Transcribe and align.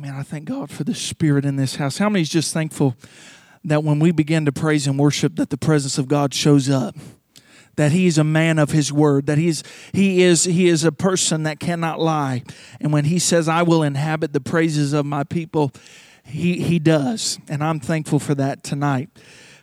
Amen. 0.00 0.14
I 0.14 0.22
thank 0.22 0.46
God 0.46 0.70
for 0.70 0.82
the 0.82 0.94
spirit 0.94 1.44
in 1.44 1.56
this 1.56 1.76
house. 1.76 1.98
How 1.98 2.08
many 2.08 2.22
is 2.22 2.30
just 2.30 2.54
thankful 2.54 2.96
that 3.62 3.84
when 3.84 3.98
we 3.98 4.12
begin 4.12 4.46
to 4.46 4.52
praise 4.52 4.86
and 4.86 4.98
worship 4.98 5.36
that 5.36 5.50
the 5.50 5.58
presence 5.58 5.98
of 5.98 6.08
God 6.08 6.32
shows 6.32 6.70
up? 6.70 6.96
That 7.76 7.92
he 7.92 8.06
is 8.06 8.16
a 8.16 8.24
man 8.24 8.58
of 8.58 8.70
his 8.70 8.90
word, 8.90 9.26
that 9.26 9.36
he's 9.36 9.62
he 9.92 10.22
is 10.22 10.44
he 10.44 10.68
is 10.68 10.84
a 10.84 10.90
person 10.90 11.42
that 11.42 11.60
cannot 11.60 12.00
lie. 12.00 12.44
And 12.80 12.94
when 12.94 13.04
he 13.04 13.18
says, 13.18 13.46
I 13.46 13.60
will 13.60 13.82
inhabit 13.82 14.32
the 14.32 14.40
praises 14.40 14.94
of 14.94 15.04
my 15.04 15.22
people, 15.22 15.70
he 16.24 16.62
he 16.62 16.78
does. 16.78 17.38
And 17.46 17.62
I'm 17.62 17.78
thankful 17.78 18.20
for 18.20 18.34
that 18.36 18.64
tonight. 18.64 19.10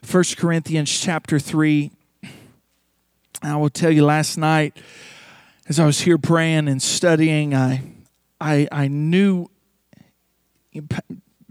First 0.04 0.38
Corinthians 0.38 0.96
chapter 1.00 1.40
three. 1.40 1.90
I 3.42 3.56
will 3.56 3.72
tell 3.72 3.90
you 3.90 4.06
last 4.06 4.38
night, 4.38 4.78
as 5.68 5.80
I 5.80 5.88
was 5.88 6.02
here 6.02 6.20
praying 6.20 6.68
and 6.68 6.80
studying, 6.80 7.56
I 7.56 7.82
I 8.40 8.68
I 8.72 8.88
knew 8.88 9.50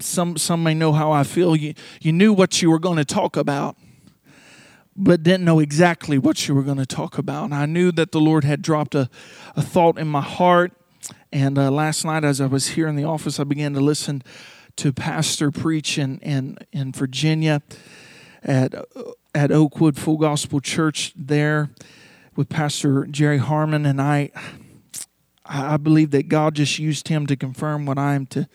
some 0.00 0.36
some 0.36 0.62
may 0.62 0.74
know 0.74 0.92
how 0.92 1.12
I 1.12 1.22
feel. 1.22 1.56
You 1.56 1.74
you 2.00 2.12
knew 2.12 2.32
what 2.32 2.60
you 2.60 2.70
were 2.70 2.78
going 2.78 2.98
to 2.98 3.04
talk 3.04 3.36
about, 3.36 3.76
but 4.94 5.22
didn't 5.22 5.44
know 5.44 5.58
exactly 5.58 6.18
what 6.18 6.46
you 6.46 6.54
were 6.54 6.62
going 6.62 6.78
to 6.78 6.86
talk 6.86 7.18
about. 7.18 7.44
And 7.44 7.54
I 7.54 7.66
knew 7.66 7.92
that 7.92 8.12
the 8.12 8.20
Lord 8.20 8.44
had 8.44 8.62
dropped 8.62 8.94
a, 8.94 9.08
a 9.54 9.62
thought 9.62 9.98
in 9.98 10.08
my 10.08 10.20
heart. 10.20 10.72
And 11.32 11.58
uh, 11.58 11.70
last 11.70 12.04
night, 12.04 12.24
as 12.24 12.40
I 12.40 12.46
was 12.46 12.68
here 12.68 12.88
in 12.88 12.96
the 12.96 13.04
office, 13.04 13.38
I 13.38 13.44
began 13.44 13.74
to 13.74 13.80
listen 13.80 14.22
to 14.76 14.92
Pastor 14.92 15.50
preach 15.50 15.98
in 15.98 16.18
in, 16.18 16.58
in 16.72 16.92
Virginia 16.92 17.62
at 18.42 18.74
at 19.34 19.50
Oakwood 19.50 19.96
Full 19.96 20.16
Gospel 20.16 20.60
Church 20.60 21.12
there 21.16 21.70
with 22.36 22.48
Pastor 22.48 23.06
Jerry 23.06 23.38
Harmon, 23.38 23.86
and 23.86 24.00
I 24.00 24.30
I 25.44 25.76
believe 25.76 26.10
that 26.10 26.28
God 26.28 26.54
just 26.54 26.78
used 26.78 27.08
him 27.08 27.26
to 27.26 27.36
confirm 27.36 27.86
what 27.86 27.98
I 27.98 28.14
am 28.14 28.26
to 28.26 28.48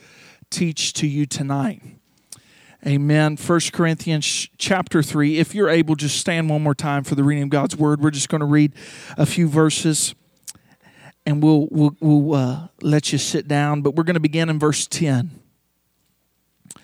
teach 0.51 0.93
to 0.93 1.07
you 1.07 1.25
tonight. 1.25 1.81
Amen. 2.85 3.37
First 3.37 3.73
Corinthians 3.73 4.49
chapter 4.57 5.01
3. 5.01 5.37
If 5.37 5.55
you're 5.55 5.69
able, 5.69 5.95
just 5.95 6.17
stand 6.17 6.49
one 6.49 6.61
more 6.61 6.75
time 6.75 7.03
for 7.03 7.15
the 7.15 7.23
reading 7.23 7.43
of 7.43 7.49
God's 7.49 7.75
word. 7.75 8.01
We're 8.01 8.11
just 8.11 8.29
going 8.29 8.41
to 8.41 8.45
read 8.45 8.73
a 9.17 9.25
few 9.25 9.47
verses 9.47 10.15
and 11.25 11.43
we'll, 11.43 11.67
we'll, 11.69 11.95
we'll 11.99 12.33
uh, 12.33 12.67
let 12.81 13.11
you 13.11 13.17
sit 13.17 13.47
down. 13.47 13.81
But 13.81 13.95
we're 13.95 14.03
going 14.03 14.15
to 14.15 14.19
begin 14.19 14.49
in 14.49 14.57
verse 14.57 14.87
10. 14.87 15.31
It 16.75 16.81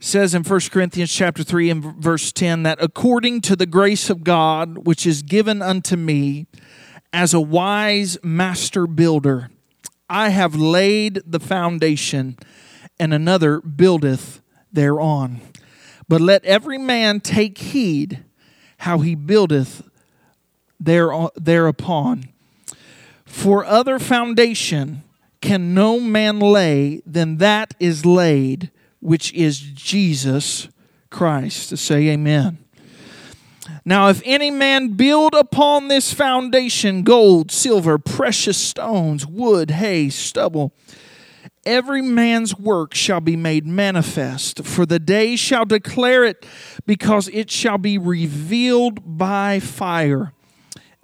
says 0.00 0.34
in 0.34 0.42
1 0.42 0.60
Corinthians 0.72 1.12
chapter 1.12 1.44
3 1.44 1.70
and 1.70 1.84
verse 2.02 2.32
10 2.32 2.64
that 2.64 2.82
according 2.82 3.42
to 3.42 3.54
the 3.54 3.66
grace 3.66 4.10
of 4.10 4.24
God 4.24 4.86
which 4.86 5.06
is 5.06 5.22
given 5.22 5.62
unto 5.62 5.96
me 5.96 6.46
as 7.12 7.32
a 7.32 7.40
wise 7.40 8.18
master 8.24 8.88
builder, 8.88 9.50
I 10.10 10.30
have 10.30 10.56
laid 10.56 11.22
the 11.24 11.38
foundation 11.38 12.36
and 13.02 13.12
another 13.12 13.60
buildeth 13.60 14.40
thereon. 14.72 15.40
But 16.08 16.20
let 16.20 16.44
every 16.44 16.78
man 16.78 17.18
take 17.18 17.58
heed 17.58 18.22
how 18.78 19.00
he 19.00 19.16
buildeth 19.16 19.82
thereupon. 20.78 22.28
For 23.24 23.64
other 23.64 23.98
foundation 23.98 25.02
can 25.40 25.74
no 25.74 25.98
man 25.98 26.38
lay 26.38 27.02
than 27.04 27.38
that 27.38 27.74
is 27.80 28.06
laid, 28.06 28.70
which 29.00 29.32
is 29.32 29.58
Jesus 29.58 30.68
Christ. 31.10 31.70
To 31.70 31.76
say 31.76 32.08
amen. 32.10 32.58
Now, 33.84 34.10
if 34.10 34.22
any 34.24 34.52
man 34.52 34.90
build 34.90 35.34
upon 35.34 35.88
this 35.88 36.14
foundation 36.14 37.02
gold, 37.02 37.50
silver, 37.50 37.98
precious 37.98 38.58
stones, 38.58 39.26
wood, 39.26 39.72
hay, 39.72 40.08
stubble, 40.08 40.72
every 41.64 42.02
man's 42.02 42.58
work 42.58 42.94
shall 42.94 43.20
be 43.20 43.36
made 43.36 43.66
manifest, 43.66 44.64
for 44.64 44.86
the 44.86 44.98
day 44.98 45.36
shall 45.36 45.64
declare 45.64 46.24
it, 46.24 46.46
because 46.86 47.28
it 47.28 47.50
shall 47.50 47.78
be 47.78 47.98
revealed 47.98 49.18
by 49.18 49.60
fire. 49.60 50.32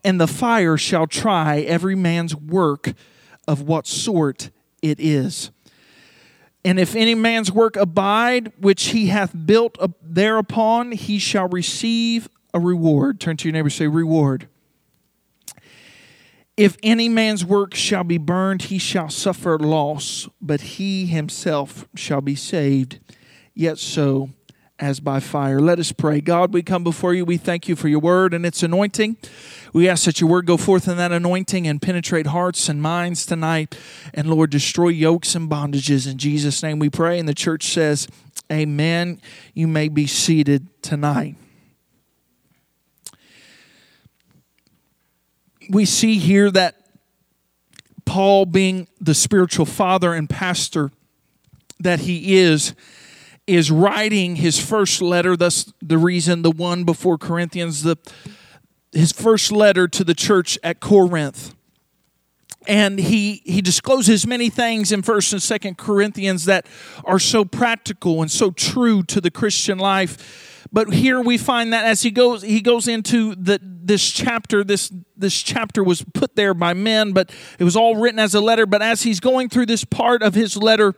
And 0.05 0.21
the 0.21 0.27
fire 0.27 0.77
shall 0.77 1.07
try 1.07 1.61
every 1.61 1.95
man's 1.95 2.35
work 2.35 2.93
of 3.47 3.63
what 3.63 3.87
sort 3.87 4.51
it 4.83 5.01
is. 5.01 5.51
And 6.65 6.79
if 6.79 6.95
any 6.95 7.15
man's 7.15 7.51
work 7.51 7.77
abide, 7.77 8.53
which 8.59 8.87
he 8.87 9.07
hath 9.07 9.33
built 9.47 9.79
thereupon, 10.03 10.93
he 10.93 11.19
shall 11.19 11.49
receive 11.49 12.29
a 12.53 12.61
reward. 12.61 13.21
Turn 13.21 13.37
to 13.39 13.49
your 13.49 13.53
neighbor 13.53 13.71
say, 13.71 13.87
Reward. 13.87 14.49
If 16.59 16.77
any 16.83 17.09
man's 17.09 17.45
work 17.45 17.73
shall 17.73 18.03
be 18.03 18.19
burned, 18.19 18.63
he 18.63 18.79
shall 18.79 19.11
suffer 19.11 19.57
loss, 19.61 20.29
but 20.43 20.61
he 20.61 21.07
himself 21.07 21.87
shall 21.95 22.21
be 22.21 22.35
saved, 22.35 22.99
yet 23.55 23.79
so 23.79 24.31
as 24.81 24.99
by 24.99 25.21
fire. 25.21 25.61
Let 25.61 25.79
us 25.79 25.93
pray. 25.93 26.21
God, 26.21 26.53
we 26.53 26.65
come 26.65 26.83
before 26.83 27.15
you. 27.15 27.25
We 27.25 27.37
thank 27.37 27.69
you 27.69 27.77
for 27.77 27.87
your 27.87 28.01
word 28.01 28.35
and 28.35 28.45
its 28.45 28.65
anointing. 28.65 29.19
We 29.73 29.89
ask 29.89 30.05
that 30.07 30.21
your 30.21 30.29
word 30.29 30.47
go 30.47 30.57
forth 30.57 30.89
in 30.89 30.97
that 30.97 31.13
anointing 31.13 31.69
and 31.69 31.81
penetrate 31.81 32.27
hearts 32.27 32.69
and 32.69 32.83
minds 32.83 33.25
tonight. 33.25 33.79
And 34.13 34.29
Lord, 34.29 34.51
destroy 34.51 34.89
yokes 34.89 35.37
and 35.37 35.49
bondages. 35.49 36.11
In 36.11 36.19
Jesus' 36.19 36.61
name 36.61 36.81
we 36.81 36.91
pray. 36.91 37.21
And 37.21 37.29
the 37.29 37.35
church 37.35 37.69
says, 37.69 38.09
Amen. 38.51 39.21
You 39.55 39.69
may 39.69 39.89
be 39.89 40.09
seated 40.09 40.67
tonight. 40.83 41.37
We 45.69 45.85
see 45.85 46.19
here 46.19 46.51
that 46.51 46.77
Paul, 48.05 48.47
being 48.47 48.89
the 49.01 49.15
spiritual 49.15 49.67
father 49.67 50.15
and 50.15 50.29
pastor 50.29 50.91
that 51.81 52.01
he 52.01 52.37
is, 52.39 52.75
is 53.47 53.71
writing 53.71 54.37
his 54.37 54.59
first 54.59 55.03
letter. 55.03 55.37
Thus, 55.37 55.73
the 55.83 55.99
reason 55.99 56.43
the 56.43 56.51
one 56.51 56.85
before 56.85 57.19
Corinthians, 57.19 57.83
the 57.83 57.97
his 58.93 59.13
first 59.13 59.53
letter 59.53 59.87
to 59.87 60.05
the 60.05 60.15
church 60.15 60.59
at 60.63 60.81
Corinth. 60.81 61.55
And 62.67 62.99
he 62.99 63.43
he 63.45 63.63
discloses 63.63 64.27
many 64.27 64.51
things 64.51 64.93
in 64.93 65.03
First 65.03 65.33
and 65.33 65.43
Second 65.43 65.79
Corinthians 65.79 66.45
that 66.47 66.67
are 67.05 67.19
so 67.19 67.45
practical 67.45 68.21
and 68.21 68.31
so 68.31 68.51
true 68.51 69.03
to 69.05 69.21
the 69.21 69.31
Christian 69.31 69.79
life 69.79 70.58
but 70.73 70.93
here 70.93 71.21
we 71.21 71.39
find 71.39 71.73
that 71.73 71.85
as 71.85 72.03
he 72.03 72.11
goes 72.11 72.43
he 72.43 72.61
goes 72.61 72.89
into 72.89 73.35
the 73.35 73.61
this 73.63 74.09
chapter 74.09 74.63
this 74.63 74.93
this 75.17 75.41
chapter 75.41 75.83
was 75.83 76.03
put 76.15 76.37
there 76.37 76.55
by 76.55 76.75
men 76.75 77.13
but 77.13 77.31
it 77.59 77.65
was 77.65 77.77
all 77.77 77.97
written 77.97 78.19
as 78.19 78.35
a 78.35 78.41
letter. 78.41 78.67
But 78.67 78.83
as 78.83 79.03
he's 79.03 79.21
going 79.21 79.49
through 79.49 79.67
this 79.67 79.85
part 79.85 80.23
of 80.23 80.35
his 80.35 80.57
letter 80.57 80.95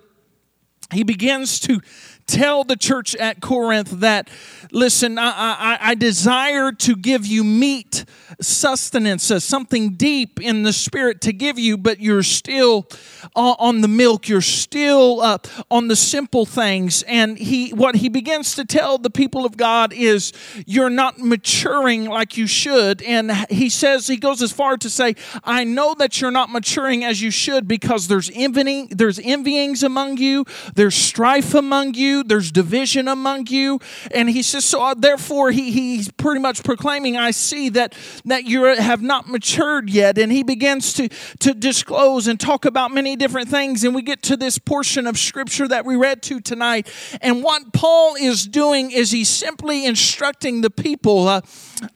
he 0.92 1.04
begins 1.04 1.60
to 1.60 1.80
tell 2.30 2.64
the 2.64 2.76
church 2.76 3.14
at 3.16 3.40
Corinth 3.40 3.90
that, 4.00 4.30
listen, 4.70 5.18
I, 5.18 5.30
I, 5.30 5.78
I 5.90 5.94
desire 5.94 6.70
to 6.72 6.94
give 6.94 7.26
you 7.26 7.42
meat, 7.42 8.04
sustenance, 8.40 9.30
uh, 9.30 9.40
something 9.40 9.94
deep 9.94 10.40
in 10.40 10.62
the 10.62 10.72
spirit 10.72 11.20
to 11.22 11.32
give 11.32 11.58
you, 11.58 11.76
but 11.76 12.00
you're 12.00 12.22
still 12.22 12.86
uh, 13.34 13.56
on 13.58 13.80
the 13.80 13.88
milk. 13.88 14.28
You're 14.28 14.40
still 14.40 15.20
uh, 15.20 15.38
on 15.70 15.88
the 15.88 15.96
simple 15.96 16.46
things. 16.46 17.02
And 17.02 17.36
he, 17.36 17.70
what 17.70 17.96
he 17.96 18.08
begins 18.08 18.54
to 18.54 18.64
tell 18.64 18.96
the 18.98 19.10
people 19.10 19.44
of 19.44 19.56
God 19.56 19.92
is, 19.92 20.32
you're 20.66 20.90
not 20.90 21.18
maturing 21.18 22.04
like 22.04 22.36
you 22.36 22.46
should. 22.46 23.02
And 23.02 23.32
he 23.50 23.68
says, 23.68 24.06
he 24.06 24.16
goes 24.16 24.40
as 24.40 24.52
far 24.52 24.76
to 24.76 24.88
say, 24.88 25.16
I 25.42 25.64
know 25.64 25.94
that 25.94 26.20
you're 26.20 26.30
not 26.30 26.50
maturing 26.50 27.04
as 27.04 27.20
you 27.20 27.30
should 27.30 27.66
because 27.66 28.06
there's 28.06 28.30
envying, 28.34 28.88
there's 28.90 29.18
envyings 29.18 29.82
among 29.82 30.18
you, 30.18 30.44
there's 30.74 30.94
strife 30.94 31.54
among 31.54 31.94
you 31.94 32.19
there's 32.22 32.50
division 32.52 33.08
among 33.08 33.46
you. 33.48 33.80
And 34.12 34.28
he 34.28 34.42
says, 34.42 34.64
so 34.64 34.82
uh, 34.82 34.94
therefore, 34.94 35.50
he, 35.50 35.70
he's 35.70 36.10
pretty 36.10 36.40
much 36.40 36.62
proclaiming, 36.62 37.16
I 37.16 37.30
see 37.30 37.68
that, 37.70 37.94
that 38.24 38.44
you 38.44 38.64
have 38.64 39.02
not 39.02 39.28
matured 39.28 39.90
yet. 39.90 40.18
And 40.18 40.30
he 40.30 40.42
begins 40.42 40.92
to, 40.94 41.08
to 41.40 41.54
disclose 41.54 42.26
and 42.26 42.38
talk 42.38 42.64
about 42.64 42.90
many 42.92 43.16
different 43.16 43.48
things. 43.48 43.84
And 43.84 43.94
we 43.94 44.02
get 44.02 44.22
to 44.24 44.36
this 44.36 44.58
portion 44.58 45.06
of 45.06 45.18
scripture 45.18 45.68
that 45.68 45.84
we 45.84 45.96
read 45.96 46.22
to 46.22 46.40
tonight. 46.40 46.90
And 47.20 47.42
what 47.42 47.72
Paul 47.72 48.14
is 48.16 48.46
doing 48.46 48.90
is 48.90 49.10
he's 49.10 49.28
simply 49.28 49.86
instructing 49.86 50.60
the 50.60 50.70
people 50.70 51.28
uh, 51.28 51.40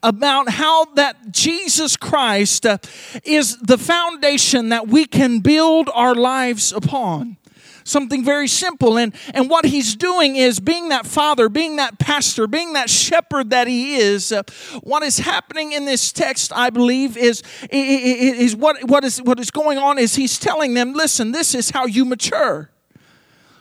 about 0.02 0.48
how 0.48 0.86
that 0.94 1.32
Jesus 1.32 1.96
Christ 1.96 2.66
uh, 2.66 2.78
is 3.24 3.56
the 3.58 3.78
foundation 3.78 4.70
that 4.70 4.88
we 4.88 5.04
can 5.04 5.40
build 5.40 5.90
our 5.92 6.14
lives 6.14 6.72
upon 6.72 7.36
something 7.84 8.24
very 8.24 8.48
simple. 8.48 8.98
And, 8.98 9.14
and 9.32 9.48
what 9.48 9.64
he's 9.64 9.94
doing 9.94 10.36
is 10.36 10.58
being 10.58 10.88
that 10.88 11.06
father, 11.06 11.48
being 11.48 11.76
that 11.76 11.98
pastor, 11.98 12.46
being 12.46 12.72
that 12.72 12.90
shepherd 12.90 13.50
that 13.50 13.68
he 13.68 13.96
is. 13.96 14.32
Uh, 14.32 14.42
what 14.82 15.02
is 15.02 15.18
happening 15.18 15.72
in 15.72 15.84
this 15.84 16.12
text, 16.12 16.52
I 16.54 16.70
believe, 16.70 17.16
is, 17.16 17.42
is 17.70 18.56
what, 18.56 18.82
what, 18.88 19.04
is, 19.04 19.22
what 19.22 19.38
is 19.38 19.50
going 19.50 19.78
on 19.78 19.98
is 19.98 20.16
he's 20.16 20.38
telling 20.38 20.74
them, 20.74 20.92
listen, 20.94 21.32
this 21.32 21.54
is 21.54 21.70
how 21.70 21.86
you 21.86 22.04
mature. 22.04 22.70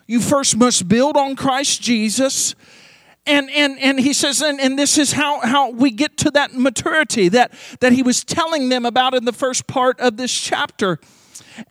You 0.08 0.20
first 0.20 0.58
must 0.58 0.88
build 0.88 1.16
on 1.16 1.36
Christ 1.36 1.82
Jesus. 1.82 2.56
And, 3.26 3.50
and, 3.52 3.80
and 3.80 4.00
he 4.00 4.12
says, 4.12 4.42
and, 4.42 4.60
and 4.60 4.78
this 4.78 4.98
is 4.98 5.14
how, 5.14 5.40
how 5.40 5.70
we 5.70 5.92
get 5.92 6.18
to 6.18 6.32
that 6.32 6.54
maturity 6.54 7.30
that, 7.30 7.54
that 7.80 7.94
he 7.94 8.04
was 8.04 8.24
telling 8.24 8.68
them 8.68 8.86
about 8.86 9.14
in 9.14 9.24
the 9.24 9.32
first 9.32 9.66
part 9.66 9.98
of 10.02 10.18
this 10.18 10.34
chapter. 10.34 11.00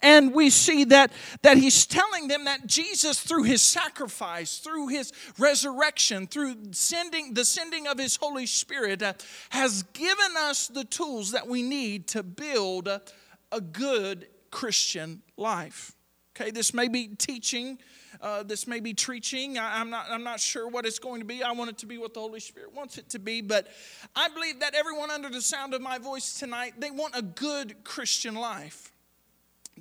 And 0.01 0.33
we 0.35 0.51
see 0.51 0.85
that, 0.85 1.13
that 1.43 1.57
he's 1.57 1.87
telling 1.87 2.29
them 2.29 2.45
that 2.45 2.67
Jesus, 2.67 3.21
through 3.21 3.45
his 3.45 3.63
sacrifice, 3.63 4.59
through 4.59 4.89
his 4.89 5.13
resurrection, 5.39 6.27
through 6.27 6.57
sending 6.73 7.35
the 7.35 7.45
sending 7.45 7.87
of 7.87 7.99
his 7.99 8.17
Holy 8.17 8.47
Spirit, 8.47 9.03
uh, 9.03 9.15
has 9.51 9.83
given 9.95 10.37
us 10.39 10.69
the 10.69 10.85
tools 10.85 11.33
that 11.33 11.47
we 11.47 11.63
need 11.63 12.09
to 12.09 12.23
build 12.23 12.89
a, 12.89 13.03
a 13.51 13.61
good 13.61 14.27
Christian 14.51 15.23
life. 15.37 15.93
Okay, 16.35 16.51
this 16.51 16.73
may 16.73 16.89
be 16.89 17.09
teaching 17.09 17.79
uh, 18.23 18.45
this 18.45 18.69
may 18.69 18.79
be 18.79 18.95
preaching. 18.95 19.59
I, 19.59 19.81
am 19.81 19.91
not, 19.91 20.07
I'm 20.09 20.23
not 20.23 20.39
sure 20.39 20.69
what 20.69 20.87
it's 20.87 21.01
going 21.01 21.21
to 21.21 21.27
be. 21.27 21.43
I 21.43 21.53
want 21.53 21.71
it 21.71 21.79
to 21.79 21.87
be 21.87 21.99
what 21.99 22.15
the 22.15 22.21
Holy 22.21 22.39
Spirit 22.39 22.73
wants 22.73 22.97
it 22.97 23.09
to 23.11 23.19
be. 23.19 23.41
But 23.41 23.67
I 24.15 24.29
believe 24.29 24.61
that 24.61 24.75
everyone 24.75 25.11
under 25.11 25.29
the 25.29 25.41
sound 25.41 25.75
of 25.75 25.83
my 25.83 25.99
voice 25.99 26.39
tonight, 26.39 26.75
they 26.79 26.91
want 26.91 27.17
a 27.17 27.23
good 27.23 27.83
Christian 27.85 28.35
life. 28.35 28.92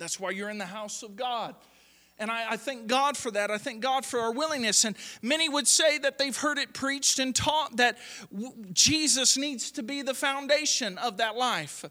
That's 0.02 0.18
why 0.18 0.30
you're 0.30 0.50
in 0.50 0.58
the 0.58 0.66
house 0.66 1.04
of 1.04 1.14
God. 1.14 1.54
And 2.18 2.28
I, 2.28 2.50
I, 2.50 2.56
thank 2.56 2.88
God 2.88 3.16
for 3.16 3.30
that. 3.30 3.52
I 3.52 3.58
thank 3.58 3.82
God 3.82 4.04
for 4.04 4.18
our 4.18 4.32
willingness. 4.32 4.84
And 4.84 4.96
many 5.22 5.48
would 5.48 5.68
say 5.68 5.98
that 5.98 6.18
they've 6.18 6.36
heard 6.36 6.58
it 6.58 6.74
preached 6.74 7.20
and 7.20 7.32
taught 7.34 7.76
that 7.76 7.98
w- 8.32 8.52
Jesus 8.72 9.36
needs 9.36 9.70
to 9.70 9.82
be 9.84 10.02
the 10.02 10.12
foundation 10.12 10.98
of 10.98 11.18
that 11.18 11.36
life. 11.36 11.84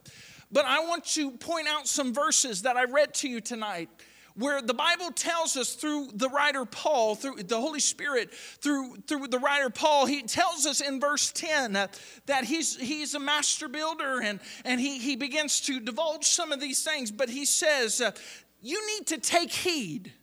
But 0.52 0.66
I 0.66 0.86
want 0.86 1.06
to 1.14 1.32
point 1.32 1.70
out 1.70 1.88
some 1.88 2.14
verses 2.14 2.64
that 2.64 2.76
I 2.76 2.84
read 2.84 3.14
to 3.16 3.30
you 3.30 3.40
tonight 3.40 3.90
where 4.36 4.62
the 4.62 4.74
Bible 4.74 5.12
tells 5.12 5.58
us 5.58 5.74
through 5.74 6.10
the 6.14 6.30
writer 6.30 6.66
Paul, 6.66 7.16
through 7.16 7.44
the 7.44 7.60
Holy 7.60 7.80
Spirit, 7.80 8.34
through, 8.34 8.98
through 9.08 9.28
the 9.28 9.40
writer 9.40 9.70
Paul, 9.70 10.06
he 10.06 10.24
tells 10.24 10.66
us 10.66 10.82
in 10.82 11.00
verse 11.00 11.32
10 11.32 11.76
uh, 11.76 11.88
that 12.28 12.46
he's, 12.46 12.78
he's 12.78 13.14
a 13.14 13.20
master 13.20 13.68
builder 13.68 14.22
and, 14.22 14.40
and 14.64 14.80
he, 14.80 15.00
he 15.00 15.16
begins 15.16 15.62
to 15.62 15.80
divulge 15.80 16.26
some 16.26 16.52
of 16.52 16.60
these 16.60 16.84
things, 16.84 17.12
but 17.12 17.30
he 17.30 17.46
says, 17.46 18.02
uh, 18.02 18.12
You 18.62 18.86
need 18.96 19.08
to 19.08 19.18
take 19.18 19.52
heed. 19.52 20.14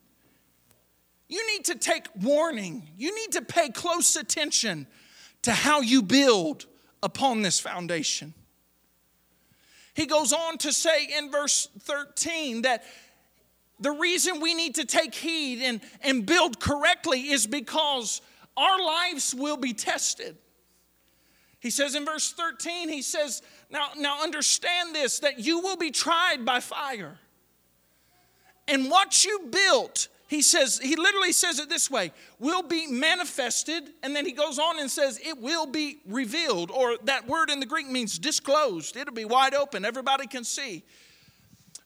You 1.28 1.46
need 1.52 1.66
to 1.66 1.74
take 1.74 2.06
warning. 2.22 2.88
You 2.96 3.14
need 3.14 3.32
to 3.32 3.42
pay 3.42 3.68
close 3.68 4.16
attention 4.16 4.86
to 5.42 5.52
how 5.52 5.82
you 5.82 6.02
build 6.02 6.66
upon 7.02 7.42
this 7.42 7.60
foundation. 7.60 8.32
He 9.94 10.06
goes 10.06 10.32
on 10.32 10.58
to 10.58 10.72
say 10.72 11.08
in 11.18 11.30
verse 11.30 11.68
13 11.80 12.62
that 12.62 12.84
the 13.80 13.90
reason 13.90 14.40
we 14.40 14.54
need 14.54 14.76
to 14.76 14.84
take 14.84 15.14
heed 15.14 15.62
and, 15.62 15.80
and 16.02 16.26
build 16.26 16.58
correctly 16.60 17.30
is 17.30 17.46
because 17.46 18.20
our 18.56 18.78
lives 18.82 19.34
will 19.34 19.56
be 19.56 19.72
tested. 19.72 20.36
He 21.60 21.70
says 21.70 21.94
in 21.94 22.04
verse 22.04 22.32
13, 22.32 22.88
he 22.88 23.02
says, 23.02 23.42
Now, 23.70 23.88
now 23.96 24.22
understand 24.22 24.94
this, 24.94 25.20
that 25.20 25.40
you 25.40 25.60
will 25.60 25.76
be 25.76 25.90
tried 25.90 26.44
by 26.44 26.60
fire. 26.60 27.18
And 28.68 28.90
what 28.90 29.24
you 29.24 29.48
built, 29.50 30.08
he 30.28 30.42
says, 30.42 30.78
he 30.78 30.94
literally 30.94 31.32
says 31.32 31.58
it 31.58 31.70
this 31.70 31.90
way, 31.90 32.12
will 32.38 32.62
be 32.62 32.86
manifested. 32.86 33.90
And 34.02 34.14
then 34.14 34.26
he 34.26 34.32
goes 34.32 34.58
on 34.58 34.78
and 34.78 34.90
says, 34.90 35.18
it 35.24 35.40
will 35.40 35.66
be 35.66 36.00
revealed. 36.06 36.70
Or 36.70 36.98
that 37.04 37.26
word 37.26 37.48
in 37.48 37.60
the 37.60 37.66
Greek 37.66 37.88
means 37.88 38.18
disclosed. 38.18 38.96
It'll 38.96 39.14
be 39.14 39.24
wide 39.24 39.54
open. 39.54 39.86
Everybody 39.86 40.26
can 40.26 40.44
see. 40.44 40.84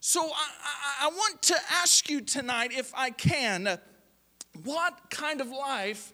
So 0.04 0.20
I, 0.20 1.06
I, 1.06 1.08
want 1.10 1.42
to 1.42 1.56
ask 1.70 2.10
you 2.10 2.22
tonight, 2.22 2.72
if 2.72 2.92
I 2.92 3.10
can, 3.10 3.78
what 4.64 5.10
kind 5.10 5.40
of 5.40 5.48
life 5.48 6.12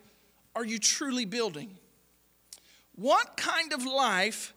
are 0.54 0.62
you 0.62 0.78
truly 0.78 1.24
building? 1.24 1.70
What 2.96 3.38
kind 3.38 3.72
of 3.72 3.86
life 3.86 4.52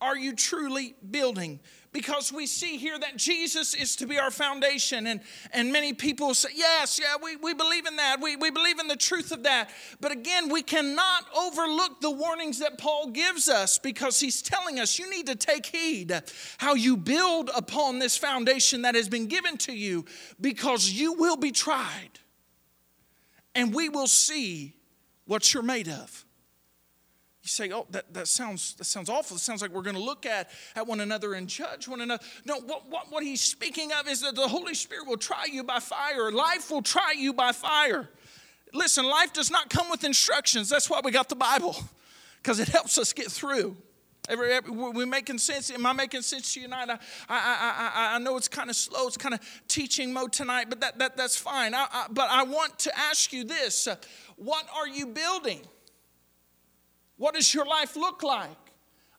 are 0.00 0.16
you 0.16 0.34
truly 0.34 0.94
building? 1.10 1.60
because 1.96 2.30
we 2.30 2.46
see 2.46 2.76
here 2.76 2.98
that 2.98 3.16
Jesus 3.16 3.72
is 3.72 3.96
to 3.96 4.06
be 4.06 4.18
our 4.18 4.30
foundation. 4.30 5.06
And, 5.06 5.22
and 5.54 5.72
many 5.72 5.94
people 5.94 6.34
say, 6.34 6.50
Yes, 6.54 7.00
yeah, 7.00 7.14
we, 7.22 7.36
we 7.36 7.54
believe 7.54 7.86
in 7.86 7.96
that. 7.96 8.18
We, 8.20 8.36
we 8.36 8.50
believe 8.50 8.78
in 8.78 8.86
the 8.86 8.96
truth 8.96 9.32
of 9.32 9.44
that. 9.44 9.70
But 9.98 10.12
again, 10.12 10.50
we 10.50 10.62
cannot 10.62 11.24
overlook 11.34 12.02
the 12.02 12.10
warnings 12.10 12.58
that 12.58 12.76
Paul 12.76 13.12
gives 13.12 13.48
us 13.48 13.78
because 13.78 14.20
he's 14.20 14.42
telling 14.42 14.78
us 14.78 14.98
you 14.98 15.08
need 15.08 15.26
to 15.26 15.36
take 15.36 15.64
heed 15.64 16.20
how 16.58 16.74
you 16.74 16.98
build 16.98 17.50
upon 17.56 17.98
this 17.98 18.18
foundation 18.18 18.82
that 18.82 18.94
has 18.94 19.08
been 19.08 19.26
given 19.26 19.56
to 19.58 19.72
you 19.72 20.04
because 20.38 20.90
you 20.90 21.14
will 21.14 21.38
be 21.38 21.50
tried 21.50 22.20
and 23.54 23.74
we 23.74 23.88
will 23.88 24.06
see 24.06 24.74
what 25.24 25.54
you're 25.54 25.62
made 25.62 25.88
of. 25.88 26.25
You 27.46 27.50
say, 27.50 27.70
oh, 27.72 27.86
that, 27.90 28.12
that, 28.12 28.26
sounds, 28.26 28.74
that 28.74 28.86
sounds 28.86 29.08
awful. 29.08 29.36
It 29.36 29.40
sounds 29.40 29.62
like 29.62 29.70
we're 29.70 29.82
going 29.82 29.94
to 29.94 30.02
look 30.02 30.26
at, 30.26 30.50
at 30.74 30.84
one 30.84 30.98
another 30.98 31.34
and 31.34 31.46
judge 31.46 31.86
one 31.86 32.00
another. 32.00 32.20
No, 32.44 32.58
what, 32.58 32.90
what, 32.90 33.12
what 33.12 33.22
he's 33.22 33.40
speaking 33.40 33.92
of 33.92 34.08
is 34.08 34.20
that 34.22 34.34
the 34.34 34.48
Holy 34.48 34.74
Spirit 34.74 35.06
will 35.06 35.16
try 35.16 35.44
you 35.48 35.62
by 35.62 35.78
fire. 35.78 36.32
Life 36.32 36.72
will 36.72 36.82
try 36.82 37.12
you 37.16 37.32
by 37.32 37.52
fire. 37.52 38.08
Listen, 38.74 39.04
life 39.04 39.32
does 39.32 39.48
not 39.48 39.70
come 39.70 39.88
with 39.88 40.02
instructions. 40.02 40.68
That's 40.68 40.90
why 40.90 41.00
we 41.04 41.12
got 41.12 41.28
the 41.28 41.36
Bible, 41.36 41.76
because 42.42 42.58
it 42.58 42.66
helps 42.66 42.98
us 42.98 43.12
get 43.12 43.30
through. 43.30 43.76
Every, 44.28 44.52
every, 44.52 44.72
we're 44.72 45.06
making 45.06 45.38
sense. 45.38 45.70
Am 45.70 45.86
I 45.86 45.92
making 45.92 46.22
sense 46.22 46.52
to 46.54 46.60
you 46.60 46.66
tonight? 46.66 46.90
I, 46.90 46.98
I, 47.28 47.92
I, 47.94 48.14
I 48.16 48.18
know 48.18 48.36
it's 48.36 48.48
kind 48.48 48.70
of 48.70 48.74
slow. 48.74 49.06
It's 49.06 49.16
kind 49.16 49.36
of 49.36 49.40
teaching 49.68 50.12
mode 50.12 50.32
tonight, 50.32 50.66
but 50.68 50.80
that, 50.80 50.98
that, 50.98 51.16
that's 51.16 51.36
fine. 51.36 51.76
I, 51.76 51.86
I, 51.92 52.06
but 52.10 52.28
I 52.28 52.42
want 52.42 52.76
to 52.80 52.98
ask 52.98 53.32
you 53.32 53.44
this 53.44 53.86
What 54.34 54.66
are 54.76 54.88
you 54.88 55.06
building? 55.06 55.60
What 57.16 57.34
does 57.34 57.52
your 57.52 57.66
life 57.66 57.96
look 57.96 58.22
like? 58.22 58.66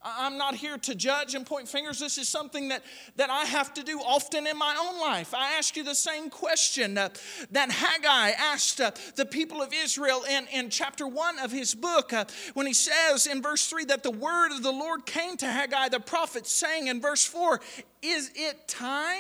I'm 0.04 0.38
not 0.38 0.56
here 0.56 0.78
to 0.78 0.96
judge 0.96 1.36
and 1.36 1.46
point 1.46 1.68
fingers. 1.68 2.00
This 2.00 2.18
is 2.18 2.30
something 2.30 2.70
that, 2.70 2.84
that 3.16 3.30
I 3.30 3.46
have 3.46 3.74
to 3.74 3.84
do 3.84 4.00
often 4.00 4.48
in 4.48 4.58
my 4.58 4.76
own 4.80 5.00
life. 5.00 5.34
I 5.34 5.54
ask 5.54 5.76
you 5.76 5.84
the 5.84 5.96
same 5.96 6.30
question 6.30 6.98
uh, 6.98 7.10
that 7.52 7.72
Haggai 7.72 8.30
asked 8.32 8.80
uh, 8.80 8.92
the 9.16 9.26
people 9.26 9.62
of 9.62 9.74
Israel 9.74 10.24
in, 10.30 10.48
in 10.54 10.70
chapter 10.70 11.08
1 11.08 11.40
of 11.40 11.52
his 11.52 11.74
book 11.74 12.14
uh, 12.14 12.26
when 12.54 12.68
he 12.68 12.74
says 12.74 13.28
in 13.28 13.42
verse 13.42 13.68
3 13.68 13.86
that 13.86 14.04
the 14.04 14.12
word 14.12 14.52
of 14.52 14.64
the 14.64 14.72
Lord 14.72 15.06
came 15.06 15.36
to 15.38 15.48
Haggai 15.48 15.90
the 15.90 16.00
prophet, 16.00 16.48
saying 16.48 16.88
in 16.88 17.02
verse 17.02 17.26
4, 17.26 17.60
Is 18.02 18.32
it 18.36 18.68
time? 18.68 19.20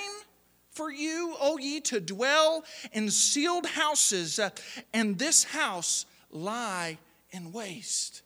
For 0.69 0.91
you, 0.91 1.35
O 1.39 1.57
ye, 1.57 1.79
to 1.81 2.00
dwell 2.00 2.63
in 2.94 3.09
sealed 3.09 3.65
houses, 3.65 4.38
uh, 4.38 4.51
and 4.94 5.18
this 5.18 5.44
house 5.44 6.06
lie 6.29 7.00
in 7.31 7.51
waste. 7.51 8.21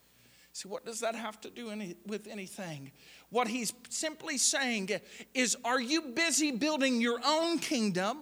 See, 0.62 0.70
what 0.70 0.86
does 0.86 1.00
that 1.00 1.16
have 1.16 1.42
to 1.42 1.50
do 1.50 1.72
any, 1.72 1.96
with 2.06 2.28
anything? 2.28 2.92
What 3.32 3.48
he's 3.48 3.74
simply 3.90 4.38
saying 4.38 4.92
is 5.34 5.58
Are 5.66 5.82
you 5.82 6.02
busy 6.14 6.52
building 6.52 7.02
your 7.02 7.20
own 7.26 7.58
kingdom, 7.58 8.20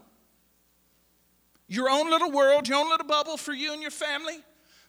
your 1.67 1.89
own 1.89 2.09
little 2.09 2.31
world, 2.31 2.69
your 2.69 2.77
own 2.77 2.89
little 2.89 3.07
bubble 3.07 3.35
for 3.35 3.51
you 3.51 3.73
and 3.73 3.81
your 3.81 3.91
family? 3.91 4.37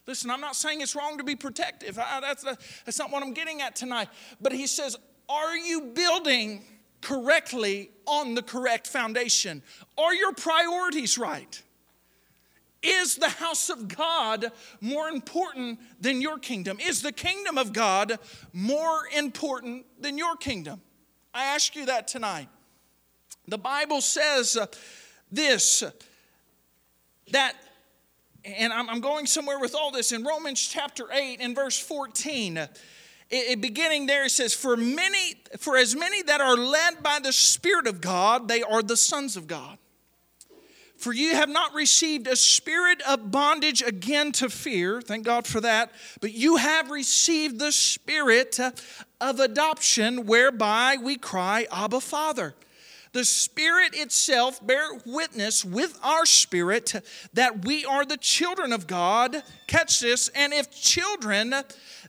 Listen, 0.07 0.29
I'm 0.29 0.39
not 0.39 0.55
saying 0.55 0.79
it's 0.79 0.95
wrong 0.95 1.17
to 1.17 1.25
be 1.25 1.35
protective. 1.35 1.99
I, 1.99 2.21
that's, 2.21 2.43
that's 2.85 2.97
not 2.97 3.11
what 3.11 3.21
I'm 3.21 3.33
getting 3.33 3.61
at 3.61 3.75
tonight. 3.75 4.07
But 4.39 4.53
he 4.53 4.65
says, 4.65 4.95
Are 5.27 5.57
you 5.57 5.91
building 5.93 6.63
correctly 7.01 7.89
on 8.05 8.33
the 8.33 8.43
correct 8.43 8.87
foundation? 8.87 9.61
Are 9.97 10.15
your 10.15 10.31
priorities 10.31 11.17
right? 11.17 11.61
Is 12.83 13.15
the 13.15 13.29
house 13.29 13.69
of 13.69 13.87
God 13.87 14.51
more 14.79 15.07
important 15.07 15.79
than 15.99 16.19
your 16.19 16.39
kingdom? 16.39 16.79
Is 16.79 17.01
the 17.01 17.11
kingdom 17.11 17.57
of 17.57 17.73
God 17.73 18.17
more 18.53 19.03
important 19.15 19.85
than 20.01 20.17
your 20.17 20.35
kingdom? 20.35 20.81
I 21.33 21.45
ask 21.45 21.75
you 21.75 21.85
that 21.85 22.07
tonight. 22.07 22.49
The 23.47 23.57
Bible 23.57 24.01
says 24.01 24.57
uh, 24.57 24.65
this 25.31 25.83
that, 27.31 27.55
and 28.43 28.73
I'm, 28.73 28.99
going 28.99 29.25
somewhere 29.25 29.59
with 29.59 29.75
all 29.75 29.91
this 29.91 30.11
in 30.11 30.23
Romans 30.23 30.65
chapter 30.65 31.05
8 31.11 31.37
and 31.39 31.55
verse 31.55 31.79
14. 31.79 32.67
It, 33.29 33.61
beginning 33.61 34.07
there, 34.07 34.25
it 34.25 34.31
says, 34.31 34.53
for, 34.53 34.75
many, 34.75 35.35
for 35.57 35.77
as 35.77 35.95
many 35.95 36.21
that 36.23 36.41
are 36.41 36.57
led 36.57 37.01
by 37.01 37.19
the 37.23 37.31
Spirit 37.31 37.87
of 37.87 38.01
God, 38.01 38.47
they 38.47 38.61
are 38.61 38.83
the 38.83 38.97
sons 38.97 39.37
of 39.37 39.47
God. 39.47 39.77
For 41.01 41.13
you 41.13 41.33
have 41.33 41.49
not 41.49 41.73
received 41.73 42.27
a 42.27 42.35
spirit 42.35 43.01
of 43.09 43.31
bondage 43.31 43.81
again 43.81 44.31
to 44.33 44.51
fear, 44.51 45.01
thank 45.01 45.25
God 45.25 45.47
for 45.47 45.59
that, 45.59 45.91
but 46.21 46.31
you 46.31 46.57
have 46.57 46.91
received 46.91 47.57
the 47.57 47.71
spirit 47.71 48.59
of 49.19 49.39
adoption 49.39 50.27
whereby 50.27 50.97
we 51.01 51.17
cry, 51.17 51.65
Abba, 51.71 52.01
Father. 52.01 52.53
The 53.13 53.25
Spirit 53.25 53.95
itself 53.95 54.65
bear 54.65 54.87
witness 55.03 55.65
with 55.65 55.99
our 56.03 56.27
spirit 56.27 56.93
that 57.33 57.65
we 57.65 57.83
are 57.83 58.05
the 58.05 58.15
children 58.15 58.71
of 58.71 58.85
God. 58.85 59.41
Catch 59.65 60.01
this, 60.01 60.27
and 60.29 60.53
if 60.53 60.69
children, 60.69 61.53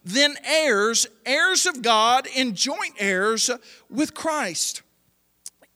then 0.04 0.36
heirs, 0.44 1.06
heirs 1.24 1.64
of 1.64 1.80
God, 1.80 2.28
and 2.36 2.54
joint 2.54 2.94
heirs 2.98 3.50
with 3.88 4.12
Christ 4.12 4.82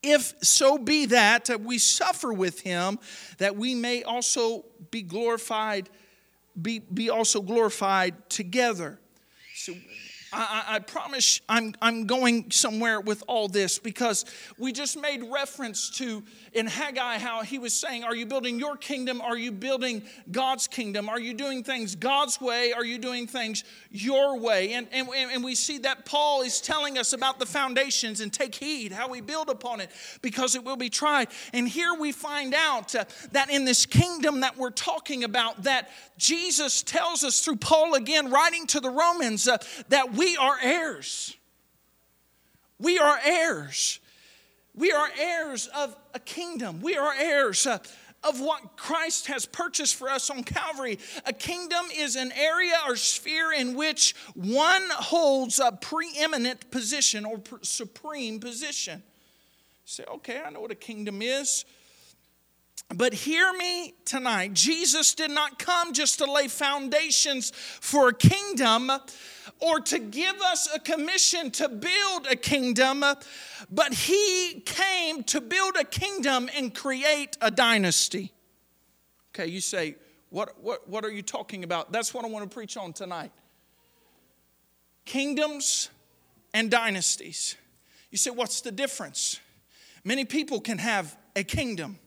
if 0.03 0.33
so 0.43 0.77
be 0.77 1.07
that 1.07 1.49
uh, 1.49 1.57
we 1.57 1.77
suffer 1.77 2.31
with 2.31 2.61
him, 2.61 2.99
that 3.37 3.55
we 3.55 3.75
may 3.75 4.03
also 4.03 4.65
be 4.91 5.01
glorified, 5.01 5.89
be, 6.61 6.79
be 6.79 7.09
also 7.09 7.41
glorified 7.41 8.29
together. 8.29 8.99
So 9.55 9.73
I, 10.33 10.63
I, 10.67 10.79
promise 10.79 11.39
I'm, 11.47 11.73
I'm 11.81 12.05
going 12.05 12.51
somewhere 12.51 12.99
with 12.99 13.23
all 13.27 13.47
this 13.47 13.79
because 13.79 14.25
we 14.57 14.73
just 14.73 14.99
made 14.99 15.23
reference 15.31 15.89
to 15.91 16.23
in 16.51 16.67
Haggai 16.67 17.17
how 17.17 17.43
he 17.43 17.59
was 17.59 17.73
saying, 17.73 18.03
Are 18.03 18.15
you 18.15 18.25
building 18.25 18.59
your 18.59 18.75
kingdom? 18.75 19.21
Are 19.21 19.37
you 19.37 19.51
building 19.51 20.03
God's 20.29 20.67
kingdom? 20.67 21.07
Are 21.07 21.19
you 21.19 21.33
doing 21.33 21.63
things 21.63 21.95
God's 21.95 22.41
way? 22.41 22.73
Are 22.73 22.83
you 22.83 22.97
doing 22.97 23.27
things 23.27 23.63
your 23.89 24.37
way? 24.37 24.73
And, 24.73 24.87
and, 24.91 25.07
and 25.09 25.43
we 25.43 25.55
see 25.55 25.77
that 25.79 26.05
Paul 26.05 26.41
is 26.41 26.59
telling 26.59 26.97
us 26.97 27.13
about 27.13 27.39
the 27.39 27.45
foundations 27.45 28.19
and 28.19 28.33
take 28.33 28.55
heed 28.55 28.91
how 28.91 29.09
we 29.09 29.21
build 29.21 29.49
upon 29.49 29.79
it 29.79 29.91
because 30.21 30.55
it 30.55 30.63
will 30.63 30.77
be 30.77 30.89
tried. 30.89 31.29
And 31.53 31.67
here 31.67 31.93
we 31.93 32.11
find 32.11 32.53
out 32.53 32.95
uh, 32.95 33.05
that 33.31 33.49
in 33.49 33.63
this 33.63 33.85
kingdom 33.85 34.41
that 34.41 34.57
we're 34.57 34.71
talking 34.71 35.23
about, 35.23 35.63
that 35.63 35.89
Jesus 36.17 36.83
tells 36.83 37.23
us 37.23 37.45
through 37.45 37.57
Paul 37.57 37.93
again, 37.93 38.29
writing 38.29 38.67
to 38.67 38.79
the 38.79 38.89
Romans, 38.89 39.47
uh, 39.47 39.57
that 39.89 40.16
we 40.17 40.35
are 40.37 40.57
heirs. 40.61 41.37
We 42.79 42.97
are 42.97 43.19
heirs. 43.23 43.99
We 44.75 44.91
are 44.91 45.09
heirs 45.19 45.67
of 45.75 45.95
a 46.13 46.19
kingdom. 46.19 46.81
We 46.81 46.95
are 46.95 47.13
heirs 47.13 47.65
uh, 47.65 47.79
of 48.23 48.39
what 48.41 48.77
Christ 48.77 49.27
has 49.27 49.45
purchased 49.45 49.95
for 49.95 50.09
us 50.09 50.29
on 50.29 50.43
Calvary. 50.43 50.99
A 51.25 51.33
kingdom 51.33 51.85
is 51.95 52.15
an 52.15 52.31
area 52.33 52.75
or 52.87 52.95
sphere 52.95 53.53
in 53.53 53.75
which 53.75 54.15
one 54.35 54.83
holds 54.89 55.59
a 55.59 55.71
preeminent 55.71 56.69
position 56.71 57.25
or 57.25 57.41
supreme 57.61 58.39
position. 58.39 59.01
say, 59.85 60.03
okay, 60.15 60.41
I 60.45 60.49
know 60.49 60.61
what 60.61 60.71
a 60.71 60.75
kingdom 60.75 61.21
is. 61.21 61.65
But 62.95 63.13
hear 63.13 63.51
me 63.53 63.95
tonight. 64.05 64.53
Jesus 64.53 65.13
did 65.13 65.31
not 65.31 65.59
come 65.59 65.91
just 65.91 66.19
to 66.19 66.31
lay 66.31 66.47
foundations 66.47 67.51
for 67.53 68.09
a 68.09 68.13
kingdom 68.13 68.89
or 69.59 69.79
to 69.81 69.99
give 69.99 70.39
us 70.41 70.69
a 70.73 70.79
commission 70.79 71.51
to 71.51 71.67
build 71.67 72.27
a 72.29 72.35
kingdom, 72.35 73.03
but 73.69 73.93
he 73.93 74.61
came 74.65 75.23
to 75.23 75.41
build 75.41 75.75
a 75.75 75.83
kingdom 75.83 76.49
and 76.55 76.73
create 76.73 77.37
a 77.41 77.51
dynasty. 77.51 78.31
Okay, 79.33 79.47
you 79.47 79.59
say, 79.59 79.95
what, 80.29 80.61
what, 80.61 80.87
what 80.87 81.03
are 81.03 81.11
you 81.11 81.21
talking 81.21 81.63
about? 81.63 81.91
That's 81.91 82.13
what 82.13 82.23
I 82.23 82.29
want 82.29 82.49
to 82.49 82.53
preach 82.53 82.77
on 82.77 82.93
tonight. 82.93 83.31
Kingdoms 85.05 85.89
and 86.53 86.71
dynasties. 86.71 87.55
You 88.11 88.17
say, 88.17 88.29
what's 88.29 88.61
the 88.61 88.71
difference? 88.71 89.39
Many 90.03 90.23
people 90.23 90.61
can 90.61 90.77
have 90.77 91.17
a 91.35 91.43
kingdom 91.43 91.99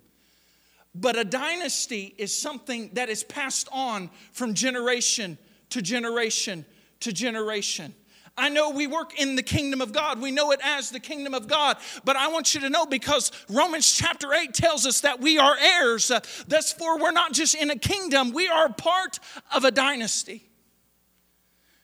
but 0.95 1.17
a 1.17 1.25
dynasty 1.25 2.15
is 2.19 2.37
something 2.37 2.91
that 2.95 3.09
is 3.09 3.23
passed 3.23 3.69
on 3.71 4.11
from 4.33 4.55
generation 4.55 5.39
to 5.71 5.81
generation 5.81 6.65
to 7.01 7.13
generation. 7.13 7.95
I 8.37 8.49
know 8.49 8.71
we 8.71 8.87
work 8.87 9.19
in 9.19 9.37
the 9.37 9.43
kingdom 9.43 9.81
of 9.81 9.93
God. 9.93 10.21
We 10.21 10.31
know 10.31 10.51
it 10.51 10.61
as 10.63 10.91
the 10.91 11.01
kingdom 11.01 11.35
of 11.35 11.47
God. 11.47 11.77
But 12.05 12.17
I 12.17 12.29
want 12.29 12.55
you 12.55 12.61
to 12.61 12.71
know 12.71 12.87
because 12.87 13.33
Romans 13.49 13.93
chapter 13.93 14.33
8 14.33 14.55
tells 14.55 14.87
us 14.87 15.03
that 15.03 15.21
we 15.21 15.39
are 15.39 15.57
heirs. 15.59 16.11
Uh, 16.11 16.21
thus, 16.49 16.73
for 16.73 16.99
we're 16.99 17.11
not 17.11 17.33
just 17.33 17.55
in 17.55 17.71
a 17.71 17.77
kingdom, 17.77 18.33
we 18.33 18.49
are 18.49 18.73
part 18.73 19.19
of 19.55 19.65
a 19.65 19.71
dynasty. 19.71 20.50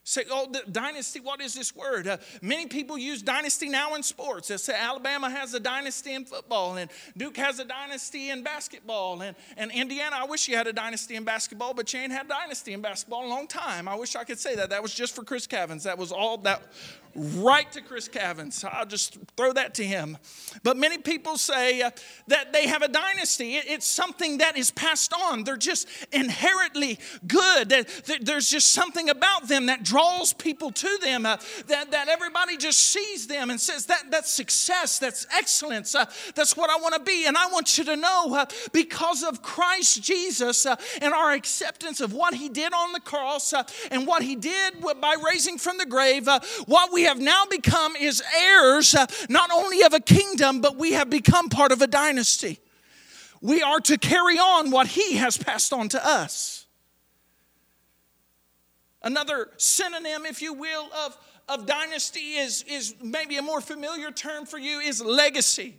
Say, 0.08 0.22
oh, 0.30 0.46
dynasty, 0.70 1.18
what 1.18 1.40
is 1.40 1.52
this 1.52 1.75
word? 1.75 2.06
Uh, 2.06 2.18
many 2.40 2.66
people 2.66 2.96
use 2.96 3.22
dynasty 3.22 3.68
now 3.68 3.96
in 3.96 4.04
sports. 4.04 4.46
They 4.46 4.56
say 4.56 4.76
Alabama 4.78 5.28
has 5.28 5.52
a 5.52 5.58
dynasty 5.58 6.14
in 6.14 6.25
football, 6.25 6.76
and 6.76 6.88
Duke 7.16 7.36
has 7.38 7.58
a 7.58 7.64
dynasty 7.64 8.30
in 8.30 8.44
basketball, 8.44 9.20
and, 9.22 9.34
and 9.56 9.72
Indiana, 9.72 10.14
I 10.20 10.25
wish 10.25 10.46
you 10.46 10.56
had 10.56 10.68
a 10.68 10.72
dynasty 10.72 11.16
in 11.16 11.25
basketball, 11.25 11.75
but 11.75 11.92
you 11.92 11.98
ain't 11.98 12.12
had 12.12 12.28
dynasty 12.28 12.72
in 12.72 12.82
basketball 12.82 13.26
a 13.26 13.28
long 13.28 13.48
time. 13.48 13.88
I 13.88 13.96
wish 13.96 14.14
I 14.14 14.22
could 14.22 14.38
say 14.38 14.54
that. 14.54 14.70
That 14.70 14.80
was 14.80 14.94
just 14.94 15.12
for 15.12 15.25
Chris 15.25 15.44
Cavins. 15.44 15.82
That 15.82 15.98
was 15.98 16.12
all 16.12 16.38
that 16.38 16.62
right 17.16 17.70
to 17.73 17.80
Chris 17.80 18.08
Cavins. 18.08 18.64
I'll 18.64 18.87
just 18.87 19.18
throw 19.37 19.52
that 19.52 19.75
to 19.75 19.85
him. 19.85 20.18
But 20.62 20.76
many 20.76 20.99
people 20.99 21.38
say 21.38 21.82
uh, 21.82 21.90
that 22.28 22.52
they 22.52 22.66
have 22.66 22.82
a 22.82 22.88
dynasty. 22.88 23.56
It, 23.56 23.64
it's 23.68 23.87
something 23.87 24.38
that 24.38 24.56
is 24.56 24.70
passed 24.70 25.12
on. 25.12 25.44
They're 25.44 25.56
just 25.56 25.88
inherently 26.12 26.99
good. 27.26 27.70
There's 28.20 28.50
just 28.50 28.73
something 28.73 29.08
about 29.08 29.49
them 29.49 29.66
that 29.66 29.82
draws 29.82 30.32
people 30.32 30.70
to 30.73 30.99
them, 31.02 31.26
uh, 31.26 31.37
that, 31.68 31.90
that 31.92 32.08
everybody 32.08 32.56
just 32.56 32.78
sees 32.78 33.26
them 33.26 33.50
and 33.50 33.61
says, 33.61 33.87
that, 33.87 34.11
that's 34.11 34.30
success, 34.30 34.99
that's 34.99 35.26
excellence, 35.35 35.94
uh, 35.94 36.04
that's 36.35 36.56
what 36.56 36.70
I 36.70 36.76
want 36.76 36.94
to 36.94 37.00
be. 37.00 37.26
And 37.26 37.37
I 37.37 37.46
want 37.46 37.78
you 37.78 37.85
to 37.85 37.96
know 37.96 38.44
because 38.73 39.23
of 39.23 39.42
Christ 39.42 40.02
Jesus 40.02 40.66
and 40.66 41.14
our 41.14 41.32
acceptance 41.32 42.00
of 42.00 42.12
what 42.12 42.35
he 42.35 42.49
did 42.49 42.73
on 42.73 42.92
the 42.92 43.00
cross 43.00 43.54
and 43.90 44.06
what 44.06 44.23
he 44.23 44.37
did 44.37 44.80
by 45.00 45.16
raising 45.25 45.58
from 45.58 45.78
the 45.78 45.87
grave, 45.87 46.28
what 46.66 46.92
we 46.92 47.05
have 47.06 47.20
now 47.20 47.44
become 47.46 47.96
is 47.96 48.22
heirs 48.38 48.94
uh, 48.94 49.06
not 49.28 49.50
only 49.52 49.82
of 49.82 49.94
a 49.94 50.00
kingdom, 50.00 50.60
but 50.60 50.76
we 50.76 50.92
have 50.92 51.10
become 51.10 51.48
part 51.48 51.72
of 51.72 51.82
a 51.82 51.86
dynasty. 51.86 52.60
We 53.40 53.62
are 53.62 53.80
to 53.80 53.98
carry 53.98 54.38
on 54.38 54.70
what 54.70 54.88
he 54.88 55.16
has 55.16 55.36
passed 55.36 55.72
on 55.72 55.88
to 55.90 56.06
us. 56.06 56.66
Another 59.02 59.50
synonym, 59.56 60.26
if 60.26 60.42
you 60.42 60.52
will, 60.52 60.88
of, 61.04 61.16
of 61.48 61.66
dynasty 61.66 62.36
is, 62.38 62.64
is 62.68 62.94
maybe 63.02 63.36
a 63.36 63.42
more 63.42 63.60
familiar 63.60 64.10
term 64.10 64.46
for 64.46 64.58
you 64.58 64.80
is 64.80 65.02
legacy. 65.02 65.76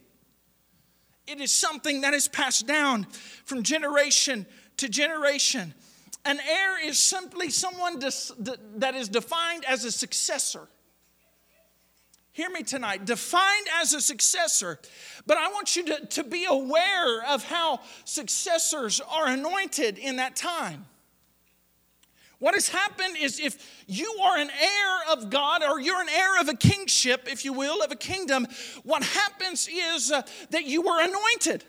It 1.25 1.41
is 1.41 1.51
something 1.51 2.01
that 2.01 2.13
is 2.13 2.29
passed 2.29 2.67
down 2.67 3.05
from 3.43 3.63
generation 3.63 4.46
to 4.77 4.88
generation. 4.88 5.74
An 6.24 6.39
heir 6.39 6.88
is 6.88 6.98
simply 7.00 7.50
someone 7.50 8.00
dis, 8.00 8.31
that 8.77 8.96
is 8.96 9.10
defined 9.10 9.65
as 9.65 9.84
a 9.84 9.91
successor 9.91 10.69
hear 12.38 12.51
me 12.51 12.62
tonight, 12.62 13.03
defined 13.03 13.65
as 13.82 13.96
a 13.96 14.00
successor. 14.00 14.77
But 15.25 15.38
I 15.38 15.48
want 15.48 15.75
you 15.75 15.86
to, 15.86 16.06
to 16.06 16.24
be 16.24 16.46
aware 16.48 17.25
of 17.25 17.44
how 17.44 17.79
successors 18.06 19.01
are 19.01 19.27
anointed 19.27 19.98
in 19.98 20.17
that 20.17 20.36
time. 20.36 20.86
What 22.38 22.53
has 22.53 22.70
happened 22.70 23.17
is 23.20 23.39
if 23.39 23.84
you 23.88 24.20
are 24.24 24.38
an 24.38 24.51
heir 24.51 25.13
of 25.13 25.32
God 25.32 25.63
or 25.63 25.79
you're 25.79 26.00
an 26.00 26.10
heir 26.10 26.39
of 26.39 26.48
a 26.48 26.53
kingship, 26.53 27.24
if 27.25 27.44
you 27.44 27.53
will, 27.53 27.82
of 27.82 27.91
a 27.91 27.96
kingdom, 27.96 28.46
what 28.84 29.01
happens 29.03 29.67
is 29.67 30.12
uh, 30.12 30.22
that 30.51 30.65
you 30.65 30.84
were 30.84 31.01
anointed. 31.01 31.63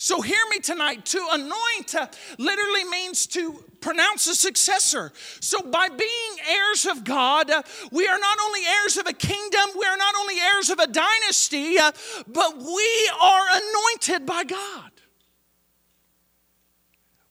So, 0.00 0.20
hear 0.20 0.38
me 0.48 0.60
tonight. 0.60 1.04
To 1.06 1.26
anoint 1.32 1.92
uh, 1.96 2.06
literally 2.38 2.84
means 2.84 3.26
to 3.28 3.64
pronounce 3.80 4.28
a 4.28 4.36
successor. 4.36 5.12
So, 5.40 5.60
by 5.60 5.88
being 5.88 6.32
heirs 6.48 6.86
of 6.86 7.02
God, 7.02 7.50
uh, 7.50 7.64
we 7.90 8.06
are 8.06 8.18
not 8.18 8.38
only 8.40 8.60
heirs 8.64 8.96
of 8.96 9.08
a 9.08 9.12
kingdom, 9.12 9.70
we 9.76 9.84
are 9.84 9.96
not 9.96 10.14
only 10.14 10.38
heirs 10.38 10.70
of 10.70 10.78
a 10.78 10.86
dynasty, 10.86 11.78
uh, 11.78 11.90
but 12.28 12.58
we 12.58 13.10
are 13.20 13.46
anointed 13.50 14.24
by 14.24 14.44
God. 14.44 14.92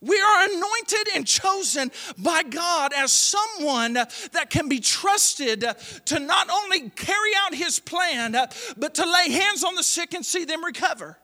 We 0.02 0.20
are 0.20 0.50
anointed 0.50 1.08
and 1.16 1.26
chosen 1.26 1.90
by 2.18 2.44
God 2.44 2.92
as 2.94 3.14
someone 3.14 3.94
that 3.94 4.50
can 4.50 4.68
be 4.68 4.82
trusted 4.82 5.64
to 6.06 6.20
not 6.20 6.50
only 6.50 6.90
carry 6.90 7.32
out 7.46 7.56
His 7.56 7.80
plan, 7.80 8.34
but 8.76 8.96
to 8.96 9.06
lay 9.10 9.32
hands 9.32 9.64
on 9.64 9.76
the 9.76 9.84
sick 9.84 10.14
and 10.14 10.26
see 10.26 10.44
them 10.44 10.66
recover 10.66 11.18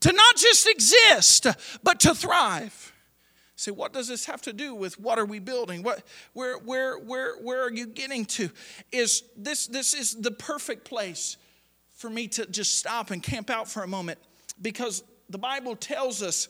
to 0.00 0.12
not 0.12 0.36
just 0.36 0.68
exist, 0.68 1.46
but 1.82 2.00
to 2.00 2.14
thrive. 2.14 2.92
Say, 3.60 3.72
what 3.72 3.92
does 3.92 4.08
this 4.08 4.24
have 4.24 4.40
to 4.42 4.54
do 4.54 4.74
with 4.74 4.98
what 4.98 5.18
are 5.18 5.26
we 5.26 5.38
building? 5.38 5.82
What, 5.82 6.02
where, 6.32 6.56
where, 6.56 6.98
where, 6.98 7.34
where 7.36 7.62
are 7.62 7.70
you 7.70 7.86
getting 7.86 8.24
to? 8.26 8.48
Is 8.90 9.22
this, 9.36 9.66
this 9.66 9.92
is 9.92 10.14
the 10.14 10.30
perfect 10.30 10.84
place 10.84 11.36
for 11.96 12.08
me 12.08 12.26
to 12.28 12.46
just 12.46 12.78
stop 12.78 13.10
and 13.10 13.22
camp 13.22 13.50
out 13.50 13.68
for 13.68 13.82
a 13.82 13.86
moment 13.86 14.18
because 14.62 15.04
the 15.28 15.36
Bible 15.36 15.76
tells 15.76 16.22
us 16.22 16.48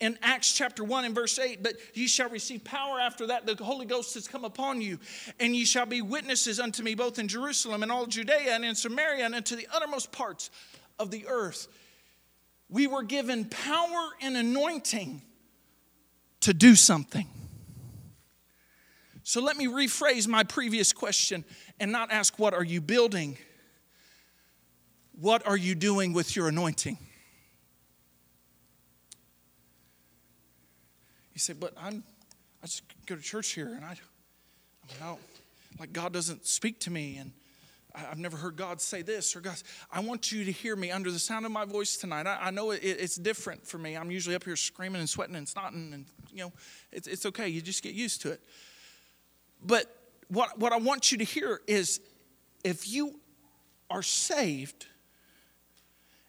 in 0.00 0.18
Acts 0.22 0.54
chapter 0.54 0.82
1 0.82 1.04
and 1.04 1.14
verse 1.14 1.38
8, 1.38 1.62
but 1.62 1.74
ye 1.92 2.06
shall 2.06 2.30
receive 2.30 2.64
power 2.64 2.98
after 2.98 3.26
that 3.26 3.44
the 3.44 3.62
Holy 3.62 3.84
Ghost 3.84 4.14
has 4.14 4.26
come 4.26 4.44
upon 4.44 4.80
you, 4.80 4.98
and 5.40 5.54
ye 5.54 5.66
shall 5.66 5.86
be 5.86 6.00
witnesses 6.00 6.58
unto 6.58 6.82
me 6.82 6.94
both 6.94 7.18
in 7.18 7.28
Jerusalem 7.28 7.82
and 7.82 7.92
all 7.92 8.06
Judea 8.06 8.54
and 8.54 8.64
in 8.64 8.74
Samaria 8.74 9.26
and 9.26 9.34
unto 9.34 9.54
the 9.54 9.68
uttermost 9.70 10.12
parts 10.12 10.50
of 10.98 11.10
the 11.10 11.26
earth 11.26 11.68
we 12.70 12.86
were 12.86 13.02
given 13.02 13.44
power 13.46 14.08
and 14.20 14.36
anointing 14.36 15.22
to 16.40 16.52
do 16.52 16.74
something. 16.74 17.26
So 19.22 19.42
let 19.42 19.56
me 19.56 19.66
rephrase 19.66 20.26
my 20.26 20.42
previous 20.42 20.92
question 20.92 21.44
and 21.80 21.92
not 21.92 22.10
ask, 22.10 22.38
What 22.38 22.54
are 22.54 22.64
you 22.64 22.80
building? 22.80 23.36
What 25.20 25.46
are 25.46 25.56
you 25.56 25.74
doing 25.74 26.12
with 26.12 26.36
your 26.36 26.48
anointing? 26.48 26.96
You 31.34 31.38
say, 31.38 31.52
But 31.52 31.74
I'm, 31.78 32.04
I 32.62 32.66
just 32.66 32.82
go 33.06 33.16
to 33.16 33.22
church 33.22 33.50
here 33.50 33.68
and 33.74 33.84
I, 33.84 33.96
I 35.00 35.04
mean, 35.10 35.18
like 35.78 35.92
God 35.92 36.12
doesn't 36.12 36.46
speak 36.46 36.80
to 36.80 36.90
me 36.90 37.18
and 37.18 37.32
I've 38.10 38.18
never 38.18 38.36
heard 38.36 38.56
God 38.56 38.80
say 38.80 39.02
this 39.02 39.34
or 39.34 39.40
God. 39.40 39.56
I 39.90 40.00
want 40.00 40.30
you 40.32 40.44
to 40.44 40.52
hear 40.52 40.76
me 40.76 40.90
under 40.90 41.10
the 41.10 41.18
sound 41.18 41.46
of 41.46 41.52
my 41.52 41.64
voice 41.64 41.96
tonight. 41.96 42.26
I, 42.26 42.38
I 42.42 42.50
know 42.50 42.70
it, 42.70 42.80
it's 42.82 43.16
different 43.16 43.66
for 43.66 43.78
me. 43.78 43.96
I'm 43.96 44.10
usually 44.10 44.34
up 44.34 44.44
here 44.44 44.56
screaming 44.56 45.00
and 45.00 45.08
sweating 45.08 45.36
and 45.36 45.46
snotting, 45.46 45.92
and 45.92 46.06
you 46.32 46.44
know, 46.44 46.52
it's, 46.92 47.06
it's 47.06 47.26
okay. 47.26 47.48
You 47.48 47.60
just 47.60 47.82
get 47.82 47.94
used 47.94 48.22
to 48.22 48.32
it. 48.32 48.40
But 49.64 49.86
what, 50.28 50.58
what 50.58 50.72
I 50.72 50.78
want 50.78 51.10
you 51.10 51.18
to 51.18 51.24
hear 51.24 51.60
is 51.66 52.00
if 52.64 52.88
you 52.88 53.18
are 53.90 54.02
saved, 54.02 54.86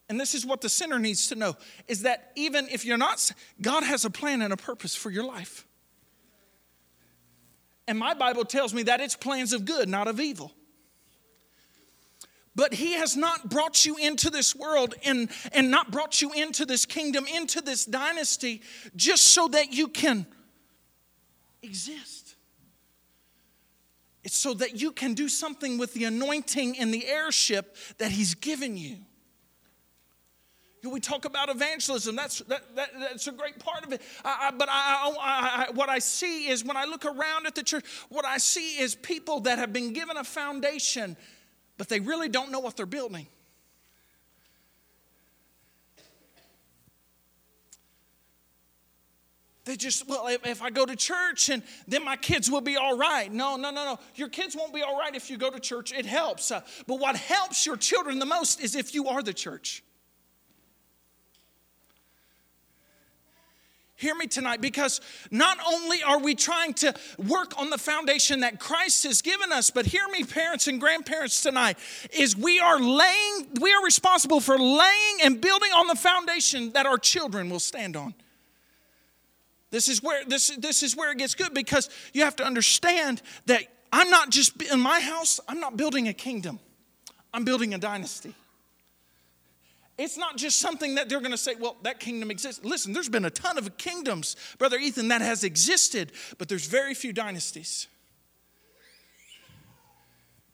and 0.07 0.19
this 0.19 0.33
is 0.33 0.45
what 0.45 0.61
the 0.61 0.69
sinner 0.69 0.97
needs 0.97 1.27
to 1.27 1.35
know 1.35 1.55
is 1.87 2.01
that 2.01 2.31
even 2.35 2.67
if 2.69 2.83
you're 2.85 2.97
not, 2.97 3.31
God 3.61 3.83
has 3.83 4.05
a 4.05 4.09
plan 4.09 4.41
and 4.41 4.51
a 4.51 4.57
purpose 4.57 4.95
for 4.95 5.11
your 5.11 5.23
life. 5.23 5.67
And 7.87 7.97
my 7.97 8.13
Bible 8.13 8.45
tells 8.45 8.73
me 8.73 8.83
that 8.83 9.01
it's 9.01 9.15
plans 9.15 9.51
of 9.53 9.65
good, 9.65 9.89
not 9.89 10.07
of 10.07 10.19
evil. 10.19 10.51
But 12.55 12.73
he 12.73 12.93
has 12.93 13.15
not 13.15 13.49
brought 13.49 13.85
you 13.85 13.95
into 13.97 14.29
this 14.29 14.55
world 14.55 14.95
and, 15.05 15.29
and 15.53 15.71
not 15.71 15.91
brought 15.91 16.21
you 16.21 16.31
into 16.33 16.65
this 16.65 16.85
kingdom, 16.85 17.25
into 17.25 17.61
this 17.61 17.85
dynasty, 17.85 18.61
just 18.95 19.25
so 19.25 19.47
that 19.49 19.71
you 19.71 19.87
can 19.87 20.25
exist. 21.61 22.35
It's 24.23 24.35
so 24.35 24.53
that 24.55 24.81
you 24.81 24.91
can 24.91 25.13
do 25.13 25.29
something 25.29 25.77
with 25.77 25.93
the 25.93 26.03
anointing 26.03 26.77
and 26.77 26.93
the 26.93 27.05
heirship 27.07 27.75
that 27.97 28.11
he's 28.11 28.35
given 28.35 28.75
you. 28.77 28.97
We 30.83 30.99
talk 30.99 31.25
about 31.25 31.49
evangelism. 31.49 32.15
That's, 32.15 32.39
that, 32.39 32.75
that, 32.75 32.89
that's 32.99 33.27
a 33.27 33.33
great 33.33 33.59
part 33.59 33.85
of 33.85 33.91
it. 33.91 34.01
I, 34.23 34.47
I, 34.47 34.51
but 34.51 34.69
I, 34.71 35.67
what 35.73 35.89
I 35.89 35.99
see 35.99 36.47
is 36.47 36.63
when 36.63 36.77
I 36.77 36.85
look 36.85 37.05
around 37.05 37.47
at 37.47 37.55
the 37.55 37.63
church, 37.63 37.85
what 38.07 38.23
I 38.23 38.37
see 38.37 38.79
is 38.79 38.95
people 38.95 39.41
that 39.41 39.59
have 39.59 39.73
been 39.73 39.91
given 39.91 40.15
a 40.15 40.23
foundation, 40.23 41.17
but 41.79 41.87
they 41.87 42.01
really 42.01 42.27
don't 42.27 42.51
know 42.51 42.59
what 42.59 42.75
they're 42.75 42.85
building. 42.85 43.25
They 49.63 49.77
just, 49.77 50.05
well, 50.09 50.27
if, 50.27 50.61
I 50.61 50.71
go 50.71 50.85
to 50.85 50.95
church 50.97 51.47
and 51.47 51.63
then 51.87 52.03
my 52.03 52.17
kids 52.17 52.51
will 52.51 52.59
be 52.59 52.75
all 52.75 52.97
right. 52.97 53.31
No, 53.31 53.55
no, 53.55 53.71
no, 53.71 53.85
no. 53.85 53.99
Your 54.15 54.27
kids 54.27 54.57
won't 54.57 54.73
be 54.73 54.81
all 54.81 54.99
right 54.99 55.15
if 55.15 55.29
you 55.29 55.37
go 55.37 55.49
to 55.49 55.59
church. 55.59 55.93
It 55.93 56.05
helps. 56.05 56.51
Uh, 56.51 56.61
but 56.85 56.99
what 56.99 57.15
helps 57.15 57.65
your 57.65 57.77
children 57.77 58.19
the 58.19 58.25
most 58.25 58.59
is 58.59 58.75
if 58.75 58.93
you 58.93 59.07
are 59.07 59.23
the 59.23 59.33
church. 59.33 59.81
Hear 63.99 64.15
me 64.15 64.27
tonight 64.27 64.61
because 64.61 65.01
not 65.29 65.57
only 65.67 66.01
are 66.01 66.19
we 66.19 66.33
trying 66.33 66.73
to 66.75 66.93
work 67.17 67.51
on 67.59 67.69
the 67.69 67.77
foundation 67.77 68.39
that 68.39 68.57
Christ 68.57 69.03
has 69.03 69.21
given 69.21 69.51
us, 69.51 69.71
but 69.71 69.85
hear 69.85 70.07
me, 70.07 70.23
parents 70.23 70.69
and 70.69 70.79
grandparents, 70.79 71.41
tonight, 71.43 71.77
is 72.17 72.33
we 72.33 72.61
are 72.61 72.79
laying, 72.79 73.47
we 73.59 73.73
are 73.73 73.83
responsible 73.83 74.39
for 74.39 74.57
laying 74.57 75.17
and 75.25 75.41
building 75.41 75.71
on 75.73 75.87
the 75.87 75.95
foundation 75.95 76.71
that 76.71 76.85
our 76.85 76.97
children 76.97 77.49
will 77.49 77.59
stand 77.59 77.97
on. 77.97 78.13
This 79.69 79.89
is 79.89 80.01
where 80.01 80.23
this, 80.23 80.47
this 80.55 80.81
is 80.81 80.95
where 80.95 81.11
it 81.11 81.17
gets 81.17 81.35
good 81.35 81.53
because 81.53 81.89
you 82.13 82.23
have 82.23 82.37
to 82.37 82.45
understand 82.45 83.21
that 83.47 83.63
I'm 83.91 84.09
not 84.09 84.29
just 84.29 84.61
in 84.61 84.79
my 84.79 85.01
house, 85.01 85.41
I'm 85.45 85.59
not 85.59 85.75
building 85.75 86.07
a 86.07 86.13
kingdom. 86.13 86.59
I'm 87.33 87.43
building 87.43 87.73
a 87.73 87.77
dynasty. 87.77 88.33
It's 89.99 90.17
not 90.17 90.37
just 90.37 90.59
something 90.59 90.95
that 90.95 91.09
they're 91.09 91.19
going 91.19 91.31
to 91.31 91.37
say, 91.37 91.55
well, 91.55 91.75
that 91.83 91.99
kingdom 91.99 92.31
exists. 92.31 92.63
Listen, 92.63 92.93
there's 92.93 93.09
been 93.09 93.25
a 93.25 93.29
ton 93.29 93.57
of 93.57 93.77
kingdoms, 93.77 94.37
Brother 94.57 94.77
Ethan, 94.77 95.09
that 95.09 95.21
has 95.21 95.43
existed, 95.43 96.13
but 96.37 96.47
there's 96.47 96.65
very 96.65 96.93
few 96.93 97.11
dynasties. 97.11 97.87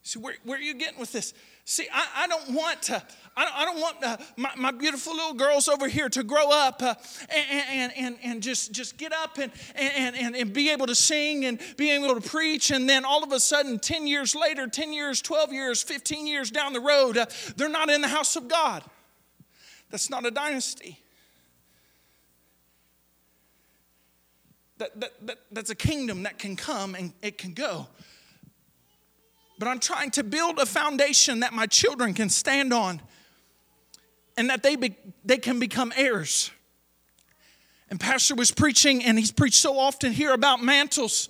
See, 0.01 0.17
where, 0.17 0.33
where 0.43 0.57
are 0.57 0.61
you 0.61 0.73
getting 0.73 0.99
with 0.99 1.11
this? 1.11 1.35
See, 1.63 1.87
I, 1.93 2.23
I 2.23 2.27
don't 2.27 2.55
want 2.55 2.81
to, 2.83 3.03
I 3.37 3.43
don't, 3.43 3.55
I 3.55 3.65
don't 3.65 3.81
want 3.81 4.03
uh, 4.03 4.17
my, 4.37 4.51
my, 4.55 4.71
beautiful 4.71 5.13
little 5.15 5.33
girls 5.33 5.67
over 5.67 5.87
here 5.87 6.09
to 6.09 6.23
grow 6.23 6.51
up 6.51 6.81
uh, 6.81 6.93
and, 7.29 7.91
and, 7.95 8.17
and 8.23 8.43
just, 8.43 8.71
just 8.71 8.97
get 8.97 9.13
up 9.13 9.37
and, 9.37 9.51
and, 9.75 10.15
and, 10.15 10.35
and 10.35 10.53
be 10.53 10.69
able 10.69 10.85
to 10.87 10.95
sing 10.95 11.45
and 11.45 11.59
be 11.77 11.91
able 11.91 12.19
to 12.19 12.29
preach. 12.29 12.69
And 12.69 12.87
then 12.87 13.03
all 13.03 13.23
of 13.23 13.31
a 13.31 13.39
sudden, 13.39 13.79
10 13.79 14.05
years 14.05 14.35
later, 14.35 14.67
10 14.67 14.93
years, 14.93 15.21
12 15.21 15.53
years, 15.53 15.83
15 15.83 16.27
years 16.27 16.51
down 16.51 16.73
the 16.73 16.81
road, 16.81 17.17
uh, 17.17 17.25
they're 17.55 17.69
not 17.69 17.89
in 17.89 18.01
the 18.01 18.07
house 18.07 18.35
of 18.35 18.47
God. 18.47 18.83
That's 19.89 20.09
not 20.09 20.25
a 20.25 20.31
dynasty. 20.31 20.99
That, 24.77 24.99
that, 24.99 25.27
that, 25.27 25.37
that's 25.51 25.69
a 25.69 25.75
kingdom 25.75 26.23
that 26.23 26.37
can 26.37 26.55
come 26.55 26.95
and 26.95 27.13
it 27.21 27.37
can 27.37 27.53
go. 27.53 27.87
But 29.57 29.69
I'm 29.69 29.79
trying 29.79 30.11
to 30.11 30.23
build 30.23 30.59
a 30.59 30.65
foundation 30.65 31.39
that 31.39 31.53
my 31.53 31.65
children 31.65 32.13
can 32.13 32.29
stand 32.29 32.73
on 32.73 33.01
and 34.37 34.49
that 34.49 34.63
they, 34.63 34.75
be, 34.75 34.95
they 35.23 35.37
can 35.37 35.59
become 35.59 35.93
heirs. 35.95 36.51
And 37.89 37.99
Pastor 37.99 38.35
was 38.35 38.51
preaching, 38.51 39.03
and 39.03 39.17
he's 39.17 39.31
preached 39.31 39.59
so 39.59 39.77
often 39.77 40.11
here 40.11 40.33
about 40.33 40.61
mantles. 40.61 41.29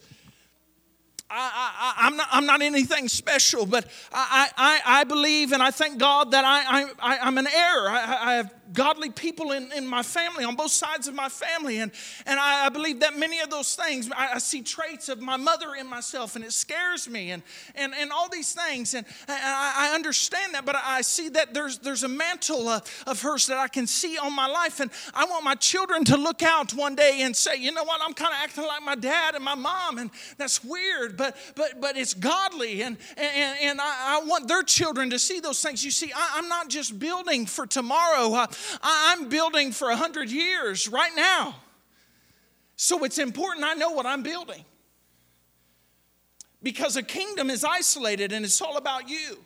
I, 1.29 1.95
am 2.01 2.17
not, 2.17 2.27
I'm 2.31 2.45
not 2.45 2.61
anything 2.61 3.07
special, 3.07 3.65
but 3.65 3.85
I, 4.13 4.49
I, 4.55 4.81
I 4.85 5.03
believe 5.05 5.51
and 5.51 5.61
I 5.61 5.71
thank 5.71 5.97
God 5.97 6.31
that 6.31 6.45
I, 6.45 6.83
I, 6.99 7.17
I'm 7.19 7.37
an 7.37 7.47
heir. 7.47 7.89
I, 7.89 8.17
I 8.21 8.33
have 8.35 8.53
godly 8.75 9.09
people 9.09 9.51
in, 9.51 9.71
in 9.71 9.87
my 9.87 10.03
family, 10.03 10.43
on 10.43 10.55
both 10.55 10.71
sides 10.71 11.07
of 11.07 11.15
my 11.15 11.29
family. 11.29 11.79
And, 11.79 11.91
and 12.25 12.39
I, 12.39 12.65
I 12.65 12.69
believe 12.69 12.99
that 12.99 13.17
many 13.17 13.39
of 13.39 13.49
those 13.49 13.75
things, 13.75 14.11
I, 14.15 14.33
I, 14.33 14.37
see 14.37 14.61
traits 14.61 15.09
of 15.09 15.21
my 15.21 15.37
mother 15.37 15.73
in 15.79 15.87
myself, 15.87 16.35
and 16.35 16.45
it 16.45 16.53
scares 16.53 17.09
me, 17.09 17.31
and, 17.31 17.41
and, 17.73 17.93
and 17.95 18.11
all 18.11 18.29
these 18.29 18.53
things. 18.53 18.93
And, 18.93 19.05
and 19.27 19.37
I, 19.39 19.89
I, 19.89 19.95
understand 19.95 20.53
that, 20.53 20.65
but 20.65 20.75
I 20.75 21.01
see 21.01 21.29
that 21.29 21.53
there's, 21.53 21.79
there's 21.79 22.03
a 22.03 22.07
mantle 22.07 22.67
uh, 22.67 22.81
of 23.07 23.21
hers 23.21 23.47
that 23.47 23.57
I 23.57 23.67
can 23.67 23.87
see 23.87 24.17
on 24.17 24.35
my 24.35 24.47
life. 24.47 24.79
And 24.79 24.91
I 25.13 25.25
want 25.25 25.43
my 25.43 25.55
children 25.55 26.03
to 26.05 26.17
look 26.17 26.43
out 26.43 26.73
one 26.73 26.95
day 26.95 27.21
and 27.21 27.35
say, 27.35 27.55
you 27.57 27.71
know 27.71 27.83
what, 27.83 28.01
I'm 28.03 28.13
kind 28.13 28.33
of 28.33 28.39
acting 28.43 28.65
like 28.65 28.83
my 28.83 28.95
dad 28.95 29.35
and 29.35 29.43
my 29.43 29.55
mom, 29.55 29.97
and 29.97 30.11
that's 30.37 30.63
weird, 30.63 31.17
but, 31.17 31.35
but, 31.55 31.81
but 31.81 31.97
it's 31.97 32.13
godly. 32.13 32.81
And, 32.81 32.97
and, 33.17 33.57
and 33.61 33.79
I, 33.81 34.21
want 34.25 34.47
their 34.47 34.63
children 34.63 35.09
to 35.11 35.19
see 35.19 35.39
those 35.39 35.61
things. 35.61 35.83
You 35.83 35.91
see, 35.91 36.11
I, 36.15 36.39
am 36.39 36.49
not 36.49 36.69
just 36.69 36.97
building 36.99 37.45
for 37.45 37.65
tomorrow. 37.65 38.45
Uh, 38.73 38.77
I'm 38.83 39.29
building 39.29 39.71
for 39.71 39.89
100 39.89 40.29
years 40.29 40.87
right 40.87 41.15
now. 41.15 41.55
So 42.75 43.03
it's 43.03 43.17
important 43.17 43.65
I 43.65 43.73
know 43.73 43.91
what 43.91 44.05
I'm 44.05 44.23
building. 44.23 44.63
Because 46.61 46.97
a 46.97 47.03
kingdom 47.03 47.49
is 47.49 47.63
isolated 47.63 48.31
and 48.31 48.43
it's 48.43 48.61
all 48.61 48.77
about 48.77 49.09
you 49.09 49.37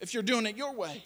if 0.00 0.12
you're 0.14 0.22
doing 0.22 0.46
it 0.46 0.56
your 0.56 0.74
way. 0.74 1.02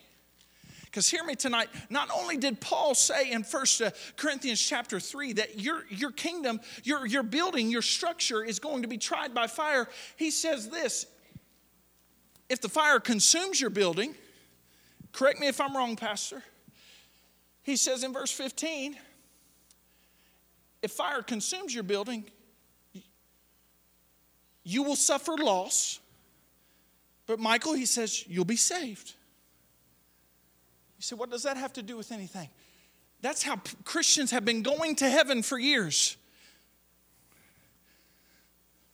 Because 0.91 1.09
hear 1.09 1.23
me 1.23 1.37
tonight, 1.37 1.69
not 1.89 2.11
only 2.13 2.37
did 2.37 2.61
Paul 2.61 2.97
say 2.97 3.31
in 3.31 3.45
First 3.45 3.81
uh, 3.81 3.91
Corinthians 4.17 4.61
chapter 4.61 4.99
3 4.99 5.35
that 5.35 5.61
your, 5.61 5.85
your 5.89 6.11
kingdom, 6.11 6.61
your, 6.83 7.07
your 7.07 7.23
building, 7.23 7.71
your 7.71 7.83
structure 7.83 8.43
is 8.43 8.59
going 8.59 8.83
to 8.83 8.89
be 8.89 8.99
tried 8.99 9.33
by 9.33 9.47
fire, 9.47 9.89
he 10.17 10.33
says 10.33 10.69
this 10.69 11.07
if 12.49 12.61
the 12.61 12.69
fire 12.69 12.99
consumes 12.99 13.61
your 13.61 13.71
building, 13.71 14.17
correct 15.13 15.39
me 15.39 15.47
if 15.47 15.61
I'm 15.61 15.77
wrong, 15.77 15.95
Pastor, 15.95 16.43
he 17.63 17.77
says 17.77 18.05
in 18.05 18.13
verse 18.13 18.31
15, 18.31 18.97
if 20.83 20.91
fire 20.93 21.23
consumes 21.23 21.75
your 21.75 21.83
building, 21.83 22.25
you 24.65 24.83
will 24.83 24.97
suffer 24.97 25.33
loss. 25.33 26.01
But 27.27 27.39
Michael, 27.39 27.75
he 27.75 27.87
says, 27.87 28.27
you'll 28.27 28.45
be 28.45 28.57
saved. 28.57 29.15
You 30.99 31.03
say, 31.03 31.17
what 31.17 31.31
does 31.31 31.43
that 31.43 31.57
have 31.57 31.73
to 31.75 31.83
do 31.83 31.97
with 31.97 32.13
anything? 32.13 32.49
That's 33.23 33.43
how 33.43 33.61
Christians 33.85 34.31
have 34.31 34.45
been 34.45 34.63
going 34.63 34.97
to 34.97 35.09
heaven 35.09 35.43
for 35.43 35.59
years. 35.59 36.17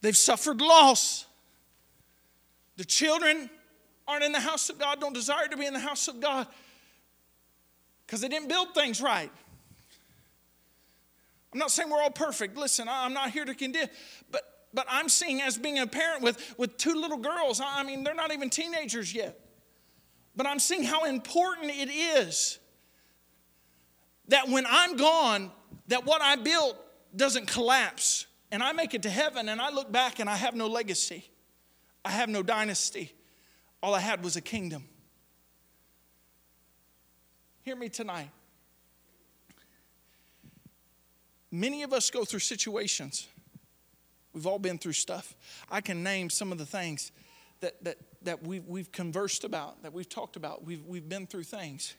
They've 0.01 0.17
suffered 0.17 0.61
loss. 0.61 1.27
The 2.77 2.85
children 2.85 3.49
aren't 4.09 4.25
in 4.25 4.33
the 4.33 4.41
house 4.41 4.71
of 4.71 4.79
God, 4.79 5.01
don't 5.01 5.15
desire 5.15 5.49
to 5.49 5.57
be 5.57 5.67
in 5.67 5.73
the 5.73 5.81
house 5.81 6.07
of 6.09 6.21
God 6.21 6.47
because 8.07 8.21
they 8.21 8.29
didn't 8.29 8.49
build 8.49 8.75
things 8.75 9.01
right. 9.01 9.31
I'm 11.53 11.59
not 11.59 11.71
saying 11.71 11.90
we're 11.90 12.03
all 12.03 12.11
perfect. 12.11 12.57
Listen, 12.57 12.88
I'm 12.88 13.14
not 13.14 13.31
here 13.31 13.45
to 13.45 13.55
condemn, 13.55 13.88
but 14.31 14.57
but 14.77 14.87
I'm 14.90 15.09
seeing 15.09 15.40
as 15.40 15.57
being 15.57 15.79
a 15.79 15.87
parent 15.87 16.23
with, 16.23 16.55
with 16.59 16.77
two 16.77 16.95
little 16.95 17.16
girls. 17.16 17.62
I 17.64 17.83
mean, 17.83 18.05
they're 18.05 18.14
not 18.14 18.31
even 18.31 18.51
teenagers 18.51 19.14
yet. 19.14 19.40
But 20.37 20.47
I'm 20.47 20.59
seeing 20.59 20.85
how 20.85 21.05
important 21.07 21.71
it 21.71 21.88
is 21.88 22.59
that 24.29 24.51
when 24.51 24.66
I'm 24.69 24.97
gone, 24.97 25.51
that 25.88 26.05
what 26.05 26.21
I 26.21 26.37
built 26.37 26.77
doesn't 27.16 27.47
collapse. 27.47 28.27
And 28.53 28.62
I 28.62 28.73
make 28.73 28.92
it 28.92 29.03
to 29.05 29.11
heaven 29.11 29.49
and 29.49 29.62
I 29.62 29.71
look 29.71 29.90
back 29.90 30.19
and 30.19 30.29
I 30.29 30.37
have 30.37 30.55
no 30.55 30.66
legacy. 30.66 31.25
I 32.05 32.11
have 32.11 32.29
no 32.29 32.42
dynasty. 32.42 33.12
All 33.83 33.95
I 33.95 34.01
had 34.01 34.23
was 34.23 34.37
a 34.37 34.42
kingdom. 34.42 34.85
Hear 37.67 37.75
me 37.75 37.89
tonight. 37.89 38.31
Many 41.51 41.83
of 41.83 41.93
us 41.93 42.11
go 42.11 42.25
through 42.25 42.39
situations. 42.39 43.27
We've 44.33 44.47
all 44.47 44.61
been 44.61 44.79
through 44.79 44.93
stuff. 44.93 45.35
I 45.69 45.81
can 45.81 46.05
name 46.05 46.31
some 46.31 46.53
of 46.53 46.59
the 46.59 46.65
things 46.65 47.11
that, 47.59 47.83
that, 47.83 47.97
that 48.23 48.47
we've, 48.47 48.65
we've 48.69 48.93
conversed 48.93 49.43
about, 49.43 49.83
that 49.83 49.93
we've 49.93 50.09
talked 50.09 50.37
about. 50.37 50.65
We've, 50.65 50.87
we've 50.87 51.09
been 51.09 51.27
through 51.27 51.43
things. 51.43 51.97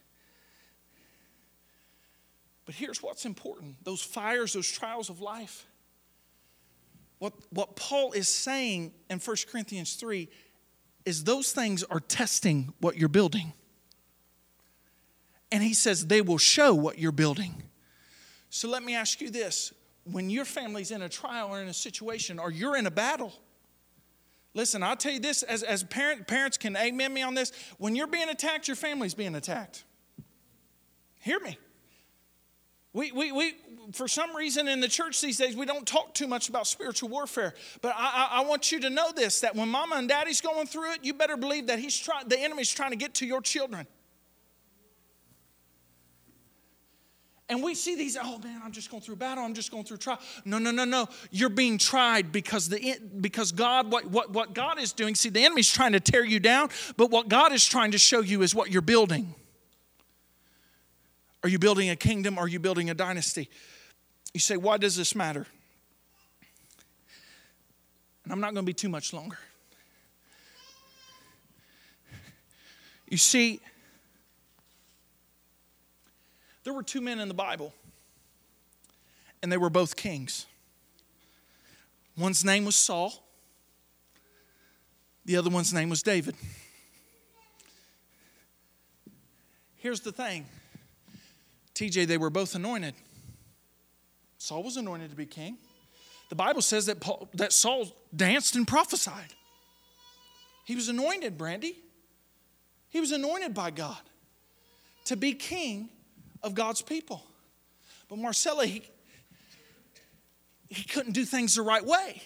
But 2.66 2.76
here's 2.76 3.04
what's 3.04 3.26
important 3.26 3.84
those 3.84 4.02
fires, 4.02 4.54
those 4.54 4.72
trials 4.72 5.10
of 5.10 5.20
life, 5.20 5.68
What, 7.20 7.34
what 7.50 7.76
Paul 7.76 8.14
is 8.14 8.30
saying 8.30 8.94
in 9.10 9.20
1 9.20 9.36
Corinthians 9.52 9.96
3 9.96 10.30
is 11.04 11.26
those 11.26 11.52
things 11.52 11.84
are 11.84 12.00
testing 12.00 12.74
what 12.80 12.96
you're 12.96 13.10
building. 13.10 13.52
And 15.52 15.64
he 15.64 15.74
says 15.74 16.08
they 16.08 16.22
will 16.22 16.38
show 16.38 16.74
what 16.74 17.00
you're 17.00 17.12
building. 17.12 17.64
So 18.50 18.68
let 18.68 18.84
me 18.84 18.96
ask 18.96 19.22
you 19.22 19.30
this 19.30 19.74
when 20.04 20.30
your 20.30 20.46
family's 20.46 20.92
in 20.92 21.02
a 21.02 21.10
trial 21.10 21.50
or 21.50 21.62
in 21.62 21.68
a 21.68 21.74
situation 21.74 22.40
or 22.40 22.52
you're 22.52 22.78
in 22.78 22.86
a 22.88 22.92
battle, 22.92 23.34
listen, 24.54 24.84
I'll 24.84 24.96
tell 24.96 25.12
you 25.12 25.20
this 25.20 25.44
as, 25.44 25.64
as 25.64 25.84
parent, 25.84 26.28
parents 26.28 26.58
can 26.58 26.76
amen 26.78 27.14
me 27.14 27.22
on 27.22 27.34
this. 27.34 27.52
When 27.78 27.96
you're 27.96 28.08
being 28.08 28.30
attacked, 28.30 28.68
your 28.68 28.76
family's 28.76 29.14
being 29.14 29.36
attacked. 29.36 29.84
Hear 31.20 31.40
me. 31.40 31.58
We, 32.94 33.12
we, 33.12 33.32
we, 33.32 33.54
for 33.92 34.08
some 34.08 34.36
reason 34.36 34.68
in 34.68 34.80
the 34.80 34.88
church 34.88 35.22
these 35.22 35.38
days, 35.38 35.56
we 35.56 35.66
don't 35.66 35.86
talk 35.86 36.14
too 36.14 36.26
much 36.26 36.50
about 36.50 36.66
spiritual 36.66 37.10
warfare. 37.10 37.54
But 37.82 37.94
I, 37.96 38.30
I, 38.32 38.42
I, 38.42 38.46
want 38.46 38.72
you 38.72 38.80
to 38.80 38.90
know 38.90 39.12
this 39.12 39.42
that 39.42 39.56
when 39.56 39.70
mama 39.70 39.96
and 39.98 40.10
daddy's 40.10 40.42
going 40.42 40.66
through 40.68 40.94
it, 40.94 41.00
you 41.04 41.14
better 41.14 41.38
believe 41.38 41.68
that 41.68 41.80
he's 41.80 41.98
try, 41.98 42.24
the 42.26 42.40
enemy's 42.40 42.72
trying 42.72 42.92
to 42.92 42.96
get 42.96 43.14
to 43.16 43.26
your 43.26 43.42
children. 43.42 43.86
And 47.50 47.64
we 47.64 47.76
see 47.76 47.96
these, 47.96 48.18
oh 48.22 48.40
man, 48.40 48.62
I'm 48.64 48.74
just 48.74 48.92
going 48.92 49.02
through 49.02 49.16
battle, 49.16 49.44
I'm 49.44 49.54
just 49.54 49.72
going 49.72 49.86
through 49.86 49.98
trial. 49.98 50.20
No, 50.44 50.60
no, 50.60 50.72
no, 50.72 50.84
no. 50.84 51.08
You're 51.32 51.48
being 51.48 51.78
tried 51.78 52.32
because 52.32 52.68
the 52.68 52.98
because 53.22 53.54
God, 53.54 53.90
what, 53.90 54.06
what, 54.06 54.32
what 54.32 54.54
God 54.54 54.80
is 54.80 54.92
doing, 54.92 55.16
see, 55.16 55.30
the 55.30 55.46
enemy's 55.46 55.72
trying 55.72 55.94
to 55.94 56.02
tear 56.02 56.26
you 56.26 56.42
down, 56.42 56.70
but 56.98 57.10
what 57.10 57.30
God 57.30 57.54
is 57.54 57.66
trying 57.66 57.92
to 57.92 57.98
show 57.98 58.20
you 58.20 58.42
is 58.42 58.54
what 58.54 58.70
you're 58.70 58.82
building. 58.82 59.34
Are 61.44 61.50
you 61.50 61.60
building 61.60 61.90
a 61.90 61.96
kingdom? 61.96 62.38
Are 62.38 62.48
you 62.48 62.60
building 62.60 62.90
a 62.90 62.94
dynasty? 62.94 63.50
You 64.34 64.42
say, 64.42 64.58
why 64.58 64.78
does 64.78 64.98
this 64.98 65.16
matter? 65.16 65.48
And 68.26 68.34
I'm 68.34 68.42
not 68.42 68.54
going 68.54 68.66
to 68.66 68.70
be 68.70 68.74
too 68.74 68.90
much 68.90 69.14
longer. 69.14 69.38
You 73.08 73.18
see, 73.18 73.62
there 76.68 76.74
were 76.74 76.84
two 76.84 77.00
men 77.00 77.22
in 77.22 77.30
the 77.30 77.34
Bible, 77.34 77.74
and 79.42 79.50
they 79.50 79.56
were 79.56 79.70
both 79.70 79.96
kings. 79.96 80.46
One's 82.18 82.44
name 82.44 82.66
was 82.66 82.76
Saul, 82.76 83.24
the 85.24 85.38
other 85.38 85.50
one's 85.50 85.74
name 85.74 85.90
was 85.90 86.04
David. 86.04 86.36
Here's 89.78 90.02
the 90.02 90.12
thing 90.12 90.46
TJ, 91.74 92.06
they 92.06 92.18
were 92.18 92.30
both 92.30 92.54
anointed. 92.54 92.96
Saul 94.38 94.62
was 94.62 94.76
anointed 94.76 95.10
to 95.12 95.16
be 95.16 95.26
king. 95.26 95.58
The 96.28 96.36
Bible 96.36 96.62
says 96.62 96.88
that, 96.88 97.00
Paul, 97.00 97.30
that 97.36 97.54
Saul 97.54 97.96
danced 98.14 98.58
and 98.58 98.68
prophesied. 98.68 99.34
He 100.66 100.76
was 100.76 100.90
anointed, 100.90 101.38
Brandy. 101.38 101.78
He 102.90 103.00
was 103.00 103.14
anointed 103.14 103.54
by 103.54 103.72
God 103.72 104.02
to 105.06 105.16
be 105.16 105.32
king 105.32 105.92
of 106.43 106.54
God's 106.54 106.82
people. 106.82 107.23
But 108.08 108.19
Marcella, 108.19 108.65
he, 108.65 108.84
he 110.69 110.84
couldn't 110.84 111.13
do 111.13 111.26
things 111.26 111.56
the 111.56 111.62
right 111.62 111.86
way. 111.86 112.21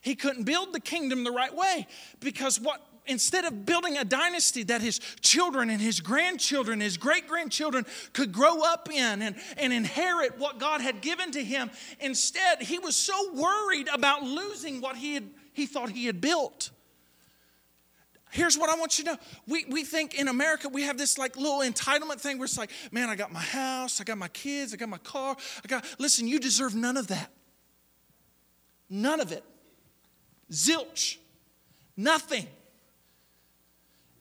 He 0.00 0.14
couldn't 0.14 0.44
build 0.44 0.72
the 0.72 0.80
kingdom 0.80 1.24
the 1.24 1.30
right 1.30 1.54
way 1.54 1.86
because 2.20 2.60
what 2.60 2.80
instead 3.06 3.44
of 3.44 3.66
building 3.66 3.96
a 3.96 4.04
dynasty 4.04 4.62
that 4.64 4.80
his 4.80 4.98
children 5.20 5.70
and 5.70 5.80
his 5.80 6.00
grandchildren, 6.00 6.80
his 6.80 6.96
great 6.96 7.26
grandchildren 7.28 7.84
could 8.12 8.32
grow 8.32 8.62
up 8.62 8.90
in 8.90 9.22
and, 9.22 9.36
and 9.56 9.72
inherit 9.72 10.38
what 10.38 10.58
God 10.58 10.80
had 10.80 11.00
given 11.00 11.30
to 11.32 11.44
him, 11.44 11.70
instead, 12.00 12.62
he 12.62 12.78
was 12.78 12.96
so 12.96 13.32
worried 13.32 13.88
about 13.92 14.22
losing 14.22 14.80
what 14.80 14.96
he, 14.96 15.14
had, 15.14 15.28
he 15.52 15.66
thought 15.66 15.90
he 15.90 16.06
had 16.06 16.20
built. 16.20 16.70
Here's 18.34 18.58
what 18.58 18.68
I 18.68 18.74
want 18.74 18.98
you 18.98 19.04
to 19.04 19.12
know. 19.12 19.16
We, 19.46 19.64
we 19.66 19.84
think 19.84 20.14
in 20.14 20.26
America 20.26 20.68
we 20.68 20.82
have 20.82 20.98
this 20.98 21.18
like 21.18 21.36
little 21.36 21.60
entitlement 21.60 22.18
thing 22.18 22.36
where 22.36 22.46
it's 22.46 22.58
like, 22.58 22.72
man, 22.90 23.08
I 23.08 23.14
got 23.14 23.32
my 23.32 23.38
house, 23.38 24.00
I 24.00 24.04
got 24.04 24.18
my 24.18 24.26
kids, 24.26 24.74
I 24.74 24.76
got 24.76 24.88
my 24.88 24.98
car. 24.98 25.36
I 25.64 25.68
got 25.68 25.86
listen, 26.00 26.26
you 26.26 26.40
deserve 26.40 26.74
none 26.74 26.96
of 26.96 27.06
that. 27.06 27.30
None 28.90 29.20
of 29.20 29.30
it. 29.30 29.44
Zilch. 30.50 31.18
Nothing. 31.96 32.48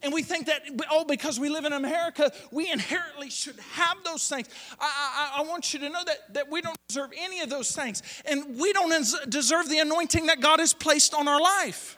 And 0.03 0.13
we 0.13 0.21
think 0.21 0.45
that, 0.45 0.61
oh, 0.91 1.05
because 1.05 1.39
we 1.39 1.49
live 1.49 1.65
in 1.65 1.73
America, 1.73 2.31
we 2.51 2.69
inherently 2.71 3.31
should 3.31 3.57
have 3.71 3.97
those 4.05 4.29
things. 4.29 4.47
I, 4.79 5.31
I, 5.35 5.41
I, 5.41 5.49
want 5.49 5.73
you 5.73 5.79
to 5.79 5.89
know 5.89 6.03
that, 6.05 6.35
that 6.35 6.51
we 6.51 6.61
don't 6.61 6.77
deserve 6.87 7.09
any 7.17 7.41
of 7.41 7.49
those 7.49 7.71
things. 7.71 8.03
And 8.25 8.59
we 8.59 8.73
don't 8.73 8.93
deserve 9.27 9.69
the 9.69 9.79
anointing 9.79 10.27
that 10.27 10.39
God 10.39 10.59
has 10.59 10.71
placed 10.71 11.15
on 11.15 11.27
our 11.27 11.41
life. 11.41 11.97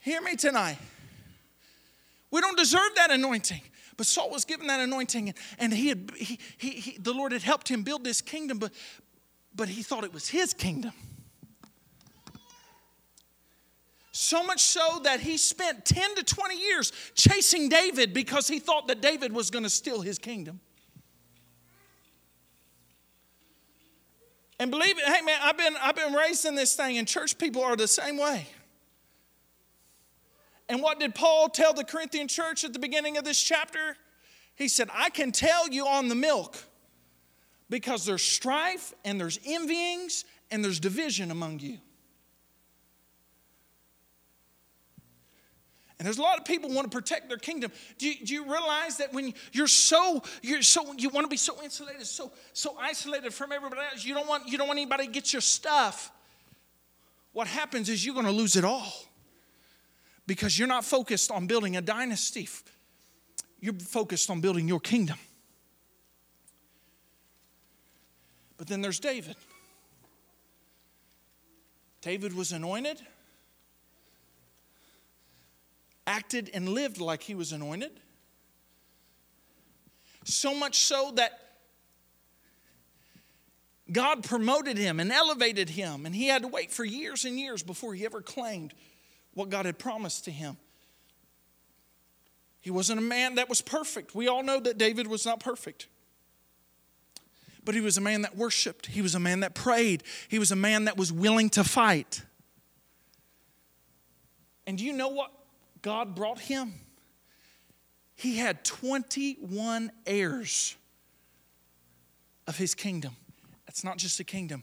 Hear 0.00 0.20
me 0.20 0.34
tonight. 0.34 0.78
We 2.36 2.42
don't 2.42 2.58
deserve 2.58 2.94
that 2.96 3.10
anointing. 3.10 3.62
But 3.96 4.04
Saul 4.04 4.28
was 4.28 4.44
given 4.44 4.66
that 4.66 4.78
anointing, 4.78 5.32
and 5.58 5.72
he 5.72 5.88
had, 5.88 6.10
he, 6.18 6.38
he, 6.58 6.68
he, 6.68 6.98
the 6.98 7.14
Lord 7.14 7.32
had 7.32 7.40
helped 7.40 7.66
him 7.66 7.82
build 7.82 8.04
this 8.04 8.20
kingdom, 8.20 8.58
but, 8.58 8.72
but 9.54 9.70
he 9.70 9.82
thought 9.82 10.04
it 10.04 10.12
was 10.12 10.28
his 10.28 10.52
kingdom. 10.52 10.92
So 14.12 14.42
much 14.42 14.60
so 14.60 15.00
that 15.04 15.20
he 15.20 15.38
spent 15.38 15.86
10 15.86 16.16
to 16.16 16.24
20 16.24 16.60
years 16.60 16.92
chasing 17.14 17.70
David 17.70 18.12
because 18.12 18.46
he 18.48 18.58
thought 18.58 18.86
that 18.88 19.00
David 19.00 19.32
was 19.32 19.50
going 19.50 19.64
to 19.64 19.70
steal 19.70 20.02
his 20.02 20.18
kingdom. 20.18 20.60
And 24.60 24.70
believe 24.70 24.98
it, 24.98 25.04
hey 25.06 25.22
man, 25.22 25.40
I've 25.42 25.56
been, 25.56 25.74
I've 25.80 25.96
been 25.96 26.12
raised 26.12 26.44
in 26.44 26.54
this 26.54 26.76
thing, 26.76 26.98
and 26.98 27.08
church 27.08 27.38
people 27.38 27.62
are 27.62 27.76
the 27.76 27.88
same 27.88 28.18
way. 28.18 28.46
And 30.68 30.82
what 30.82 30.98
did 30.98 31.14
Paul 31.14 31.48
tell 31.48 31.72
the 31.72 31.84
Corinthian 31.84 32.28
church 32.28 32.64
at 32.64 32.72
the 32.72 32.78
beginning 32.78 33.16
of 33.16 33.24
this 33.24 33.40
chapter? 33.40 33.96
He 34.54 34.68
said, 34.68 34.88
I 34.92 35.10
can 35.10 35.32
tell 35.32 35.68
you 35.68 35.86
on 35.86 36.08
the 36.08 36.14
milk 36.14 36.56
because 37.70 38.04
there's 38.04 38.22
strife 38.22 38.92
and 39.04 39.20
there's 39.20 39.38
envyings 39.44 40.24
and 40.50 40.64
there's 40.64 40.80
division 40.80 41.30
among 41.30 41.60
you. 41.60 41.78
And 45.98 46.04
there's 46.04 46.18
a 46.18 46.22
lot 46.22 46.38
of 46.38 46.44
people 46.44 46.70
want 46.70 46.90
to 46.90 46.94
protect 46.94 47.28
their 47.28 47.38
kingdom. 47.38 47.72
Do 47.96 48.08
you, 48.08 48.26
do 48.26 48.34
you, 48.34 48.44
realize 48.44 48.98
that 48.98 49.14
when 49.14 49.32
you're 49.52 49.66
so 49.66 50.22
you're 50.42 50.60
so 50.60 50.92
you 50.92 51.08
want 51.08 51.24
to 51.24 51.30
be 51.30 51.38
so 51.38 51.62
insulated, 51.62 52.06
so 52.06 52.32
so 52.52 52.76
isolated 52.78 53.32
from 53.32 53.50
everybody 53.50 53.80
else, 53.90 54.04
you 54.04 54.12
don't 54.12 54.28
want 54.28 54.46
you 54.46 54.58
don't 54.58 54.68
want 54.68 54.78
anybody 54.78 55.06
to 55.06 55.10
get 55.10 55.32
your 55.32 55.40
stuff. 55.40 56.12
What 57.32 57.46
happens 57.46 57.88
is 57.88 58.04
you're 58.04 58.14
going 58.14 58.26
to 58.26 58.32
lose 58.32 58.56
it 58.56 58.64
all 58.64 58.92
because 60.26 60.58
you're 60.58 60.68
not 60.68 60.84
focused 60.84 61.30
on 61.30 61.46
building 61.46 61.76
a 61.76 61.80
dynasty, 61.80 62.48
you're 63.60 63.74
focused 63.74 64.30
on 64.30 64.40
building 64.40 64.66
your 64.68 64.80
kingdom. 64.80 65.18
But 68.56 68.66
then 68.66 68.80
there's 68.80 69.00
David. 69.00 69.36
David 72.00 72.34
was 72.34 72.52
anointed, 72.52 73.00
acted 76.06 76.50
and 76.54 76.68
lived 76.68 77.00
like 77.00 77.22
he 77.22 77.34
was 77.34 77.52
anointed. 77.52 77.90
So 80.24 80.54
much 80.54 80.78
so 80.78 81.12
that 81.16 81.40
God 83.90 84.24
promoted 84.24 84.76
him 84.76 84.98
and 84.98 85.12
elevated 85.12 85.68
him, 85.68 86.06
and 86.06 86.14
he 86.14 86.26
had 86.26 86.42
to 86.42 86.48
wait 86.48 86.72
for 86.72 86.84
years 86.84 87.24
and 87.24 87.38
years 87.38 87.62
before 87.62 87.94
he 87.94 88.04
ever 88.04 88.20
claimed 88.20 88.74
what 89.36 89.50
God 89.50 89.66
had 89.66 89.78
promised 89.78 90.24
to 90.24 90.30
him. 90.30 90.56
He 92.62 92.70
wasn't 92.70 92.98
a 92.98 93.02
man 93.02 93.36
that 93.36 93.50
was 93.50 93.60
perfect. 93.60 94.14
We 94.14 94.28
all 94.28 94.42
know 94.42 94.58
that 94.58 94.78
David 94.78 95.06
was 95.06 95.26
not 95.26 95.40
perfect. 95.40 95.88
But 97.62 97.74
he 97.74 97.82
was 97.82 97.98
a 97.98 98.00
man 98.00 98.22
that 98.22 98.34
worshiped. 98.34 98.86
He 98.86 99.02
was 99.02 99.14
a 99.14 99.20
man 99.20 99.40
that 99.40 99.54
prayed. 99.54 100.02
He 100.28 100.38
was 100.38 100.52
a 100.52 100.56
man 100.56 100.86
that 100.86 100.96
was 100.96 101.12
willing 101.12 101.50
to 101.50 101.64
fight. 101.64 102.22
And 104.66 104.78
do 104.78 104.84
you 104.84 104.94
know 104.94 105.08
what 105.08 105.30
God 105.82 106.14
brought 106.14 106.40
him? 106.40 106.72
He 108.14 108.38
had 108.38 108.64
21 108.64 109.92
heirs 110.06 110.76
of 112.46 112.56
his 112.56 112.74
kingdom. 112.74 113.14
That's 113.66 113.84
not 113.84 113.98
just 113.98 114.18
a 114.18 114.24
kingdom, 114.24 114.62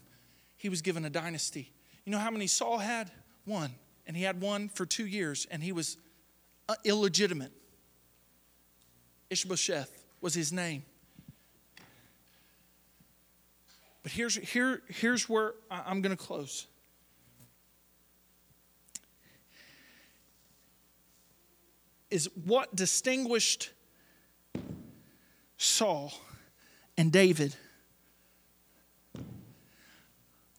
he 0.56 0.68
was 0.68 0.82
given 0.82 1.04
a 1.04 1.10
dynasty. 1.10 1.70
You 2.04 2.10
know 2.10 2.18
how 2.18 2.32
many 2.32 2.48
Saul 2.48 2.78
had? 2.78 3.12
One 3.44 3.70
and 4.06 4.16
he 4.16 4.22
had 4.22 4.40
one 4.40 4.68
for 4.68 4.86
two 4.86 5.06
years, 5.06 5.46
and 5.50 5.62
he 5.62 5.72
was 5.72 5.96
uh, 6.68 6.74
illegitimate. 6.84 7.52
Ishbosheth 9.30 10.04
was 10.20 10.34
his 10.34 10.52
name. 10.52 10.84
But 14.02 14.12
here's, 14.12 14.36
here, 14.36 14.82
here's 14.88 15.28
where 15.28 15.54
I'm 15.70 16.02
going 16.02 16.14
to 16.14 16.22
close. 16.22 16.66
Is 22.10 22.28
what 22.44 22.76
distinguished 22.76 23.70
Saul 25.56 26.12
and 26.96 27.10
David 27.10 27.56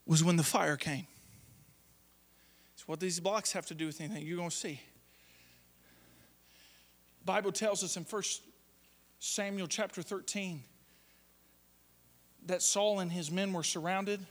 was 0.06 0.24
when 0.24 0.36
the 0.36 0.44
fire 0.44 0.76
came. 0.76 1.08
What 2.86 3.00
these 3.00 3.20
blocks 3.20 3.52
have 3.54 3.66
to 3.68 3.74
do 3.74 3.88
with 3.88 4.00
anything? 4.00 4.26
You're 4.26 4.38
going 4.38 4.50
to 4.50 4.56
see. 4.56 4.80
Bible 7.26 7.52
tells 7.52 7.84
us 7.84 7.98
in 7.98 8.04
1 8.04 8.24
Samuel 9.20 9.68
chapter 9.68 10.02
13 10.02 10.62
that 12.46 12.62
Saul 12.62 13.00
and 13.00 13.12
his 13.12 13.32
men 13.32 13.52
were 13.52 13.64
surrounded. 13.64 14.24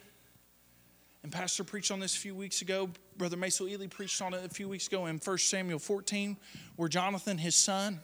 And 1.24 1.32
Pastor 1.32 1.64
preached 1.64 1.90
on 1.90 2.00
this 2.00 2.14
a 2.14 2.18
few 2.18 2.34
weeks 2.34 2.62
ago. 2.62 2.90
Brother 3.16 3.36
Mason 3.36 3.68
Ely 3.68 3.86
preached 3.86 4.20
on 4.22 4.34
it 4.34 4.44
a 4.44 4.48
few 4.48 4.68
weeks 4.68 4.86
ago 4.86 5.06
in 5.06 5.18
1 5.18 5.38
Samuel 5.38 5.78
14, 5.78 6.36
where 6.76 6.88
Jonathan, 6.88 7.38
his 7.38 7.56
son, 7.56 7.98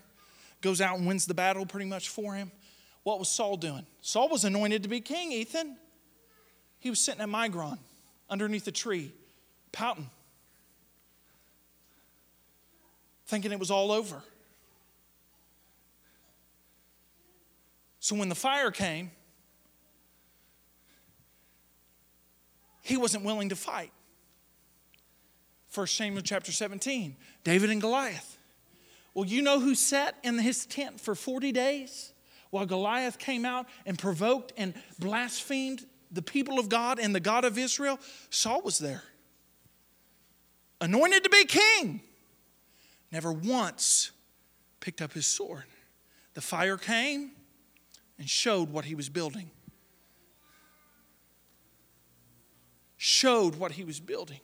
goes 0.62 0.80
out 0.80 0.98
and 0.98 1.06
wins 1.06 1.26
the 1.26 1.34
battle 1.34 1.66
pretty 1.66 1.86
much 1.86 2.08
for 2.08 2.34
him. 2.34 2.50
What 3.02 3.18
was 3.18 3.28
Saul 3.28 3.56
doing? 3.56 3.86
Saul 4.00 4.28
was 4.28 4.44
anointed 4.44 4.82
to 4.82 4.88
be 4.88 5.00
king, 5.00 5.32
Ethan. 5.32 5.76
He 6.78 6.90
was 6.90 6.98
sitting 6.98 7.20
at 7.20 7.28
Migron 7.28 7.78
underneath 8.28 8.66
a 8.66 8.72
tree, 8.72 9.12
pouting, 9.70 10.08
thinking 13.30 13.52
it 13.52 13.60
was 13.60 13.70
all 13.70 13.92
over. 13.92 14.22
So 18.00 18.16
when 18.16 18.28
the 18.28 18.34
fire 18.34 18.72
came, 18.72 19.12
he 22.82 22.96
wasn't 22.96 23.24
willing 23.24 23.50
to 23.50 23.56
fight. 23.56 23.92
1 25.72 25.86
Samuel 25.86 26.22
chapter 26.22 26.50
17, 26.50 27.16
David 27.44 27.70
and 27.70 27.80
Goliath. 27.80 28.36
Well, 29.14 29.26
you 29.26 29.42
know 29.42 29.60
who 29.60 29.76
sat 29.76 30.16
in 30.24 30.36
his 30.38 30.66
tent 30.66 31.00
for 31.00 31.14
40 31.14 31.52
days 31.52 32.12
while 32.50 32.66
Goliath 32.66 33.18
came 33.18 33.44
out 33.44 33.66
and 33.86 33.96
provoked 33.96 34.52
and 34.56 34.74
blasphemed 34.98 35.86
the 36.10 36.22
people 36.22 36.58
of 36.58 36.68
God 36.68 36.98
and 36.98 37.14
the 37.14 37.20
God 37.20 37.44
of 37.44 37.56
Israel? 37.56 38.00
Saul 38.30 38.62
was 38.62 38.78
there. 38.78 39.04
Anointed 40.80 41.22
to 41.22 41.30
be 41.30 41.44
king. 41.44 42.00
Never 43.12 43.32
once 43.32 44.12
picked 44.80 45.02
up 45.02 45.12
his 45.12 45.26
sword. 45.26 45.64
The 46.34 46.40
fire 46.40 46.76
came 46.76 47.32
and 48.18 48.28
showed 48.28 48.70
what 48.70 48.84
he 48.84 48.94
was 48.94 49.08
building. 49.08 49.50
Showed 52.96 53.56
what 53.56 53.72
he 53.72 53.84
was 53.84 53.98
building. 53.98 54.40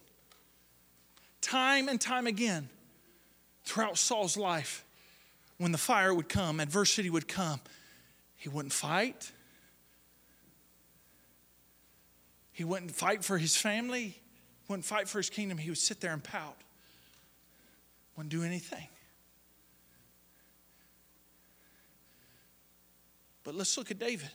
Time 1.41 1.89
and 1.89 2.01
time 2.01 2.27
again 2.27 2.69
throughout 3.65 3.99
Saul's 3.99 4.37
life, 4.37 4.85
when 5.59 5.73
the 5.73 5.79
fire 5.79 6.13
would 6.13 6.29
come, 6.29 6.61
adversity 6.61 7.11
would 7.11 7.29
come, 7.29 7.61
he 8.37 8.49
wouldn't 8.49 8.73
fight. 8.73 9.33
He 12.53 12.65
wouldn't 12.65 12.93
fight 12.93 13.23
for 13.23 13.39
his 13.39 13.57
family, 13.57 14.19
wouldn't 14.69 14.85
fight 14.85 15.09
for 15.09 15.19
his 15.19 15.31
kingdom. 15.31 15.59
He 15.59 15.71
would 15.71 15.79
sit 15.79 16.01
there 16.01 16.13
and 16.13 16.23
pout, 16.25 16.57
wouldn't 18.17 18.31
do 18.31 18.43
anything. 18.43 18.89
But 23.45 23.55
let's 23.55 23.77
look 23.77 23.91
at 23.91 23.99
David. 23.99 24.31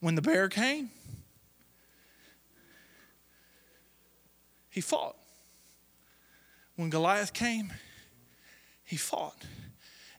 When 0.00 0.14
the 0.14 0.22
bear 0.22 0.48
came, 0.48 0.90
he 4.70 4.80
fought. 4.80 5.16
When 6.76 6.90
Goliath 6.90 7.32
came, 7.32 7.72
he 8.84 8.96
fought. 8.96 9.36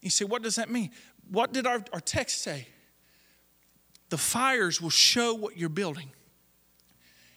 You 0.02 0.10
say, 0.10 0.26
what 0.26 0.42
does 0.42 0.56
that 0.56 0.70
mean? 0.70 0.92
What 1.30 1.54
did 1.54 1.66
our, 1.66 1.84
our 1.94 2.00
text 2.00 2.42
say? 2.42 2.68
The 4.10 4.18
fires 4.18 4.82
will 4.82 4.90
show 4.90 5.34
what 5.34 5.58
you're 5.58 5.70
building. 5.70 6.12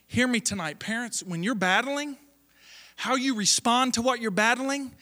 Hear 0.06 0.26
me 0.26 0.40
tonight, 0.40 0.78
parents. 0.78 1.22
When 1.22 1.42
you're 1.42 1.54
battling, 1.54 2.16
how 3.00 3.16
you 3.16 3.34
respond 3.34 3.94
to 3.94 4.02
what 4.02 4.20
you're 4.20 4.30
battling 4.30 4.92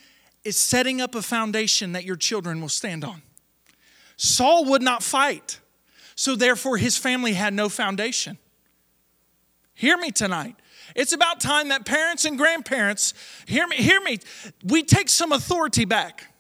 is 0.44 0.56
setting 0.56 1.00
up 1.00 1.16
a 1.16 1.20
foundation 1.20 1.94
that 1.94 2.04
your 2.04 2.14
children 2.14 2.61
will 2.61 2.68
stand 2.68 3.04
on. 3.04 3.22
Saul 4.16 4.66
would 4.66 4.82
not 4.82 5.02
fight, 5.02 5.58
so 6.14 6.37
therefore 6.37 6.76
his 6.76 6.96
family 6.96 7.32
had 7.32 7.52
no 7.52 7.68
foundation. 7.68 8.38
Hear 9.74 9.96
me 9.96 10.12
tonight. 10.12 10.54
It's 10.94 11.12
about 11.12 11.40
time 11.40 11.70
that 11.70 11.87
parents 11.87 12.24
and 12.24 12.38
grandparents, 12.38 13.14
hear 13.48 13.66
me, 13.66 13.74
hear 13.78 14.00
me, 14.00 14.20
we 14.62 14.84
take 14.84 15.08
some 15.08 15.32
authority 15.32 15.84
back. 15.84 16.32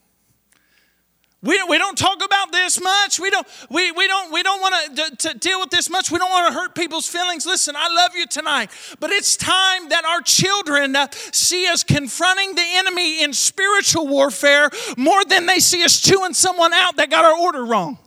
We, 1.40 1.62
we 1.68 1.78
don't 1.78 1.96
talk 1.96 2.24
about 2.24 2.50
this 2.50 2.80
much. 2.80 3.20
We 3.20 3.30
don't, 3.30 3.46
we, 3.70 3.92
we 3.92 4.08
don't, 4.08 4.32
we 4.32 4.42
don't 4.42 4.60
want 4.60 4.96
to, 4.96 5.28
to 5.28 5.38
deal 5.38 5.60
with 5.60 5.70
this 5.70 5.88
much. 5.88 6.10
We 6.10 6.18
don't 6.18 6.30
want 6.30 6.52
to 6.52 6.58
hurt 6.58 6.74
people's 6.74 7.06
feelings. 7.06 7.46
Listen, 7.46 7.76
I 7.76 7.88
love 7.94 8.16
you 8.16 8.26
tonight, 8.26 8.70
but 8.98 9.10
it's 9.10 9.36
time 9.36 9.88
that 9.90 10.04
our 10.04 10.20
children 10.20 10.96
uh, 10.96 11.06
see 11.12 11.68
us 11.68 11.84
confronting 11.84 12.56
the 12.56 12.64
enemy 12.64 13.22
in 13.22 13.32
spiritual 13.32 14.08
warfare 14.08 14.70
more 14.96 15.24
than 15.24 15.46
they 15.46 15.60
see 15.60 15.84
us 15.84 16.00
chewing 16.00 16.34
someone 16.34 16.72
out 16.72 16.96
that 16.96 17.08
got 17.08 17.24
our 17.24 17.38
order 17.38 17.64
wrong. 17.64 17.98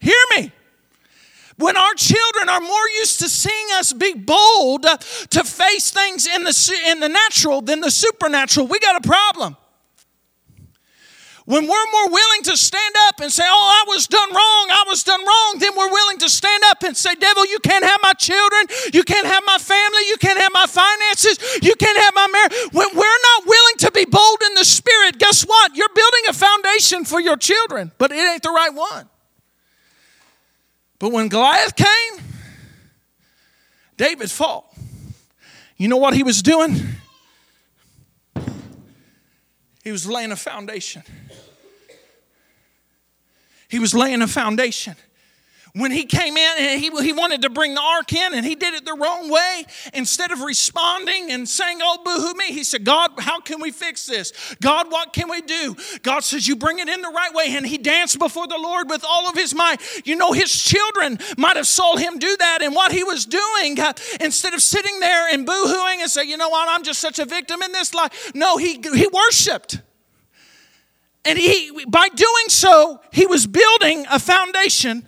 Hear 0.00 0.22
me. 0.36 0.52
When 1.58 1.76
our 1.76 1.92
children 1.92 2.48
are 2.48 2.62
more 2.62 2.88
used 2.98 3.20
to 3.20 3.28
seeing 3.28 3.66
us 3.74 3.92
be 3.92 4.14
bold 4.14 4.86
uh, 4.86 4.96
to 4.96 5.44
face 5.44 5.90
things 5.90 6.26
in 6.26 6.44
the, 6.44 6.80
in 6.86 7.00
the 7.00 7.10
natural 7.10 7.60
than 7.60 7.80
the 7.80 7.90
supernatural, 7.90 8.66
we 8.66 8.78
got 8.78 8.96
a 8.96 9.06
problem. 9.06 9.58
When 11.50 11.66
we're 11.66 11.90
more 11.90 12.10
willing 12.10 12.42
to 12.44 12.56
stand 12.56 12.94
up 13.08 13.18
and 13.18 13.32
say, 13.32 13.42
Oh, 13.44 13.82
I 13.82 13.90
was 13.90 14.06
done 14.06 14.28
wrong, 14.30 14.66
I 14.70 14.84
was 14.86 15.02
done 15.02 15.18
wrong, 15.18 15.56
then 15.58 15.74
we're 15.76 15.90
willing 15.90 16.18
to 16.18 16.28
stand 16.28 16.62
up 16.66 16.84
and 16.84 16.96
say, 16.96 17.16
Devil, 17.16 17.44
you 17.46 17.58
can't 17.58 17.84
have 17.84 17.98
my 18.04 18.12
children, 18.12 18.66
you 18.94 19.02
can't 19.02 19.26
have 19.26 19.42
my 19.44 19.58
family, 19.58 20.06
you 20.06 20.16
can't 20.18 20.38
have 20.38 20.52
my 20.52 20.66
finances, 20.66 21.40
you 21.60 21.74
can't 21.74 21.98
have 21.98 22.14
my 22.14 22.28
marriage. 22.28 22.52
When 22.70 22.86
we're 22.94 23.22
not 23.24 23.46
willing 23.48 23.76
to 23.78 23.90
be 23.90 24.04
bold 24.04 24.38
in 24.46 24.54
the 24.54 24.64
spirit, 24.64 25.18
guess 25.18 25.42
what? 25.42 25.74
You're 25.74 25.88
building 25.92 26.20
a 26.28 26.32
foundation 26.34 27.04
for 27.04 27.18
your 27.18 27.36
children, 27.36 27.90
but 27.98 28.12
it 28.12 28.30
ain't 28.30 28.44
the 28.44 28.50
right 28.50 28.72
one. 28.72 29.08
But 31.00 31.10
when 31.10 31.26
Goliath 31.26 31.74
came, 31.74 32.24
David 33.96 34.30
fought. 34.30 34.66
You 35.76 35.88
know 35.88 35.96
what 35.96 36.14
he 36.14 36.22
was 36.22 36.42
doing? 36.42 36.76
He 39.82 39.92
was 39.92 40.06
laying 40.06 40.32
a 40.32 40.36
foundation. 40.36 41.02
He 43.68 43.78
was 43.78 43.94
laying 43.94 44.22
a 44.22 44.28
foundation 44.28 44.96
when 45.74 45.90
he 45.92 46.04
came 46.04 46.36
in 46.36 46.54
and 46.58 46.80
he, 46.80 46.90
he 47.02 47.12
wanted 47.12 47.42
to 47.42 47.50
bring 47.50 47.74
the 47.74 47.80
ark 47.80 48.12
in 48.12 48.34
and 48.34 48.44
he 48.44 48.54
did 48.54 48.74
it 48.74 48.84
the 48.84 48.94
wrong 48.94 49.30
way. 49.30 49.64
Instead 49.94 50.32
of 50.32 50.40
responding 50.40 51.30
and 51.30 51.48
saying 51.48 51.78
oh 51.82 51.98
boo-hoo 52.04 52.34
me 52.34 52.52
he 52.52 52.64
said 52.64 52.84
god 52.84 53.12
how 53.18 53.40
can 53.40 53.60
we 53.60 53.70
fix 53.70 54.06
this? 54.06 54.32
God 54.60 54.90
what 54.90 55.12
can 55.12 55.28
we 55.28 55.40
do? 55.42 55.76
God 56.02 56.20
says 56.20 56.48
you 56.48 56.56
bring 56.56 56.78
it 56.78 56.88
in 56.88 57.02
the 57.02 57.08
right 57.08 57.32
way 57.34 57.46
and 57.50 57.66
he 57.66 57.78
danced 57.78 58.18
before 58.18 58.46
the 58.46 58.58
lord 58.58 58.90
with 58.90 59.04
all 59.08 59.28
of 59.28 59.34
his 59.34 59.54
might. 59.54 59.80
You 60.04 60.16
know 60.16 60.32
his 60.32 60.50
children 60.50 61.18
might 61.38 61.56
have 61.56 61.66
saw 61.66 61.96
him 61.96 62.18
do 62.18 62.36
that 62.38 62.62
and 62.62 62.74
what 62.74 62.92
he 62.92 63.04
was 63.04 63.26
doing 63.26 63.78
uh, 63.78 63.92
instead 64.20 64.54
of 64.54 64.62
sitting 64.62 64.98
there 65.00 65.32
and 65.32 65.46
boo-hooing 65.46 66.00
and 66.00 66.10
say 66.10 66.24
you 66.24 66.36
know 66.36 66.48
what? 66.48 66.68
I'm 66.68 66.82
just 66.82 67.00
such 67.00 67.18
a 67.18 67.24
victim 67.24 67.62
in 67.62 67.72
this 67.72 67.94
life. 67.94 68.32
No 68.34 68.56
he, 68.56 68.74
he 68.74 69.06
worshiped. 69.06 69.80
And 71.24 71.38
he 71.38 71.84
by 71.86 72.08
doing 72.08 72.48
so 72.48 73.00
he 73.12 73.26
was 73.26 73.46
building 73.46 74.06
a 74.10 74.18
foundation 74.18 75.06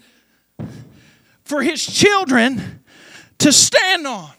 for 1.44 1.62
his 1.62 1.84
children 1.84 2.84
to 3.38 3.52
stand 3.52 4.06
on. 4.06 4.30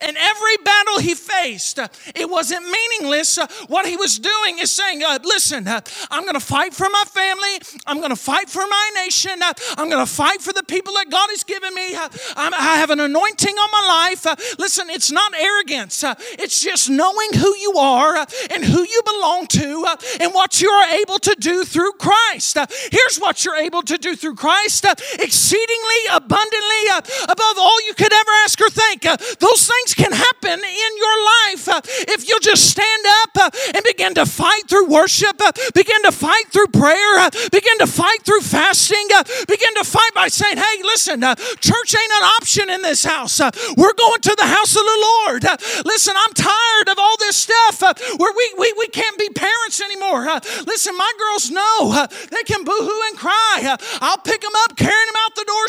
And 0.00 0.16
every 0.16 0.56
battle 0.64 0.98
he 0.98 1.14
faced, 1.14 1.78
uh, 1.78 1.88
it 2.14 2.28
wasn't 2.28 2.64
meaningless. 2.64 3.38
Uh, 3.38 3.46
what 3.68 3.86
he 3.86 3.96
was 3.96 4.18
doing 4.18 4.58
is 4.58 4.70
saying, 4.70 5.02
uh, 5.02 5.18
Listen, 5.24 5.66
uh, 5.66 5.80
I'm 6.10 6.22
going 6.22 6.34
to 6.34 6.40
fight 6.40 6.74
for 6.74 6.88
my 6.90 7.04
family. 7.06 7.80
I'm 7.86 7.98
going 7.98 8.10
to 8.10 8.16
fight 8.16 8.48
for 8.48 8.66
my 8.66 8.90
nation. 8.96 9.42
Uh, 9.42 9.52
I'm 9.76 9.88
going 9.88 10.04
to 10.04 10.10
fight 10.10 10.40
for 10.40 10.52
the 10.52 10.62
people 10.62 10.94
that 10.94 11.10
God 11.10 11.28
has 11.30 11.44
given 11.44 11.74
me. 11.74 11.94
Uh, 11.94 12.08
I 12.36 12.76
have 12.76 12.90
an 12.90 13.00
anointing 13.00 13.54
on 13.54 13.70
my 13.70 14.14
life. 14.14 14.58
listen, 14.58 14.90
it's 14.90 15.10
not 15.10 15.32
arrogance, 15.38 16.04
it's 16.38 16.62
just 16.62 16.90
knowing 16.90 17.32
who 17.34 17.54
you 17.56 17.74
are 17.74 18.16
and 18.50 18.64
who 18.64 18.80
you 18.80 19.02
belong 19.04 19.46
to 19.48 19.86
and 20.20 20.32
what 20.32 20.60
you 20.60 20.70
are 20.70 20.88
able 20.88 21.18
to 21.18 21.36
do 21.38 21.64
through 21.64 21.92
Christ. 21.92 22.56
here's 22.90 23.18
what 23.18 23.44
you're 23.44 23.56
able 23.56 23.82
to 23.82 23.98
do 23.98 24.16
through 24.16 24.34
Christ 24.34 24.84
exceedingly 25.18 26.00
abundantly 26.12 26.82
above 27.28 27.56
all 27.58 27.78
you 27.86 27.94
could 27.94 28.12
ever 28.12 28.30
ask 28.44 28.60
or 28.60 28.70
think. 28.70 29.02
those 29.02 29.66
things 29.66 29.83
things 29.84 29.94
can 29.94 30.12
happen 30.12 30.58
in 30.64 30.96
your 30.96 31.24
life 31.24 31.68
uh, 31.68 31.80
if 32.08 32.28
you 32.28 32.38
just 32.40 32.70
stand 32.70 33.04
up 33.22 33.30
uh, 33.36 33.50
and 33.74 33.84
begin 33.84 34.14
to 34.14 34.26
fight 34.26 34.68
through 34.68 34.86
worship, 34.86 35.40
uh, 35.40 35.52
begin 35.74 36.02
to 36.02 36.12
fight 36.12 36.48
through 36.50 36.66
prayer, 36.68 37.18
uh, 37.18 37.30
begin 37.52 37.78
to 37.78 37.86
fight 37.86 38.22
through 38.24 38.40
fasting, 38.40 39.06
uh, 39.14 39.22
begin 39.48 39.74
to 39.74 39.84
fight 39.84 40.12
by 40.14 40.28
saying, 40.28 40.56
hey, 40.56 40.82
listen, 40.82 41.22
uh, 41.22 41.34
church 41.34 41.94
ain't 41.94 42.12
an 42.12 42.24
option 42.40 42.70
in 42.70 42.82
this 42.82 43.04
house. 43.04 43.40
we're 43.76 43.94
going 43.94 44.20
to 44.20 44.34
the 44.36 44.46
house 44.46 44.74
of 44.76 44.82
the 44.82 45.00
Lord. 45.08 45.42
listen, 45.84 46.14
I'm 46.16 46.34
tired 46.34 46.88
of 46.88 46.98
all 46.98 47.16
this 47.18 47.36
stuff 47.36 47.82
where 48.18 48.32
we, 48.32 48.54
we, 48.58 48.72
we 48.78 48.86
can't 48.88 49.18
be 49.18 49.28
parents 49.30 49.80
anymore. 49.80 50.24
listen, 50.66 50.96
my 50.96 51.12
girls 51.18 51.50
know 51.50 52.06
they 52.30 52.42
can 52.44 52.64
boo 52.64 52.72
hoo 52.72 53.00
and 53.08 53.18
cry. 53.18 53.76
I'll 54.00 54.18
pick 54.18 54.40
them 54.40 54.52
up, 54.64 54.76
carrying 54.76 55.06
them 55.06 55.20
out 55.24 55.34
the 55.34 55.44
door, 55.44 55.64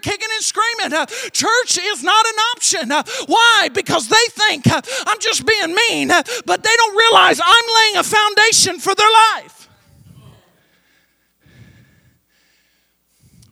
kicking 0.00 0.28
and 0.34 0.44
screaming. 0.44 0.92
church 1.32 1.78
is 1.78 2.02
not 2.02 2.24
an 2.26 2.38
option. 2.54 2.90
why? 3.26 3.57
Why? 3.58 3.68
Because 3.68 4.08
they 4.08 4.14
think 4.30 4.66
uh, 4.68 4.80
I'm 5.06 5.18
just 5.20 5.44
being 5.44 5.74
mean, 5.74 6.10
uh, 6.10 6.22
but 6.46 6.62
they 6.62 6.76
don't 6.76 6.96
realize 6.96 7.40
I'm 7.44 7.64
laying 7.76 7.96
a 7.96 8.02
foundation 8.04 8.78
for 8.78 8.94
their 8.94 9.10
life. 9.10 9.68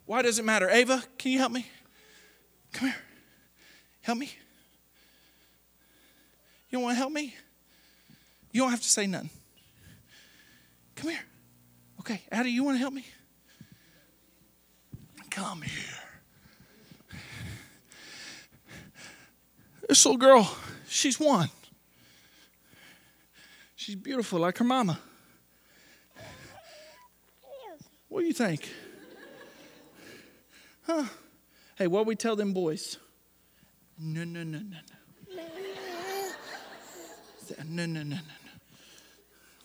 Why 0.04 0.22
does 0.22 0.38
it 0.38 0.44
matter? 0.44 0.70
Ava, 0.70 1.02
can 1.18 1.32
you 1.32 1.38
help 1.38 1.50
me? 1.50 1.66
Come 2.72 2.88
here. 2.88 2.96
Help 4.02 4.18
me. 4.18 4.30
You 6.70 6.78
want 6.78 6.92
to 6.92 6.98
help 6.98 7.12
me? 7.12 7.34
You 8.52 8.60
don't 8.62 8.70
have 8.70 8.82
to 8.82 8.88
say 8.88 9.08
nothing. 9.08 9.30
Come 10.94 11.10
here. 11.10 11.24
Okay, 12.00 12.22
Addie, 12.30 12.50
you 12.50 12.62
want 12.62 12.76
to 12.76 12.80
help 12.80 12.94
me? 12.94 13.04
Come 15.30 15.62
here. 15.62 16.05
This 19.88 20.04
little 20.04 20.18
girl, 20.18 20.50
she's 20.88 21.20
one. 21.20 21.48
She's 23.76 23.94
beautiful 23.94 24.40
like 24.40 24.58
her 24.58 24.64
mama. 24.64 24.98
What 28.08 28.20
do 28.20 28.26
you 28.26 28.32
think? 28.32 28.68
Huh? 30.86 31.04
Hey, 31.76 31.86
what 31.86 32.06
we 32.06 32.16
tell 32.16 32.34
them 32.34 32.52
boys? 32.52 32.98
No, 33.98 34.24
no, 34.24 34.42
no, 34.42 34.58
no, 34.58 34.76
no. 34.80 35.42
No, 37.58 37.64
no, 37.64 37.86
no, 37.86 38.02
no, 38.02 38.02
no. 38.02 38.18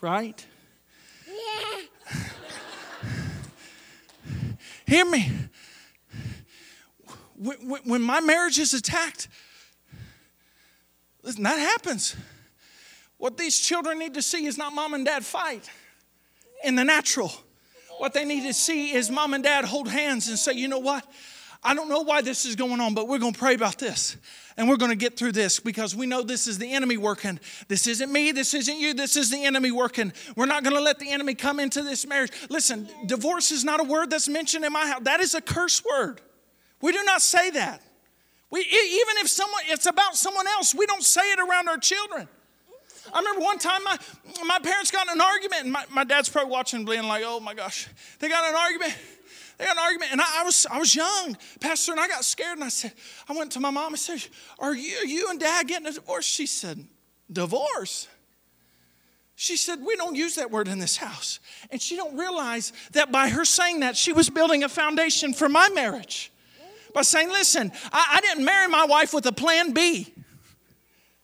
Right? 0.02 0.46
Yeah. 1.28 2.18
Hear 4.86 5.06
me. 5.06 5.32
When, 7.38 7.58
when 7.86 8.02
my 8.02 8.20
marriage 8.20 8.60
is 8.60 8.74
attacked, 8.74 9.28
listen, 11.24 11.44
that 11.44 11.60
happens. 11.60 12.16
What 13.18 13.38
these 13.38 13.60
children 13.60 14.00
need 14.00 14.16
to 14.16 14.22
see 14.22 14.46
is 14.46 14.58
not 14.58 14.74
mom 14.74 14.94
and 14.94 15.06
dad 15.06 15.24
fight 15.24 15.70
in 16.64 16.76
the 16.76 16.84
natural. 16.84 17.32
What 18.00 18.14
they 18.14 18.26
need 18.26 18.48
to 18.48 18.54
see 18.54 18.94
is 18.94 19.12
mom 19.12 19.34
and 19.34 19.44
dad 19.44 19.66
hold 19.66 19.88
hands 19.88 20.28
and 20.28 20.40
say, 20.40 20.54
you 20.54 20.68
know 20.68 20.80
what? 20.80 21.06
I 21.64 21.76
don't 21.76 21.90
know 21.90 22.02
why 22.02 22.22
this 22.22 22.46
is 22.46 22.56
going 22.56 22.80
on, 22.80 22.96
but 22.96 23.08
we're 23.08 23.20
going 23.20 23.34
to 23.34 23.40
pray 23.40 23.54
about 23.54 23.78
this. 23.78 24.18
And 24.58 24.68
we're 24.68 24.78
going 24.78 24.90
to 24.90 24.98
get 24.98 25.18
through 25.18 25.34
this 25.34 25.60
because 25.60 25.96
we 25.96 26.08
know 26.08 26.24
this 26.24 26.48
is 26.48 26.58
the 26.58 26.74
enemy 26.74 26.98
working. 26.98 27.40
This 27.68 27.86
isn't 27.86 28.12
me. 28.12 28.32
This 28.32 28.54
isn't 28.54 28.80
you. 28.80 28.94
This 28.94 29.16
is 29.16 29.30
the 29.30 29.46
enemy 29.46 29.72
working. 29.72 30.12
We're 30.36 30.48
not 30.48 30.64
going 30.64 30.76
to 30.76 30.82
let 30.82 30.98
the 30.98 31.12
enemy 31.12 31.36
come 31.36 31.60
into 31.60 31.84
this 31.84 32.08
marriage. 32.08 32.32
Listen, 32.50 32.90
divorce 33.06 33.52
is 33.52 33.64
not 33.64 33.80
a 33.80 33.84
word 33.84 34.10
that's 34.10 34.28
mentioned 34.28 34.66
in 34.66 34.74
my 34.74 34.88
house. 34.88 35.02
That 35.04 35.20
is 35.20 35.36
a 35.36 35.42
curse 35.42 35.84
word. 35.86 36.22
We 36.82 36.92
do 36.92 37.04
not 37.04 37.22
say 37.22 37.52
that. 37.52 37.84
We, 38.52 38.60
even 38.60 39.16
if 39.18 39.30
someone, 39.30 39.62
it's 39.68 39.86
about 39.86 40.16
someone 40.16 40.46
else, 40.46 40.76
we 40.76 40.86
don't 40.86 41.04
say 41.04 41.22
it 41.32 41.40
around 41.40 41.70
our 41.70 41.78
children. 41.78 42.28
I 43.14 43.20
remember 43.20 43.42
one 43.42 43.58
time 43.58 43.84
my, 43.84 43.98
my 44.46 44.60
parents 44.60 44.92
got 44.92 45.08
in 45.08 45.14
an 45.14 45.22
argument, 45.22 45.64
and 45.64 45.72
my, 45.72 45.86
my 45.90 46.04
dad's 46.04 46.30
probably 46.30 46.52
watching, 46.52 46.86
being 46.86 47.04
like, 47.04 47.24
oh 47.26 47.40
my 47.40 47.54
gosh. 47.54 47.88
They 48.20 48.30
got 48.30 48.48
an 48.48 48.56
argument. 48.56 48.96
They 49.58 49.66
got 49.66 49.78
an 49.78 49.84
argument, 49.84 50.12
and 50.12 50.22
I, 50.22 50.42
I, 50.42 50.44
was 50.44 50.68
I 50.70 50.80
was 50.80 50.96
young, 50.96 51.38
Pastor, 51.60 51.94
and 51.94 52.02
I 52.02 52.08
got 52.08 52.26
scared, 52.26 52.58
and 52.58 52.64
I 52.64 52.70
said, 52.70 52.94
I 53.30 53.34
went 53.34 53.52
to 53.54 53.60
my 53.60 53.70
mom 53.70 53.94
and 53.94 54.00
said, 54.00 54.24
Are 54.60 54.76
you 54.76 54.98
you 55.06 55.28
and 55.30 55.40
dad 55.40 55.68
getting 55.68 55.88
a 55.88 55.92
divorce? 55.92 56.26
She 56.26 56.46
said, 56.46 56.86
Divorce? 57.32 58.08
She 59.36 59.58
said, 59.58 59.80
We 59.82 59.96
don't 59.96 60.16
use 60.16 60.36
that 60.36 60.52
word 60.52 60.68
in 60.68 60.80
this 60.80 60.98
house. 60.98 61.40
And 61.70 61.82
she 61.82 61.96
don't 61.96 62.18
realize 62.18 62.74
that 62.92 63.12
by 63.12 63.30
her 63.30 63.46
saying 63.46 63.80
that, 63.80 63.96
she 63.96 64.14
was 64.14 64.30
building 64.30 64.64
a 64.64 64.70
foundation 64.70 65.34
for 65.34 65.48
my 65.48 65.70
marriage. 65.70 66.31
By 66.94 67.02
saying, 67.04 67.30
Listen, 67.30 67.72
I, 67.92 68.18
I 68.18 68.22
didn't 68.22 68.46
marry 68.46 68.68
my 68.68 68.86
wife 68.86 69.14
with 69.14 69.26
a 69.26 69.32
plan 69.32 69.72
B. 69.72 70.14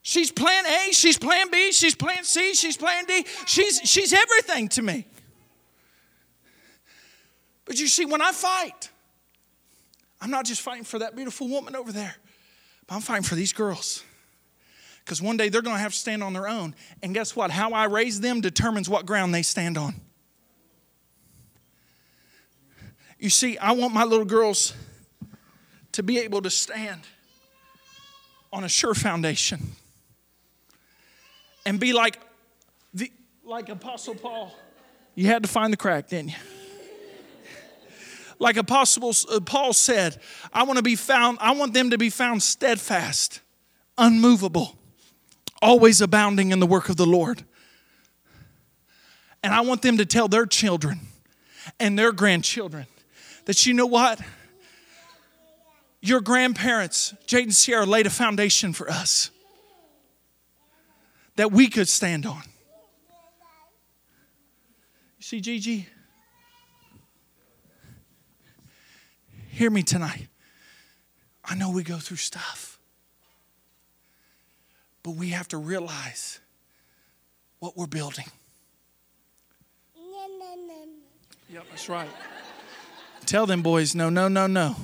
She's 0.08 0.32
plan 0.32 0.66
A, 0.66 0.94
she's 0.94 1.18
plan 1.18 1.52
B, 1.52 1.74
she's 1.74 1.94
plan 1.94 2.24
C, 2.24 2.54
she's 2.54 2.78
plan 2.78 3.04
D. 3.06 3.26
She's, 3.46 3.82
she's 3.84 4.14
everything 4.14 4.70
to 4.70 4.82
me. 4.82 5.06
But 7.66 7.78
you 7.78 7.88
see, 7.88 8.06
when 8.06 8.22
I 8.22 8.32
fight, 8.32 8.90
I'm 10.22 10.32
not 10.32 10.46
just 10.46 10.62
fighting 10.62 10.86
for 10.86 11.00
that 11.00 11.16
beautiful 11.16 11.50
woman 11.50 11.76
over 11.76 11.92
there, 11.92 12.16
but 12.88 12.96
I'm 12.96 13.02
fighting 13.02 13.24
for 13.24 13.36
these 13.36 13.52
girls. 13.52 14.02
Because 15.04 15.22
one 15.22 15.36
day 15.36 15.50
they're 15.50 15.62
going 15.62 15.76
to 15.76 15.82
have 15.82 15.92
to 15.92 15.98
stand 15.98 16.24
on 16.24 16.32
their 16.32 16.48
own. 16.48 16.74
And 17.04 17.14
guess 17.14 17.36
what? 17.36 17.52
How 17.52 17.72
I 17.72 17.86
raise 17.86 18.22
them 18.22 18.40
determines 18.40 18.90
what 18.90 19.06
ground 19.06 19.34
they 19.36 19.44
stand 19.44 19.78
on. 19.78 19.96
You 23.20 23.30
see, 23.30 23.58
I 23.58 23.74
want 23.74 23.94
my 23.94 24.06
little 24.06 24.26
girls 24.26 24.74
to 25.98 26.04
be 26.04 26.20
able 26.20 26.44
to 26.44 26.50
stand 26.52 27.02
on 28.54 28.64
a 28.64 28.70
sure 28.70 28.94
foundation 28.94 29.60
and 31.66 31.80
be 31.80 31.92
like 31.92 32.20
the 32.94 33.12
like 33.44 33.68
Apostle 33.70 34.14
Paul. 34.14 34.56
You 35.16 35.26
had 35.26 35.42
to 35.42 35.50
find 35.50 35.74
the 35.74 35.78
crack, 35.78 36.08
didn't 36.08 36.30
you? 36.30 36.36
Like 38.38 38.58
Apostle 38.58 39.12
uh, 39.32 39.40
Paul 39.40 39.74
said, 39.74 40.22
I 40.54 40.62
want 40.62 40.78
to 40.78 40.84
be 40.84 40.96
found, 40.96 41.40
I 41.42 41.54
want 41.54 41.74
them 41.74 41.90
to 41.90 41.98
be 41.98 42.12
found 42.12 42.44
steadfast, 42.44 43.42
unmovable, 43.98 44.78
always 45.64 46.00
abounding 46.00 46.52
in 46.52 46.60
the 46.60 46.68
work 46.68 46.90
of 46.90 46.98
the 46.98 47.08
Lord. 47.08 47.44
And 49.42 49.52
I 49.52 49.62
want 49.62 49.82
them 49.82 49.98
to 49.98 50.06
tell 50.06 50.28
their 50.28 50.46
children 50.46 51.00
and 51.80 51.98
their 51.98 52.12
grandchildren 52.12 52.86
that 53.46 53.66
you 53.66 53.74
know 53.74 53.88
what? 53.88 54.22
Your 56.08 56.22
grandparents, 56.22 57.14
Jade 57.26 57.44
and 57.44 57.54
Sierra, 57.54 57.86
laid 57.86 58.08
a 58.08 58.10
foundation 58.10 58.72
for 58.72 58.90
us 58.90 59.30
that 61.36 61.52
we 61.52 61.68
could 61.68 61.90
stand 61.90 62.26
on. 62.26 62.44
You 65.18 65.24
see, 65.24 65.42
Gigi? 65.42 65.86
Hear 69.50 69.70
me 69.70 69.84
tonight. 69.84 70.30
I 71.44 71.56
know 71.56 71.72
we 71.72 71.84
go 71.84 71.98
through 71.98 72.18
stuff, 72.18 72.80
but 75.04 75.12
we 75.12 75.32
have 75.32 75.50
to 75.50 75.58
realize 75.58 76.40
what 77.60 77.76
we're 77.76 77.86
building. 77.86 78.28
Yep, 81.50 81.66
that's 81.70 81.90
right. 81.90 82.10
Tell 83.26 83.46
them 83.46 83.62
boys, 83.62 83.94
no, 83.94 84.10
no, 84.10 84.30
no, 84.30 84.48
no. 84.48 84.78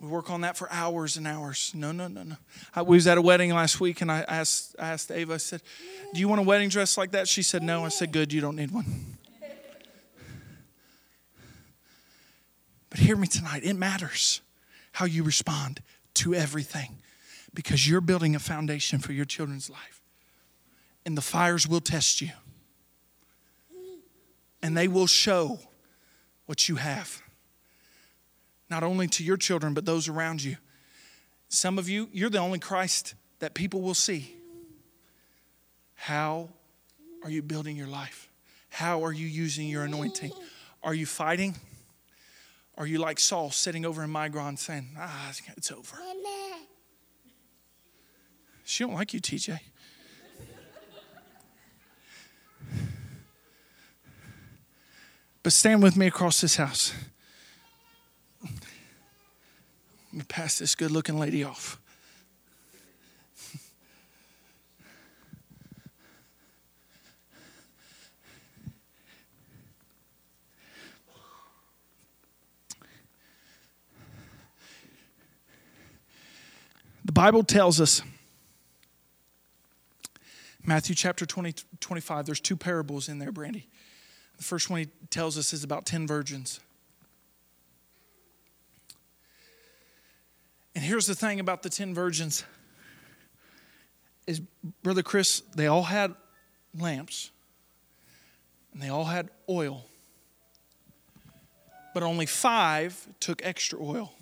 We 0.00 0.06
work 0.06 0.30
on 0.30 0.42
that 0.42 0.56
for 0.56 0.70
hours 0.70 1.16
and 1.16 1.26
hours. 1.26 1.72
No, 1.74 1.90
no, 1.90 2.06
no, 2.06 2.22
no. 2.22 2.36
I, 2.74 2.82
we 2.82 2.96
was 2.96 3.08
at 3.08 3.18
a 3.18 3.22
wedding 3.22 3.52
last 3.52 3.80
week, 3.80 4.00
and 4.00 4.12
I 4.12 4.20
asked, 4.28 4.76
I 4.78 4.90
asked 4.90 5.10
Ava. 5.10 5.34
I 5.34 5.38
said, 5.38 5.60
"Do 6.14 6.20
you 6.20 6.28
want 6.28 6.40
a 6.40 6.44
wedding 6.44 6.68
dress 6.68 6.96
like 6.96 7.10
that?" 7.12 7.26
She 7.26 7.42
said, 7.42 7.62
"No." 7.64 7.84
I 7.84 7.88
said, 7.88 8.12
"Good, 8.12 8.32
you 8.32 8.40
don't 8.40 8.56
need 8.56 8.70
one." 8.70 9.18
But 12.90 13.00
hear 13.00 13.16
me 13.16 13.26
tonight. 13.26 13.64
It 13.64 13.74
matters 13.74 14.40
how 14.92 15.04
you 15.04 15.22
respond 15.22 15.82
to 16.14 16.34
everything, 16.34 16.98
because 17.52 17.88
you're 17.88 18.00
building 18.00 18.34
a 18.34 18.38
foundation 18.38 19.00
for 19.00 19.12
your 19.12 19.24
children's 19.24 19.68
life, 19.68 20.00
and 21.04 21.16
the 21.16 21.22
fires 21.22 21.66
will 21.66 21.80
test 21.80 22.20
you, 22.20 22.30
and 24.62 24.76
they 24.76 24.86
will 24.86 25.08
show 25.08 25.58
what 26.46 26.68
you 26.68 26.76
have 26.76 27.20
not 28.70 28.82
only 28.82 29.06
to 29.08 29.24
your 29.24 29.36
children, 29.36 29.74
but 29.74 29.84
those 29.84 30.08
around 30.08 30.42
you. 30.42 30.56
Some 31.48 31.78
of 31.78 31.88
you, 31.88 32.08
you're 32.12 32.30
the 32.30 32.38
only 32.38 32.58
Christ 32.58 33.14
that 33.38 33.54
people 33.54 33.80
will 33.80 33.94
see. 33.94 34.34
How 35.94 36.48
are 37.24 37.30
you 37.30 37.42
building 37.42 37.76
your 37.76 37.86
life? 37.86 38.28
How 38.68 39.04
are 39.04 39.12
you 39.12 39.26
using 39.26 39.68
your 39.68 39.84
anointing? 39.84 40.32
Are 40.82 40.94
you 40.94 41.06
fighting? 41.06 41.56
Are 42.76 42.86
you 42.86 42.98
like 42.98 43.18
Saul 43.18 43.50
sitting 43.50 43.84
over 43.84 44.04
in 44.04 44.10
Migron 44.10 44.58
saying, 44.58 44.90
ah, 44.98 45.32
it's 45.56 45.72
over? 45.72 45.96
She 48.64 48.84
don't 48.84 48.94
like 48.94 49.14
you, 49.14 49.20
TJ. 49.20 49.58
But 55.42 55.52
stand 55.52 55.82
with 55.82 55.96
me 55.96 56.06
across 56.06 56.42
this 56.42 56.56
house. 56.56 56.92
Let 60.12 60.18
me 60.18 60.24
pass 60.26 60.58
this 60.58 60.74
good 60.74 60.90
looking 60.90 61.18
lady 61.18 61.44
off. 61.44 61.78
The 77.04 77.12
Bible 77.12 77.42
tells 77.42 77.80
us, 77.80 78.02
Matthew 80.64 80.94
chapter 80.94 81.24
20, 81.26 81.54
25, 81.80 82.26
there's 82.26 82.40
two 82.40 82.56
parables 82.56 83.08
in 83.08 83.18
there, 83.18 83.32
Brandy. 83.32 83.66
The 84.36 84.44
first 84.44 84.70
one 84.70 84.80
he 84.80 84.86
tells 85.10 85.36
us 85.36 85.52
is 85.52 85.64
about 85.64 85.84
10 85.84 86.06
virgins. 86.06 86.60
And 90.78 90.86
here's 90.86 91.06
the 91.06 91.14
thing 91.16 91.40
about 91.40 91.64
the 91.64 91.70
10 91.70 91.92
virgins 91.92 92.44
is 94.28 94.40
Brother 94.84 95.02
Chris, 95.02 95.40
they 95.56 95.66
all 95.66 95.82
had 95.82 96.14
lamps 96.72 97.32
and 98.72 98.80
they 98.80 98.88
all 98.88 99.06
had 99.06 99.28
oil, 99.48 99.86
but 101.94 102.04
only 102.04 102.26
five 102.26 103.08
took 103.18 103.44
extra 103.44 103.76
oil. 103.82 104.12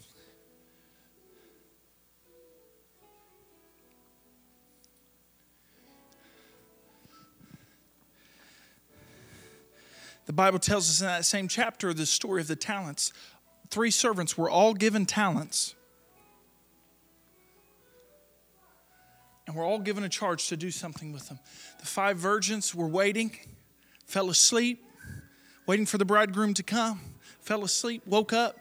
The 10.24 10.32
Bible 10.32 10.58
tells 10.58 10.88
us 10.88 11.02
in 11.02 11.06
that 11.06 11.26
same 11.26 11.48
chapter 11.48 11.92
the 11.92 12.06
story 12.06 12.40
of 12.40 12.48
the 12.48 12.56
talents. 12.56 13.12
Three 13.68 13.90
servants 13.90 14.38
were 14.38 14.48
all 14.48 14.72
given 14.72 15.04
talents. 15.04 15.75
And 19.46 19.54
we're 19.54 19.64
all 19.64 19.78
given 19.78 20.02
a 20.02 20.08
charge 20.08 20.48
to 20.48 20.56
do 20.56 20.70
something 20.70 21.12
with 21.12 21.28
them. 21.28 21.38
The 21.78 21.86
five 21.86 22.16
virgins 22.16 22.74
were 22.74 22.88
waiting, 22.88 23.30
fell 24.04 24.28
asleep, 24.28 24.84
waiting 25.66 25.86
for 25.86 25.98
the 25.98 26.04
bridegroom 26.04 26.54
to 26.54 26.62
come, 26.62 27.00
fell 27.40 27.64
asleep, 27.64 28.02
woke 28.06 28.32
up. 28.32 28.56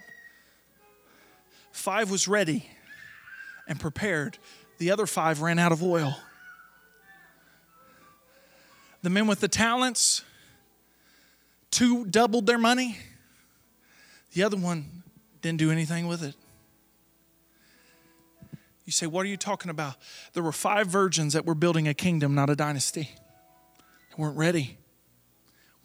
Five 1.72 2.12
was 2.12 2.28
ready 2.28 2.70
and 3.68 3.80
prepared. 3.80 4.38
The 4.78 4.92
other 4.92 5.06
five 5.06 5.42
ran 5.42 5.60
out 5.60 5.72
of 5.72 5.82
oil. 5.82 6.16
The 9.02 9.10
men 9.10 9.28
with 9.28 9.40
the 9.40 9.48
talents, 9.48 10.24
two 11.72 12.06
doubled 12.06 12.46
their 12.46 12.58
money, 12.58 12.98
the 14.34 14.44
other 14.44 14.58
one 14.58 15.04
didn't 15.42 15.60
do 15.60 15.72
anything 15.72 16.08
with 16.08 16.24
it. 16.24 16.36
You 18.86 18.92
say, 18.92 19.08
What 19.08 19.26
are 19.26 19.30
you 19.30 19.38
talking 19.38 19.72
about? 19.72 19.96
There 20.34 20.44
were 20.44 20.52
five 20.52 20.88
virgins 20.88 21.34
that 21.34 21.46
were 21.46 21.56
building 21.56 21.88
a 21.88 21.94
kingdom, 21.94 22.36
not 22.36 22.50
a 22.50 22.56
dynasty. 22.56 23.10
They 24.10 24.16
weren't 24.22 24.38
ready, 24.38 24.78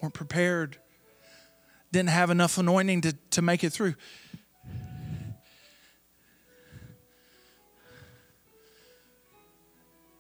weren't 0.00 0.14
prepared, 0.14 0.76
didn't 1.90 2.10
have 2.10 2.30
enough 2.30 2.58
anointing 2.58 3.00
to, 3.02 3.12
to 3.30 3.42
make 3.42 3.64
it 3.64 3.70
through. 3.70 3.94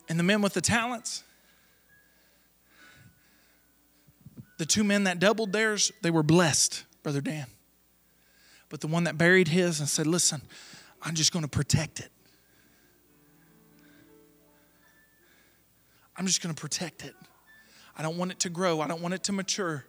And 0.08 0.18
the 0.18 0.24
men 0.24 0.42
with 0.42 0.54
the 0.54 0.60
talents, 0.60 1.22
the 4.58 4.66
two 4.66 4.82
men 4.82 5.04
that 5.04 5.20
doubled 5.20 5.52
theirs, 5.52 5.92
they 6.02 6.10
were 6.10 6.24
blessed, 6.24 6.84
Brother 7.04 7.20
Dan. 7.20 7.46
But 8.68 8.80
the 8.80 8.88
one 8.88 9.04
that 9.04 9.16
buried 9.16 9.48
his 9.48 9.78
and 9.78 9.88
said, 9.88 10.06
Listen, 10.06 10.42
I'm 11.02 11.14
just 11.14 11.32
going 11.32 11.44
to 11.44 11.48
protect 11.48 12.00
it. 12.00 12.10
I'm 16.20 16.26
just 16.26 16.42
going 16.42 16.54
to 16.54 16.60
protect 16.60 17.02
it. 17.02 17.14
I 17.96 18.02
don't 18.02 18.18
want 18.18 18.30
it 18.30 18.40
to 18.40 18.50
grow, 18.50 18.82
I 18.82 18.86
don't 18.86 19.00
want 19.00 19.14
it 19.14 19.22
to 19.24 19.32
mature. 19.32 19.86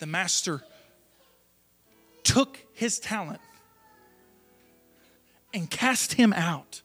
The 0.00 0.06
master 0.06 0.64
took 2.24 2.58
his 2.72 2.98
talent 2.98 3.38
and 5.54 5.70
cast 5.70 6.14
him 6.14 6.32
out 6.32 6.82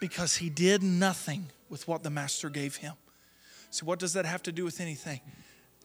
because 0.00 0.36
he 0.36 0.48
did 0.48 0.80
nothing 0.80 1.46
with 1.68 1.88
what 1.88 2.04
the 2.04 2.10
master 2.10 2.48
gave 2.48 2.76
him. 2.76 2.94
So, 3.70 3.84
what 3.84 3.98
does 3.98 4.12
that 4.12 4.24
have 4.24 4.44
to 4.44 4.52
do 4.52 4.64
with 4.64 4.80
anything? 4.80 5.22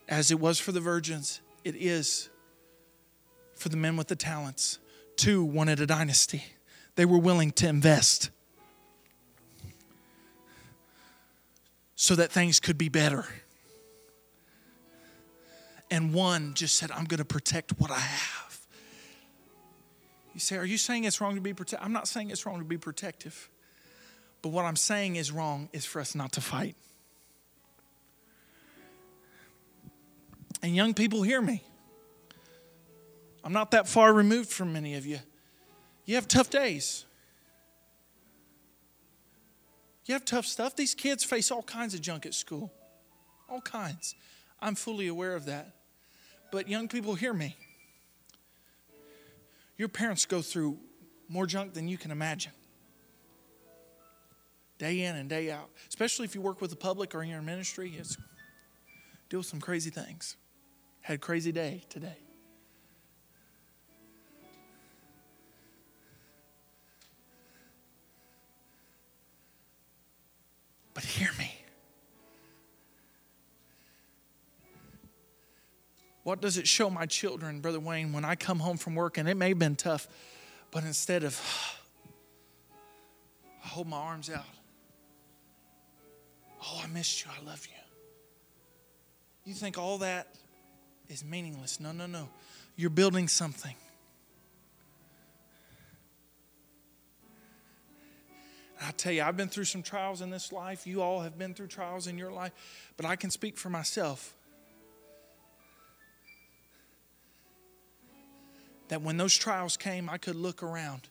As 0.08 0.30
it 0.30 0.40
was 0.40 0.60
for 0.60 0.72
the 0.72 0.82
virgins, 0.82 1.42
it 1.64 1.76
is 1.76 2.30
for 3.56 3.70
the 3.70 3.78
men 3.78 3.98
with 3.98 4.08
the 4.08 4.16
talents. 4.16 4.78
Two 5.18 5.44
wanted 5.44 5.80
a 5.80 5.88
dynasty, 5.88 6.44
they 6.96 7.06
were 7.06 7.18
willing 7.18 7.50
to 7.54 7.68
invest 7.68 8.30
so 11.96 12.16
that 12.16 12.32
things 12.32 12.60
could 12.60 12.78
be 12.78 12.90
better. 12.90 13.26
And 15.90 16.14
one 16.14 16.54
just 16.54 16.76
said, 16.76 16.92
I'm 16.92 17.06
going 17.06 17.20
to 17.20 17.26
protect 17.26 17.80
what 17.80 17.92
I 17.92 18.00
have. 18.00 18.60
You 20.34 20.40
say, 20.40 20.58
Are 20.58 20.66
you 20.66 20.78
saying 20.78 21.06
it's 21.06 21.22
wrong 21.22 21.36
to 21.36 21.42
be 21.42 21.54
protective? 21.54 21.86
I'm 21.86 21.94
not 21.94 22.08
saying 22.08 22.30
it's 22.30 22.46
wrong 22.46 22.60
to 22.60 22.66
be 22.66 22.78
protective. 22.78 23.50
But 24.42 24.50
what 24.50 24.66
I'm 24.66 24.76
saying 24.76 25.16
is 25.16 25.32
wrong 25.32 25.70
is 25.74 25.86
for 25.86 26.00
us 26.00 26.14
not 26.14 26.34
to 26.34 26.42
fight. 26.42 26.76
And 30.62 30.76
young 30.76 30.94
people, 30.94 31.24
hear 31.24 31.42
me. 31.42 31.64
I'm 33.44 33.54
not 33.54 33.72
that 33.72 33.88
far 33.88 34.12
removed 34.12 34.52
from 34.52 34.74
many 34.74 34.96
of 34.96 35.06
you. 35.06 35.20
You 36.06 36.16
have 36.16 36.28
tough 36.28 36.50
days. 36.50 37.06
You 40.06 40.14
have 40.14 40.26
tough 40.26 40.46
stuff. 40.46 40.76
These 40.76 40.94
kids 40.94 41.24
face 41.24 41.52
all 41.52 41.64
kinds 41.64 41.94
of 41.94 42.02
junk 42.02 42.26
at 42.26 42.34
school. 42.34 42.72
All 43.50 43.62
kinds. 43.62 44.16
I'm 44.62 44.76
fully 44.76 45.08
aware 45.08 45.36
of 45.36 45.46
that. 45.46 45.74
But 46.52 46.70
young 46.70 46.88
people, 46.88 47.16
hear 47.16 47.34
me. 47.34 47.56
Your 49.78 49.90
parents 49.90 50.26
go 50.26 50.42
through 50.42 50.78
more 51.28 51.48
junk 51.48 51.74
than 51.74 51.88
you 51.88 51.98
can 51.98 52.12
imagine. 52.12 52.52
Day 54.78 55.02
in 55.02 55.16
and 55.16 55.30
day 55.30 55.52
out. 55.52 55.70
Especially 55.90 56.26
if 56.26 56.36
you 56.36 56.42
work 56.42 56.62
with 56.62 56.70
the 56.70 56.76
public 56.76 57.16
or 57.16 57.24
in 57.24 57.46
ministry, 57.46 57.94
it's 57.98 58.18
deal 59.30 59.40
with 59.40 59.48
some 59.48 59.60
crazy 59.60 59.90
things. 59.90 60.38
Had 61.02 61.16
a 61.16 61.20
crazy 61.20 61.52
day 61.52 61.84
today. 61.90 62.25
But 70.96 71.04
hear 71.04 71.30
me. 71.38 71.52
What 76.24 76.42
does 76.42 76.58
it 76.58 76.68
show 76.68 76.90
my 76.90 77.06
children, 77.06 77.60
Brother 77.60 77.80
Wayne, 77.80 78.12
when 78.12 78.26
I 78.26 78.34
come 78.34 78.58
home 78.58 78.78
from 78.78 78.96
work 78.96 79.20
and 79.20 79.30
it 79.30 79.36
may 79.38 79.50
have 79.50 79.60
been 79.60 79.76
tough, 79.76 80.08
but 80.72 80.84
instead 80.84 81.24
of 81.24 81.40
I 83.64 83.68
hold 83.68 83.88
my 83.88 83.98
arms 83.98 84.32
out. 84.32 84.44
Oh, 86.64 86.82
I 86.84 86.88
missed 86.88 87.24
you. 87.24 87.30
I 87.30 87.46
love 87.46 87.68
you. 87.68 87.74
You 89.44 89.54
think 89.54 89.78
all 89.78 90.00
that 90.00 90.34
is 91.08 91.24
meaningless. 91.24 91.80
No, 91.80 91.92
no, 91.92 92.08
no. 92.08 92.28
You're 92.76 92.90
building 92.90 93.28
something. 93.28 93.76
I 98.86 98.92
tell 98.92 99.12
you, 99.12 99.24
I've 99.24 99.36
been 99.36 99.48
through 99.48 99.66
some 99.66 99.82
trials 99.82 100.22
in 100.22 100.30
this 100.30 100.52
life. 100.52 100.86
You 100.86 101.02
all 101.02 101.22
have 101.22 101.40
been 101.40 101.56
through 101.56 101.68
trials 101.68 102.06
in 102.06 102.20
your 102.20 102.32
life, 102.32 102.52
but 102.98 103.06
I 103.06 103.16
can 103.16 103.32
speak 103.32 103.58
for 103.58 103.70
myself. 103.70 104.36
That 108.90 109.02
when 109.02 109.18
those 109.18 109.36
trials 109.36 109.76
came, 109.76 110.08
I 110.08 110.20
could 110.20 110.36
look 110.36 110.62
around 110.62 111.10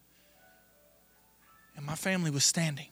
and 1.77 1.85
my 1.85 1.97
family 1.97 2.31
was 2.31 2.45
standing. 2.45 2.87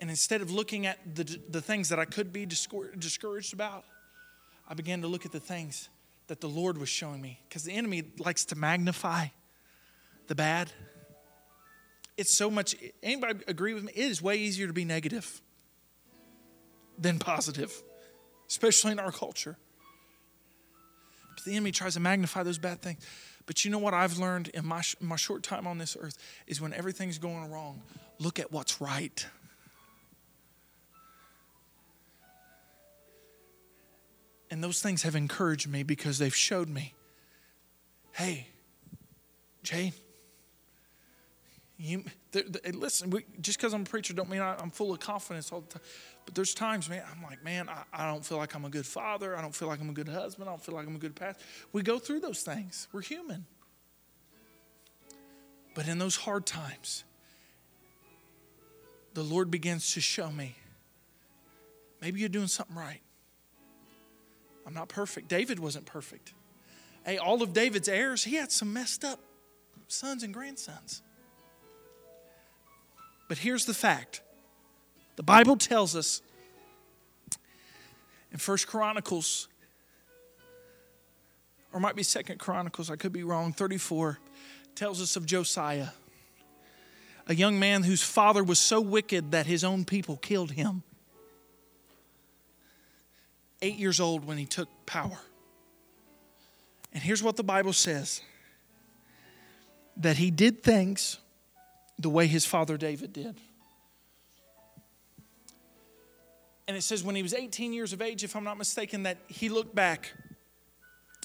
And 0.00 0.10
instead 0.10 0.42
of 0.42 0.50
looking 0.50 0.86
at 0.86 0.98
the, 1.14 1.38
the 1.48 1.62
things 1.62 1.88
that 1.90 2.00
I 2.00 2.04
could 2.04 2.32
be 2.32 2.44
discouraged 2.44 3.54
about, 3.54 3.84
I 4.68 4.74
began 4.74 5.02
to 5.02 5.06
look 5.06 5.24
at 5.24 5.30
the 5.30 5.38
things 5.38 5.88
that 6.26 6.40
the 6.40 6.48
Lord 6.48 6.78
was 6.78 6.88
showing 6.88 7.22
me. 7.22 7.38
Because 7.48 7.62
the 7.62 7.72
enemy 7.72 8.02
likes 8.18 8.44
to 8.46 8.56
magnify 8.56 9.26
the 10.26 10.34
bad. 10.34 10.70
It's 12.16 12.32
so 12.32 12.50
much, 12.50 12.76
anybody 13.02 13.40
agree 13.48 13.74
with 13.74 13.84
me? 13.84 13.92
It 13.94 14.04
is 14.04 14.22
way 14.22 14.36
easier 14.36 14.66
to 14.66 14.72
be 14.72 14.84
negative 14.84 15.40
than 16.98 17.18
positive, 17.18 17.82
especially 18.48 18.92
in 18.92 19.00
our 19.00 19.10
culture. 19.10 19.56
But 21.34 21.44
the 21.44 21.52
enemy 21.52 21.72
tries 21.72 21.94
to 21.94 22.00
magnify 22.00 22.44
those 22.44 22.58
bad 22.58 22.80
things. 22.82 23.04
But 23.46 23.64
you 23.64 23.70
know 23.70 23.78
what 23.78 23.94
I've 23.94 24.18
learned 24.18 24.48
in 24.48 24.64
my, 24.64 24.82
my 25.00 25.16
short 25.16 25.42
time 25.42 25.66
on 25.66 25.78
this 25.78 25.96
earth 26.00 26.16
is 26.46 26.60
when 26.60 26.72
everything's 26.72 27.18
going 27.18 27.50
wrong, 27.50 27.82
look 28.18 28.38
at 28.38 28.52
what's 28.52 28.80
right. 28.80 29.26
And 34.50 34.62
those 34.62 34.80
things 34.80 35.02
have 35.02 35.16
encouraged 35.16 35.68
me 35.68 35.82
because 35.82 36.18
they've 36.18 36.34
showed 36.34 36.68
me 36.68 36.94
hey, 38.12 38.46
Jay, 39.64 39.92
you, 41.76 42.04
they're, 42.30 42.44
they're, 42.44 42.72
listen, 42.72 43.10
we, 43.10 43.24
just 43.40 43.58
because 43.58 43.74
I'm 43.74 43.82
a 43.82 43.84
preacher 43.84 44.14
don't 44.14 44.30
mean 44.30 44.40
I, 44.40 44.60
am 44.62 44.70
full 44.70 44.92
of 44.92 45.00
confidence 45.00 45.50
all 45.50 45.60
the 45.60 45.66
time. 45.66 45.82
But 46.24 46.34
there's 46.34 46.54
times, 46.54 46.88
man, 46.88 47.02
I'm 47.10 47.22
like, 47.22 47.42
man, 47.42 47.68
I, 47.68 47.82
I, 47.92 48.10
don't 48.10 48.24
feel 48.24 48.38
like 48.38 48.54
I'm 48.54 48.64
a 48.64 48.70
good 48.70 48.86
father. 48.86 49.36
I 49.36 49.42
don't 49.42 49.54
feel 49.54 49.68
like 49.68 49.80
I'm 49.80 49.90
a 49.90 49.94
good 49.94 50.08
husband. 50.08 50.48
I 50.48 50.52
don't 50.52 50.62
feel 50.62 50.74
like 50.74 50.86
I'm 50.86 50.94
a 50.94 51.00
good 51.00 51.16
pastor. 51.16 51.42
We 51.72 51.82
go 51.82 51.98
through 51.98 52.20
those 52.20 52.42
things. 52.42 52.86
We're 52.92 53.02
human. 53.02 53.46
But 55.74 55.88
in 55.88 55.98
those 55.98 56.16
hard 56.16 56.46
times, 56.46 57.02
the 59.14 59.24
Lord 59.24 59.50
begins 59.50 59.94
to 59.94 60.00
show 60.00 60.30
me 60.30 60.54
maybe 62.00 62.20
you're 62.20 62.28
doing 62.28 62.46
something 62.46 62.76
right. 62.76 63.00
I'm 64.66 64.74
not 64.74 64.88
perfect. 64.88 65.28
David 65.28 65.58
wasn't 65.58 65.86
perfect. 65.86 66.32
Hey, 67.04 67.18
all 67.18 67.42
of 67.42 67.52
David's 67.52 67.88
heirs, 67.88 68.24
he 68.24 68.36
had 68.36 68.52
some 68.52 68.72
messed 68.72 69.04
up 69.04 69.20
sons 69.88 70.22
and 70.22 70.32
grandsons. 70.32 71.02
But 73.28 73.38
here's 73.38 73.64
the 73.64 73.74
fact 73.74 74.22
the 75.16 75.22
Bible 75.22 75.56
tells 75.56 75.94
us 75.94 76.22
in 78.32 78.38
First 78.38 78.66
Chronicles, 78.66 79.48
or 81.72 81.80
might 81.80 81.96
be 81.96 82.02
Second 82.02 82.38
Chronicles, 82.38 82.90
I 82.90 82.96
could 82.96 83.12
be 83.12 83.22
wrong, 83.22 83.52
34, 83.52 84.18
tells 84.74 85.00
us 85.00 85.16
of 85.16 85.24
Josiah, 85.24 85.88
a 87.28 87.34
young 87.34 87.58
man 87.58 87.84
whose 87.84 88.02
father 88.02 88.42
was 88.42 88.58
so 88.58 88.80
wicked 88.80 89.30
that 89.30 89.46
his 89.46 89.64
own 89.64 89.84
people 89.84 90.16
killed 90.16 90.52
him. 90.52 90.82
Eight 93.62 93.76
years 93.76 94.00
old 94.00 94.26
when 94.26 94.36
he 94.36 94.44
took 94.44 94.68
power. 94.84 95.18
And 96.92 97.02
here's 97.02 97.22
what 97.22 97.36
the 97.36 97.44
Bible 97.44 97.72
says 97.72 98.20
that 99.96 100.16
he 100.16 100.30
did 100.30 100.62
things 100.62 101.18
the 101.98 102.10
way 102.10 102.26
his 102.26 102.44
father 102.44 102.76
David 102.76 103.12
did. 103.12 103.40
And 106.66 106.76
it 106.76 106.82
says 106.82 107.04
when 107.04 107.14
he 107.14 107.22
was 107.22 107.34
18 107.34 107.72
years 107.72 107.92
of 107.92 108.00
age, 108.00 108.24
if 108.24 108.34
I'm 108.34 108.44
not 108.44 108.56
mistaken, 108.56 109.02
that 109.02 109.18
he 109.28 109.48
looked 109.48 109.74
back 109.74 110.12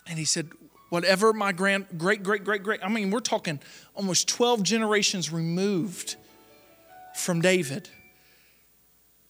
and 0.08 0.20
he 0.20 0.26
said, 0.26 0.50
Whatever 0.90 1.34
my 1.34 1.52
grand, 1.52 1.86
great, 2.00 2.24
great, 2.24 2.44
great, 2.44 2.64
great, 2.64 2.80
I 2.84 2.90
mean, 2.90 3.12
we're 3.12 3.20
talking 3.20 3.60
almost 3.94 4.28
12 4.28 4.64
generations 4.64 5.32
removed 5.32 6.16
from 7.14 7.42
David. 7.42 7.90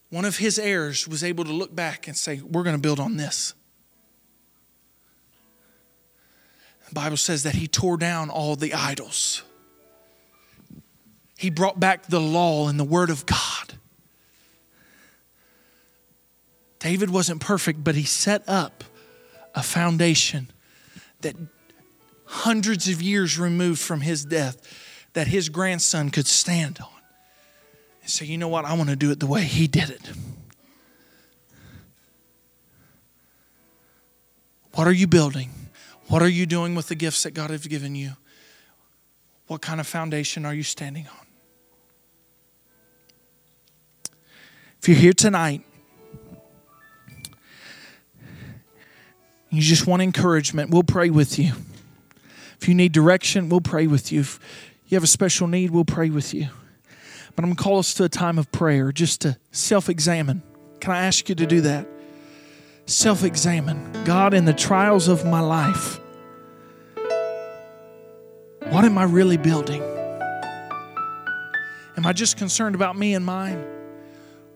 One 0.10 0.24
of 0.24 0.38
his 0.38 0.58
heirs 0.58 1.06
was 1.06 1.22
able 1.22 1.44
to 1.44 1.52
look 1.52 1.76
back 1.76 2.08
and 2.08 2.16
say, 2.16 2.40
We're 2.42 2.64
going 2.64 2.76
to 2.76 2.82
build 2.82 3.00
on 3.00 3.18
this. 3.18 3.54
The 6.88 6.96
Bible 6.96 7.18
says 7.18 7.44
that 7.44 7.56
he 7.56 7.68
tore 7.68 7.98
down 7.98 8.30
all 8.30 8.56
the 8.56 8.74
idols. 8.74 9.44
He 11.40 11.50
brought 11.50 11.80
back 11.80 12.08
the 12.08 12.20
law 12.20 12.68
and 12.68 12.78
the 12.78 12.84
word 12.84 13.10
of 13.10 13.26
God. 13.26 13.76
David 16.80 17.10
wasn't 17.10 17.40
perfect, 17.40 17.82
but 17.82 17.96
he 17.96 18.04
set 18.04 18.44
up 18.46 18.84
a 19.56 19.64
foundation 19.64 20.52
that 21.22 21.38
hundreds 22.26 22.90
of 22.90 23.02
years 23.02 23.40
removed 23.40 23.80
from 23.80 24.02
his 24.02 24.26
death 24.26 24.58
that 25.14 25.28
his 25.28 25.48
grandson 25.48 26.10
could 26.10 26.28
stand 26.28 26.78
on 26.82 27.02
and 28.02 28.10
say, 28.12 28.26
you 28.26 28.38
know 28.38 28.50
what, 28.50 28.66
I 28.66 28.74
want 28.74 28.90
to 28.90 28.98
do 28.98 29.10
it 29.10 29.22
the 29.22 29.26
way 29.26 29.46
he 29.46 29.66
did 29.66 29.90
it. 29.90 30.12
What 34.74 34.88
are 34.88 34.92
you 34.92 35.08
building? 35.08 35.52
What 36.10 36.22
are 36.22 36.28
you 36.28 36.46
doing 36.46 36.76
with 36.76 36.90
the 36.90 36.96
gifts 36.96 37.24
that 37.24 37.32
God 37.32 37.50
has 37.50 37.66
given 37.66 37.96
you? 37.96 38.18
What 39.48 39.62
kind 39.62 39.80
of 39.80 39.88
foundation 39.88 40.46
are 40.46 40.54
you 40.54 40.64
standing 40.64 41.08
on? 41.08 41.29
If 44.82 44.88
you're 44.88 44.98
here 44.98 45.14
tonight 45.14 45.64
you 49.50 49.62
just 49.62 49.88
want 49.88 50.02
encouragement, 50.02 50.70
we'll 50.70 50.84
pray 50.84 51.10
with 51.10 51.40
you. 51.40 51.54
If 52.62 52.68
you 52.68 52.76
need 52.76 52.92
direction, 52.92 53.50
we'll 53.50 53.62
pray 53.62 53.88
with 53.88 54.12
you. 54.12 54.20
If 54.22 54.40
you 54.88 54.96
have 54.96 55.04
a 55.04 55.08
special 55.08 55.48
need, 55.48 55.72
we'll 55.72 55.86
pray 55.86 56.10
with 56.10 56.34
you. 56.34 56.50
But 57.36 57.44
I'm 57.44 57.50
going 57.50 57.56
to 57.56 57.64
call 57.64 57.80
us 57.80 57.94
to 57.96 58.04
a 58.04 58.10
time 58.10 58.38
of 58.38 58.52
prayer 58.52 58.92
just 58.92 59.22
to 59.22 59.38
self 59.52 59.90
examine. 59.90 60.44
Can 60.80 60.92
I 60.92 61.06
ask 61.06 61.30
you 61.30 61.36
to 61.36 61.46
do 61.46 61.62
that? 61.62 61.88
Self 62.86 63.24
examine. 63.24 64.04
God, 64.04 64.34
in 64.34 64.46
the 64.46 64.54
trials 64.54 65.08
of 65.08 65.26
my 65.26 65.40
life, 65.40 66.00
what 68.70 68.86
am 68.86 68.98
I 68.98 69.04
really 69.04 69.38
building? 69.38 69.82
Am 71.98 72.06
I 72.06 72.14
just 72.14 72.38
concerned 72.38 72.76
about 72.76 72.96
me 72.98 73.14
and 73.14 73.26
mine? 73.26 73.69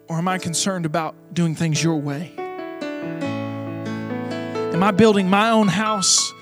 Or 0.08 0.18
am 0.18 0.28
I 0.28 0.38
concerned 0.38 0.86
about 0.86 1.16
doing 1.34 1.56
things 1.56 1.84
your 1.84 1.98
way? 1.98 2.34
Am 4.74 4.84
I 4.84 4.92
building 4.92 5.30
my 5.30 5.52
own 5.52 5.68
house? 5.68 6.34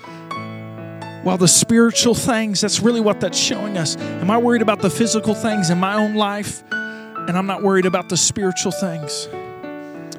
While 1.23 1.37
the 1.37 1.47
spiritual 1.47 2.15
things, 2.15 2.61
that's 2.61 2.79
really 2.79 3.01
what 3.01 3.19
that's 3.19 3.37
showing 3.37 3.77
us. 3.77 3.95
Am 3.97 4.31
I 4.31 4.39
worried 4.39 4.63
about 4.63 4.81
the 4.81 4.89
physical 4.89 5.35
things 5.35 5.69
in 5.69 5.77
my 5.77 5.93
own 5.95 6.15
life? 6.15 6.63
And 6.71 7.37
I'm 7.37 7.45
not 7.45 7.61
worried 7.61 7.85
about 7.85 8.09
the 8.09 8.17
spiritual 8.17 8.71
things. 8.71 9.27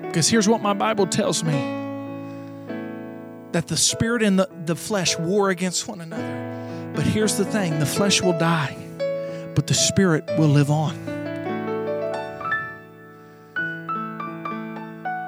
Because 0.01 0.29
here's 0.29 0.49
what 0.49 0.61
my 0.63 0.75
Bible 0.75 1.07
tells 1.07 1.43
me 1.43 1.53
that 3.51 3.67
the 3.67 3.77
spirit 3.77 4.23
and 4.23 4.39
the, 4.39 4.49
the 4.65 4.77
flesh 4.77 5.19
war 5.19 5.51
against 5.51 5.89
one 5.89 6.01
another. 6.01 6.93
But 6.95 7.05
here's 7.05 7.37
the 7.37 7.45
thing 7.45 7.79
the 7.81 7.87
flesh 7.87 8.23
will 8.23 8.39
die, 8.39 8.77
but 9.55 9.67
the 9.67 9.75
spirit 9.75 10.25
will 10.39 10.49
live 10.49 10.71
on. 10.71 11.12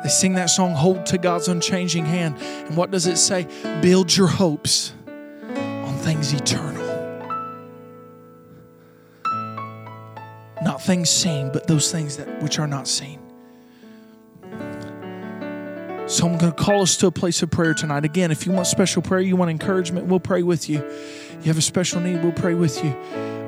They 0.05 0.11
sing 0.11 0.34
that 0.34 0.50
song, 0.50 0.74
Hold 0.74 1.07
to 1.07 1.18
God's 1.18 1.48
Unchanging 1.48 2.05
Hand. 2.05 2.36
And 2.36 2.76
what 2.76 2.90
does 2.90 3.07
it 3.07 3.16
say? 3.16 3.48
Build 3.80 4.14
your 4.14 4.26
hopes 4.26 4.92
on 5.57 5.96
things 5.96 6.34
eternal. 6.34 6.84
Not 10.62 10.82
things 10.82 11.09
seen, 11.09 11.50
but 11.52 11.66
those 11.66 11.90
things 11.90 12.18
that 12.18 12.42
which 12.42 12.59
are 12.59 12.66
not 12.66 12.86
seen. 12.86 13.18
So 16.07 16.28
I'm 16.28 16.36
going 16.36 16.52
to 16.52 16.62
call 16.62 16.82
us 16.82 16.98
to 16.98 17.07
a 17.07 17.11
place 17.11 17.42
of 17.42 17.50
prayer 17.50 17.72
tonight. 17.72 18.05
Again, 18.05 18.30
if 18.30 18.44
you 18.44 18.52
want 18.52 18.66
special 18.66 19.00
prayer, 19.00 19.22
you 19.22 19.36
want 19.36 19.50
encouragement, 19.50 20.07
we'll 20.07 20.20
pray 20.20 20.42
with 20.42 20.68
you. 20.68 20.80
You 20.80 21.44
have 21.44 21.57
a 21.57 21.62
special 21.62 22.02
need, 22.02 22.22
we'll 22.22 22.32
pray 22.32 22.52
with 22.52 22.84
you. 22.84 22.94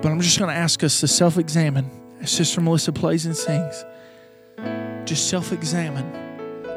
But 0.01 0.11
I'm 0.11 0.23
just 0.23 0.39
going 0.39 0.51
to 0.51 0.57
ask 0.57 0.83
us 0.83 1.01
to 1.01 1.09
self 1.09 1.37
examine 1.37 1.91
as 2.23 2.31
Sister 2.31 2.63
Melissa 2.63 2.95
plays 2.95 3.27
and 3.27 3.37
sings. 3.37 3.85
Just 5.05 5.29
self 5.29 5.53
examine 5.53 6.26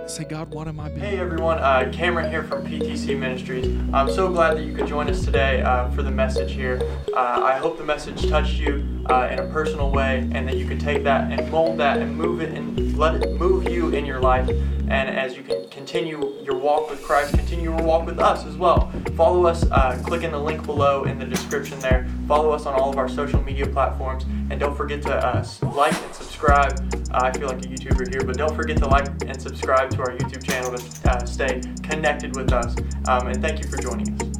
Say, 0.10 0.24
God, 0.24 0.50
what 0.50 0.68
am 0.68 0.80
I 0.80 0.90
being? 0.90 1.02
Hey 1.02 1.20
everyone, 1.20 1.60
uh, 1.60 1.88
Cameron 1.94 2.32
here 2.32 2.42
from 2.44 2.66
PTC 2.66 3.16
Ministries. 3.16 3.68
I'm 3.94 4.10
so 4.10 4.28
glad 4.28 4.58
that 4.58 4.64
you 4.64 4.74
could 4.74 4.88
join 4.88 5.08
us 5.08 5.24
today 5.24 5.62
uh, 5.62 5.88
for 5.92 6.02
the 6.02 6.10
message 6.10 6.52
here. 6.52 6.82
Uh, 7.16 7.42
I 7.44 7.60
hope 7.60 7.78
the 7.78 7.84
message 7.84 8.28
touched 8.28 8.56
you 8.56 8.99
uh, 9.10 9.30
in 9.32 9.40
a 9.40 9.48
personal 9.48 9.92
way 9.92 10.30
and 10.34 10.48
that 10.48 10.58
you 10.58 10.66
can 10.66 10.78
take 10.78 11.04
that 11.04 11.32
and 11.32 11.52
mold 11.52 11.78
that 11.80 11.98
and 11.98 12.16
move 12.16 12.42
it 12.42 12.54
and 12.54 12.98
let 12.98 13.16
it 13.16 13.40
move 13.40 13.68
you 13.70 13.90
in 13.90 14.06
your 14.06 14.20
life. 14.20 14.50
And 14.90 15.08
as 15.08 15.38
you 15.38 15.44
can 15.44 15.70
continue 15.70 16.36
your 16.44 16.58
walk 16.58 16.90
with 16.90 17.04
Christ, 17.04 17.36
continue 17.36 17.72
your 17.72 17.84
walk 17.84 18.08
with 18.08 18.20
us 18.20 18.46
as 18.46 18.58
well. 18.58 18.92
Follow 19.16 19.46
us, 19.46 19.64
uh, 19.72 20.02
click 20.04 20.24
in 20.24 20.32
the 20.32 20.40
link 20.40 20.66
below 20.66 21.04
in 21.04 21.20
the 21.20 21.26
description 21.26 21.80
there. 21.80 22.08
Follow 22.28 22.50
us 22.52 22.66
on 22.66 22.74
all 22.74 22.90
of 22.90 22.98
our 22.98 23.08
social 23.08 23.42
media 23.44 23.68
platforms. 23.68 24.24
And 24.50 24.60
don't 24.60 24.76
forget 24.76 25.02
to 25.04 25.14
uh, 25.14 25.46
like 25.76 25.94
and 25.94 26.16
subscribe. 26.16 26.74
I 27.12 27.32
feel 27.32 27.48
like 27.48 27.64
a 27.64 27.68
YouTuber 27.68 28.12
here, 28.12 28.24
but 28.24 28.38
don't 28.38 28.56
forget 28.56 28.78
to 28.78 28.88
like 28.88 29.08
and 29.28 29.40
subscribe 29.40 29.92
to 29.92 30.00
our 30.02 30.12
YouTube 30.18 30.44
channel 30.44 30.76
to 30.76 31.12
uh, 31.12 31.26
stay 31.26 31.62
connected 31.84 32.36
with 32.36 32.52
us. 32.52 32.76
Um, 33.08 33.28
and 33.28 33.42
thank 33.42 33.64
you 33.64 33.70
for 33.70 33.78
joining 33.78 34.20
us. 34.20 34.39